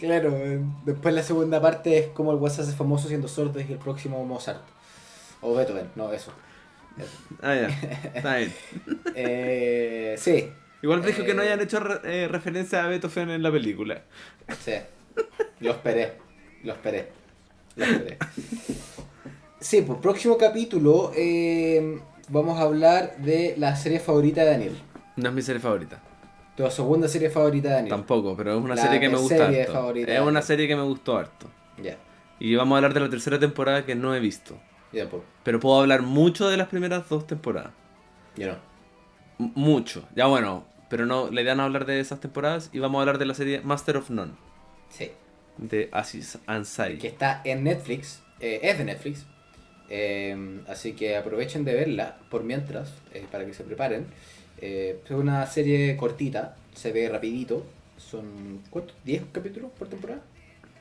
claro, 0.00 0.36
em, 0.36 0.72
después 0.84 1.14
la 1.14 1.22
segunda 1.22 1.60
parte 1.60 1.98
es 1.98 2.06
como 2.08 2.32
el 2.32 2.38
WhatsApp 2.38 2.68
es 2.68 2.74
famoso 2.74 3.08
siendo 3.08 3.28
sordo 3.28 3.60
y 3.60 3.64
el 3.72 3.78
próximo 3.78 4.24
Mozart. 4.24 4.62
O 5.40 5.54
Beethoven, 5.54 5.88
no, 5.96 6.12
eso. 6.12 6.32
Ah, 7.42 7.54
ya. 7.54 7.68
Está 8.14 8.36
bien. 8.36 8.52
Eh, 9.18 10.14
sí, 10.18 10.50
Igual 10.82 11.02
dijo 11.02 11.24
que 11.24 11.32
no 11.32 11.40
Eh. 11.42 11.46
hayan 11.46 11.60
hecho 11.62 11.80
re- 11.80 12.00
eh, 12.04 12.28
referencia 12.28 12.84
a 12.84 12.88
Beethoven 12.88 13.30
en 13.30 13.42
la 13.42 13.50
película. 13.50 14.02
sí. 14.62 14.72
Lo 15.60 15.70
esperé. 15.72 16.12
Lo 16.64 16.72
esperé. 16.72 17.08
Lo 17.76 17.84
esperé. 17.84 18.18
Sí, 19.60 19.82
pues 19.82 19.98
próximo 20.00 20.36
capítulo 20.36 21.12
em, 21.14 22.00
vamos 22.28 22.58
a 22.58 22.62
hablar 22.62 23.16
de 23.18 23.54
la 23.58 23.74
serie 23.76 23.98
favorita 24.00 24.42
de 24.44 24.50
Daniel. 24.50 24.76
No 25.16 25.28
es 25.30 25.34
mi 25.34 25.42
serie 25.42 25.60
favorita. 25.60 26.00
Tu 26.56 26.70
segunda 26.70 27.08
serie 27.08 27.30
favorita 27.30 27.68
de 27.68 27.74
Daniel. 27.74 27.90
Tampoco, 27.90 28.36
pero 28.36 28.56
es 28.56 28.62
una 28.64 28.74
La 28.74 28.82
serie 28.82 29.00
que 29.00 29.08
me 29.08 29.16
gusta 29.18 29.46
serie 29.46 29.62
harto. 29.62 29.92
Es 29.94 30.20
una 30.20 30.42
serie 30.42 30.68
que 30.68 30.76
me 30.76 30.82
gustó 30.82 31.16
harto. 31.18 31.48
Ya, 31.82 31.96
Y 32.38 32.54
vamos 32.54 32.74
a 32.74 32.78
hablar 32.78 32.94
de 32.94 33.00
la 33.00 33.10
tercera 33.10 33.38
temporada 33.38 33.84
que 33.84 33.94
no 33.94 34.14
he 34.14 34.20
visto. 34.20 34.58
ya, 34.92 35.08
pues. 35.08 35.22
Pero 35.42 35.60
puedo 35.60 35.80
hablar 35.80 36.02
mucho 36.02 36.48
de 36.48 36.56
las 36.56 36.68
primeras 36.68 37.08
dos 37.08 37.26
temporadas. 37.26 37.72
Yo 38.36 38.48
no. 38.48 38.56
M- 39.38 39.52
mucho. 39.54 40.06
Ya 40.14 40.26
bueno, 40.26 40.64
pero 40.88 41.04
no, 41.06 41.30
la 41.30 41.42
idea 41.42 41.54
no 41.54 41.62
es 41.62 41.66
hablar 41.66 41.84
de 41.86 42.00
esas 42.00 42.20
temporadas 42.20 42.70
y 42.72 42.78
vamos 42.78 42.98
a 42.98 43.02
hablar 43.02 43.18
de 43.18 43.26
la 43.26 43.34
serie 43.34 43.60
Master 43.62 43.96
of 43.98 44.08
None 44.10 44.32
Sí. 44.90 45.10
de 45.58 45.88
Aziz 45.92 46.38
Ansari. 46.46 46.98
que 46.98 47.08
está 47.08 47.40
en 47.44 47.64
Netflix, 47.64 48.20
eh, 48.40 48.60
es 48.62 48.78
de 48.78 48.84
Netflix, 48.84 49.24
eh, 49.88 50.60
así 50.68 50.92
que 50.92 51.16
aprovechen 51.16 51.64
de 51.64 51.74
verla 51.74 52.18
por 52.30 52.44
mientras, 52.44 52.92
eh, 53.14 53.24
para 53.30 53.46
que 53.46 53.54
se 53.54 53.64
preparen. 53.64 54.06
Eh, 54.58 55.00
es 55.04 55.10
una 55.10 55.46
serie 55.46 55.96
cortita, 55.96 56.56
se 56.74 56.92
ve 56.92 57.08
rapidito, 57.08 57.64
son 57.98 58.60
¿cuántos? 58.70 58.96
¿10 59.06 59.22
capítulos 59.32 59.70
por 59.78 59.88
temporada? 59.88 60.20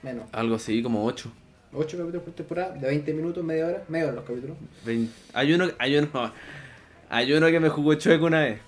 Menos, 0.04 0.26
Algo 0.32 0.56
así, 0.56 0.82
como 0.82 1.06
8. 1.06 1.32
8 1.74 1.98
capítulos 1.98 2.24
por 2.24 2.34
temporada, 2.34 2.74
de 2.74 2.88
20 2.88 3.14
minutos, 3.14 3.44
media 3.44 3.68
hora, 3.68 3.84
media 3.90 4.06
hora 4.06 4.16
los 4.16 4.26
capítulos. 4.26 4.58
Hay 5.34 5.54
uno, 5.54 5.68
hay 5.78 5.98
uno, 5.98 6.34
hay 7.10 7.34
uno 7.34 7.48
que 7.48 7.60
me 7.60 7.70
jugó 7.70 7.94
chueco 7.96 8.26
una 8.26 8.42
vez, 8.42 8.60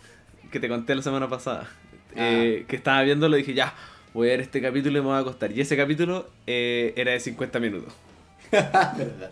que 0.51 0.59
te 0.59 0.67
conté 0.67 0.95
la 0.95 1.01
semana 1.01 1.29
pasada. 1.29 1.69
Ah. 2.15 2.29
Que 2.67 2.75
estaba 2.75 3.03
viéndolo 3.03 3.38
y 3.38 3.41
dije, 3.41 3.53
ya, 3.53 3.73
voy 4.18 4.30
a 4.30 4.32
ver 4.32 4.41
este 4.41 4.61
capítulo 4.61 4.97
y 4.97 5.01
me 5.01 5.09
va 5.09 5.20
a 5.20 5.24
costar. 5.24 5.51
Y 5.51 5.61
ese 5.61 5.78
capítulo 5.78 6.28
eh, 6.47 6.91
era 6.97 7.11
de 7.11 7.20
50 7.20 7.59
minutos. 7.59 7.93
Verdad. 8.51 9.32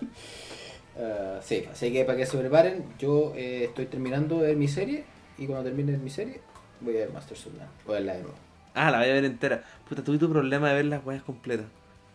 Ah, 0.98 1.40
sí, 1.44 1.66
así 1.72 1.92
que 1.92 2.06
para 2.06 2.18
que 2.18 2.26
se 2.28 2.38
preparen, 2.38 2.86
yo 3.00 3.34
eh, 3.36 3.66
estoy 3.66 3.88
terminando 3.88 4.40
de 4.40 4.48
ver 4.50 4.56
mi 4.58 4.68
serie 4.68 5.04
y 5.38 5.48
cuando 5.48 5.66
termine 5.66 5.98
mi 5.98 6.10
serie 6.12 6.40
voy 6.82 6.96
a 6.98 7.00
ver 7.00 7.12
Master 7.12 7.36
of 7.36 7.46
None, 7.48 7.66
voy 7.86 7.96
a 7.96 7.98
verla 8.00 8.14
de 8.14 8.20
nuevo. 8.22 8.38
Ah, 8.76 8.92
la 8.92 9.00
voy 9.00 9.10
a 9.10 9.14
ver 9.14 9.26
entera. 9.26 9.64
Puta, 9.90 10.04
tuve 10.04 10.18
tu 10.20 10.30
problema 10.30 10.70
de 10.70 10.76
ver 10.76 10.86
las 10.86 11.04
weas 11.06 11.24
completas. 11.24 11.66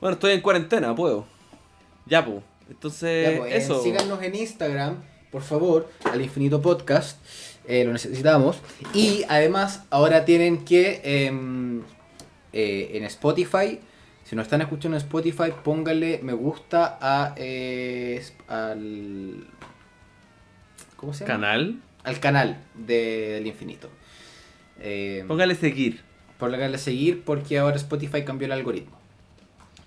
Bueno, 0.01 0.15
estoy 0.15 0.33
en 0.33 0.41
cuarentena, 0.41 0.95
puedo. 0.95 1.27
Ya, 2.07 2.25
pues. 2.25 2.39
Entonces, 2.71 3.33
Ya, 3.33 3.39
pues, 3.39 3.69
eh, 3.69 3.75
síganos 3.83 4.23
en 4.23 4.35
Instagram, 4.35 5.03
por 5.33 5.43
favor, 5.43 5.91
al 6.05 6.21
Infinito 6.23 6.63
Podcast. 6.63 7.19
eh, 7.67 7.85
lo 7.85 7.93
necesitamos. 7.93 8.59
Y 8.95 9.25
además, 9.29 9.83
ahora 9.91 10.25
tienen 10.25 10.65
que 10.65 11.01
em, 11.03 11.83
eh, 12.53 12.91
en 12.95 13.05
Spotify, 13.05 13.79
si 14.25 14.37
nos 14.37 14.45
están 14.45 14.61
escuchando 14.61 14.97
en 14.97 15.03
Spotify, 15.03 15.53
pónganle 15.65 16.21
me 16.23 16.33
gusta 16.33 16.99
a 17.01 17.35
eh, 17.37 18.23
al. 18.49 19.47
¿Cómo 20.97 21.13
se 21.15 21.25
llama? 21.25 21.35
Canal. 21.41 21.81
Al 22.05 22.21
canal 22.21 22.59
de- 22.75 23.31
del 23.35 23.47
Infinito. 23.47 23.89
Eh, 24.81 25.25
Póngale 25.29 25.55
seguir. 25.55 26.01
pónganle 26.39 26.77
a 26.77 26.79
seguir 26.79 27.23
porque 27.25 27.59
ahora 27.59 27.77
Spotify 27.77 28.25
cambió 28.25 28.47
el 28.47 28.53
algoritmo. 28.53 28.99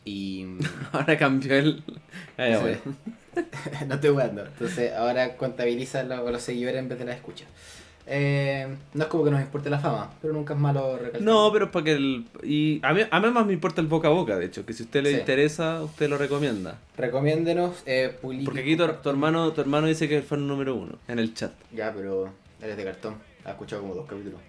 Y. 0.05 0.45
Ahora 0.91 1.17
cambió 1.17 1.55
el. 1.55 1.81
Ah, 2.37 2.59
no 3.87 3.95
estoy 3.95 4.09
jugando. 4.09 4.45
Entonces 4.45 4.91
ahora 4.93 5.37
contabiliza 5.37 6.03
lo- 6.03 6.29
los 6.29 6.41
seguidores 6.41 6.79
en 6.79 6.89
vez 6.89 6.99
de 6.99 7.05
las 7.05 7.15
escuchas. 7.15 7.47
Eh, 8.05 8.67
no 8.93 9.03
es 9.03 9.09
como 9.09 9.23
que 9.23 9.31
nos 9.31 9.39
importe 9.41 9.69
la 9.69 9.79
fama, 9.79 10.11
pero 10.21 10.33
nunca 10.33 10.53
es 10.53 10.59
malo 10.59 10.97
recalcar. 10.97 11.21
No, 11.21 11.49
pero 11.53 11.65
es 11.65 11.71
para 11.71 11.85
que 11.85 11.91
el. 11.93 12.25
Y 12.43 12.81
a 12.83 12.93
mí, 12.93 13.01
a 13.09 13.19
mí 13.21 13.29
más 13.29 13.45
me 13.45 13.53
importa 13.53 13.79
el 13.79 13.87
boca 13.87 14.09
a 14.09 14.11
boca, 14.11 14.35
de 14.37 14.45
hecho. 14.45 14.65
Que 14.65 14.73
si 14.73 14.83
a 14.83 14.85
usted 14.85 15.03
le 15.03 15.11
Sí. 15.11 15.17
interesa, 15.19 15.81
usted 15.81 16.09
lo 16.09 16.17
recomienda. 16.17 16.77
Recomiéndenos, 16.97 17.81
eh, 17.85 18.13
Porque 18.21 18.59
aquí 18.59 18.75
tu, 18.75 18.85
tu 19.01 19.09
hermano 19.09 19.53
tu 19.53 19.61
hermano 19.61 19.87
dice 19.87 20.09
que 20.09 20.17
es 20.17 20.23
el 20.23 20.27
fan 20.27 20.45
número 20.47 20.75
uno 20.75 20.97
en 21.07 21.19
el 21.19 21.33
chat. 21.33 21.53
Ya, 21.71 21.93
pero 21.93 22.29
eres 22.61 22.75
de 22.75 22.83
cartón. 22.83 23.15
Ha 23.45 23.51
escuchado 23.51 23.81
como 23.83 23.95
dos 23.95 24.05
capítulos. 24.07 24.41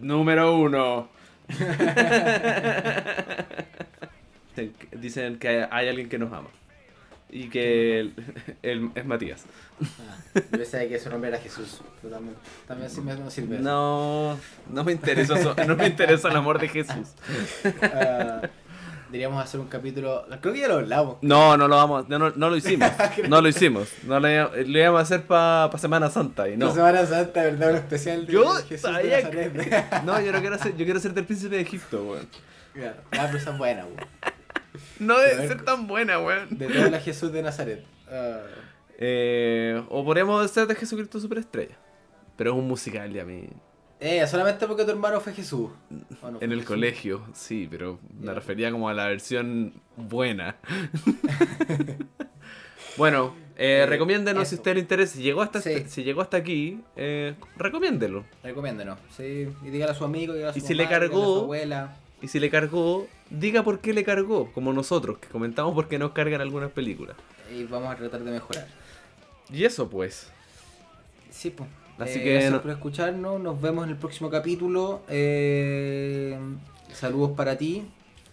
Número 0.00 0.56
uno. 0.56 1.08
Dicen 4.92 5.38
que 5.38 5.66
hay 5.70 5.88
alguien 5.88 6.08
que 6.08 6.18
nos 6.18 6.32
ama. 6.32 6.48
Y 7.28 7.48
que 7.50 8.00
él, 8.00 8.14
él 8.62 8.90
es 8.94 9.04
Matías. 9.04 9.44
Ah, 9.82 10.16
yo 10.34 10.42
pensaba 10.50 10.84
que 10.84 10.98
su 10.98 11.10
nombre 11.10 11.28
era 11.30 11.38
Jesús. 11.38 11.80
Pero 12.00 12.14
también, 12.14 12.36
también 12.68 12.90
sí 12.90 13.00
me 13.00 13.30
sirve. 13.30 13.58
No, 13.58 14.38
no 14.70 14.84
me 14.84 14.92
interesa 14.92 15.38
eso, 15.38 15.54
no 15.66 15.76
me 15.76 15.86
interesa 15.88 16.28
el 16.28 16.36
amor 16.36 16.58
de 16.60 16.68
Jesús. 16.68 17.08
Ah, 17.82 18.42
Deberíamos 19.06 19.42
hacer 19.42 19.60
un 19.60 19.68
capítulo. 19.68 20.24
Creo 20.40 20.52
que 20.52 20.60
ya 20.60 20.68
lo 20.68 20.74
hablamos. 20.74 21.18
No, 21.22 21.56
no 21.56 21.68
lo 21.68 21.76
vamos, 21.76 22.08
no, 22.08 22.18
no, 22.18 22.30
no 22.34 22.50
lo 22.50 22.56
hicimos. 22.56 22.90
No 23.28 23.40
lo 23.40 23.48
hicimos. 23.48 23.88
No 24.04 24.18
lo, 24.18 24.28
íbamos- 24.28 24.56
lo 24.56 24.78
íbamos 24.78 24.98
a 24.98 25.02
hacer 25.02 25.22
para 25.26 25.70
Semana 25.78 26.10
Santa 26.10 26.48
y 26.48 26.56
no. 26.56 26.66
La 26.66 26.74
Semana 26.74 27.06
Santa, 27.06 27.42
¿verdad? 27.44 27.70
Un 27.70 27.76
especial 27.76 28.26
de 28.26 28.32
Yo 28.32 28.54
Jesús 28.68 28.90
de 28.96 29.02
que-. 29.30 29.84
No, 30.04 30.20
yo 30.20 30.32
no 30.32 30.40
quiero 30.40 30.58
ser, 30.58 30.76
yo 30.76 30.84
quiero 30.84 30.98
ser 31.00 31.12
del 31.14 31.24
príncipe 31.24 31.54
de 31.56 31.62
Egipto, 31.62 32.02
weón. 32.04 32.26
Claro. 32.74 32.96
Ah, 33.12 33.24
pero 33.26 33.38
esa 33.38 33.50
es 33.52 33.58
buena, 33.58 33.84
weón. 33.84 33.96
No 34.98 35.18
debe 35.18 35.46
ser 35.48 35.64
tan 35.64 35.86
buena, 35.86 36.18
weón. 36.18 36.58
De 36.58 36.66
toda 36.68 36.90
la 36.90 37.00
Jesús 37.00 37.32
de 37.32 37.42
Nazaret. 37.42 37.84
Ah. 38.10 38.40
Eh, 38.98 39.82
o 39.90 40.04
podríamos 40.04 40.50
ser 40.50 40.66
de 40.66 40.74
Jesucristo 40.74 41.20
Superestrella. 41.20 41.76
Pero 42.36 42.50
es 42.52 42.56
un 42.56 42.68
musical 42.68 43.14
y 43.14 43.20
a 43.20 43.24
mí. 43.24 43.48
Eh, 43.98 44.26
solamente 44.26 44.66
porque 44.66 44.84
tu 44.84 44.90
hermano 44.90 45.20
fue 45.20 45.32
Jesús. 45.32 45.70
¿O 46.22 46.30
no 46.30 46.38
fue 46.38 46.44
En 46.44 46.52
el 46.52 46.58
Jesús? 46.60 46.68
colegio, 46.74 47.22
sí, 47.32 47.66
pero 47.70 47.98
me 48.20 48.32
refería 48.34 48.70
como 48.70 48.88
a 48.90 48.94
la 48.94 49.06
versión 49.08 49.72
buena. 49.96 50.56
bueno, 52.96 53.34
eh, 53.56 53.80
Eh, 53.82 53.86
recomiéndenos 53.86 54.42
eso. 54.42 54.50
si 54.50 54.54
usted 54.56 54.74
le 54.74 54.80
interesa. 54.80 55.16
Si 55.16 55.22
llegó 55.22 55.42
hasta, 55.42 55.60
Sí. 55.60 55.70
este- 55.70 55.88
si 55.88 56.04
llegó 56.04 56.20
hasta 56.20 56.36
aquí, 56.36 56.80
eh, 56.96 57.34
recomiéndelo. 57.56 58.24
Recomiéndenos, 58.42 58.98
sí. 59.16 59.48
Y 59.62 59.70
dígale 59.70 59.92
a 59.92 59.94
su 59.94 60.04
amigo, 60.04 60.34
dígale 60.34 60.50
a 60.50 60.52
su 60.52 60.58
Y 60.58 60.62
si 60.62 60.74
le 60.74 60.84
mamá, 60.84 60.96
dígale 60.96 61.06
a 61.06 61.08
cargó- 61.16 61.38
su 61.38 61.44
abuela. 61.44 61.96
Y 62.22 62.28
si 62.28 62.40
le 62.40 62.48
cargó, 62.50 63.06
diga 63.30 63.62
por 63.62 63.80
qué 63.80 63.92
le 63.92 64.02
cargó, 64.04 64.50
como 64.52 64.72
nosotros, 64.72 65.18
que 65.18 65.28
comentamos 65.28 65.74
por 65.74 65.86
qué 65.88 65.98
nos 65.98 66.12
cargan 66.12 66.40
algunas 66.40 66.70
películas. 66.70 67.16
Y 67.54 67.64
vamos 67.64 67.92
a 67.92 67.96
tratar 67.96 68.22
de 68.24 68.30
mejorar. 68.30 68.66
Y 69.52 69.64
eso 69.64 69.88
pues. 69.88 70.28
Sí, 71.30 71.50
pues. 71.50 71.68
Así 71.98 72.18
Eh, 72.18 72.22
que 72.24 72.32
gracias 72.32 72.52
no- 72.52 72.62
por 72.62 72.70
escucharnos. 72.70 73.40
Nos 73.40 73.60
vemos 73.60 73.84
en 73.84 73.90
el 73.90 73.96
próximo 73.96 74.30
capítulo. 74.30 75.02
Eh, 75.08 76.38
saludos 76.92 77.32
para 77.36 77.56
ti. 77.56 77.84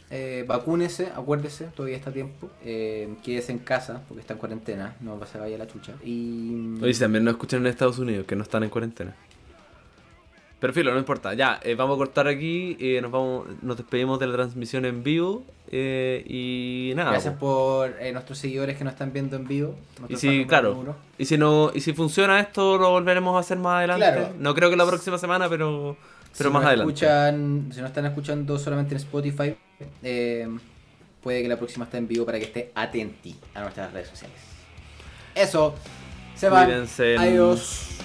Eh, 0.09 0.45
vacúnese, 0.47 1.07
acuérdese, 1.15 1.65
todavía 1.75 1.97
está 1.97 2.11
a 2.11 2.13
tiempo. 2.13 2.49
Eh, 2.63 3.15
quédese 3.23 3.51
en 3.51 3.59
casa 3.59 4.01
porque 4.07 4.21
está 4.21 4.33
en 4.33 4.39
cuarentena. 4.39 4.95
No 5.01 5.13
a 5.13 5.37
vaya 5.39 5.57
la 5.57 5.67
chucha. 5.67 5.93
Y. 6.03 6.75
Oye, 6.81 6.93
si 6.93 6.99
también 6.99 7.23
nos 7.23 7.33
escuchan 7.33 7.61
en 7.61 7.67
Estados 7.67 7.97
Unidos, 7.99 8.25
que 8.27 8.35
no 8.35 8.43
están 8.43 8.63
en 8.63 8.69
cuarentena. 8.69 9.15
Pero 10.63 10.71
filo, 10.71 10.93
no 10.93 10.97
importa. 10.97 11.33
Ya, 11.33 11.59
eh, 11.61 11.75
vamos 11.75 11.95
a 11.95 11.97
cortar 11.97 12.25
aquí. 12.25 12.77
eh, 12.79 13.01
nos 13.01 13.11
vamos 13.11 13.47
nos 13.61 13.75
despedimos 13.75 14.17
de 14.17 14.27
la 14.27 14.33
transmisión 14.35 14.85
en 14.85 15.03
vivo. 15.03 15.43
eh, 15.69 16.23
y 16.25 16.93
nada. 16.95 17.11
Gracias 17.11 17.33
po. 17.33 17.81
por 17.89 18.01
eh, 18.01 18.13
nuestros 18.13 18.37
seguidores 18.37 18.77
que 18.77 18.85
nos 18.85 18.93
están 18.93 19.11
viendo 19.11 19.35
en 19.35 19.45
vivo. 19.45 19.75
Y 20.07 20.15
si, 20.15 20.45
claro, 20.45 20.77
uno. 20.79 20.95
y 21.17 21.25
si 21.25 21.37
no, 21.37 21.69
y 21.75 21.81
si 21.81 21.91
funciona 21.91 22.39
esto, 22.39 22.77
lo 22.77 22.91
volveremos 22.91 23.35
a 23.35 23.39
hacer 23.39 23.57
más 23.57 23.79
adelante. 23.79 24.05
Claro. 24.05 24.33
No 24.39 24.55
creo 24.55 24.69
que 24.69 24.77
la 24.77 24.85
próxima 24.85 25.17
semana, 25.17 25.49
pero, 25.49 25.97
pero 26.37 26.49
si 26.49 26.53
más 26.53 26.63
adelante. 26.63 26.93
Escuchan, 26.93 27.69
si 27.73 27.81
no 27.81 27.87
están 27.87 28.05
escuchando 28.05 28.57
solamente 28.57 28.93
en 28.93 29.01
Spotify, 29.01 29.57
puede 31.21 31.41
que 31.41 31.49
la 31.49 31.57
próxima 31.57 31.83
esté 31.83 31.97
en 31.97 32.07
vivo 32.07 32.25
para 32.25 32.39
que 32.39 32.45
esté 32.45 32.71
atenti 32.73 33.35
a 33.53 33.63
nuestras 33.63 33.91
redes 33.91 34.07
sociales. 34.07 34.37
Eso. 35.35 35.75
Se 36.35 36.47
van. 36.47 36.67
Cuídense. 36.67 37.17
Adiós. 37.17 37.97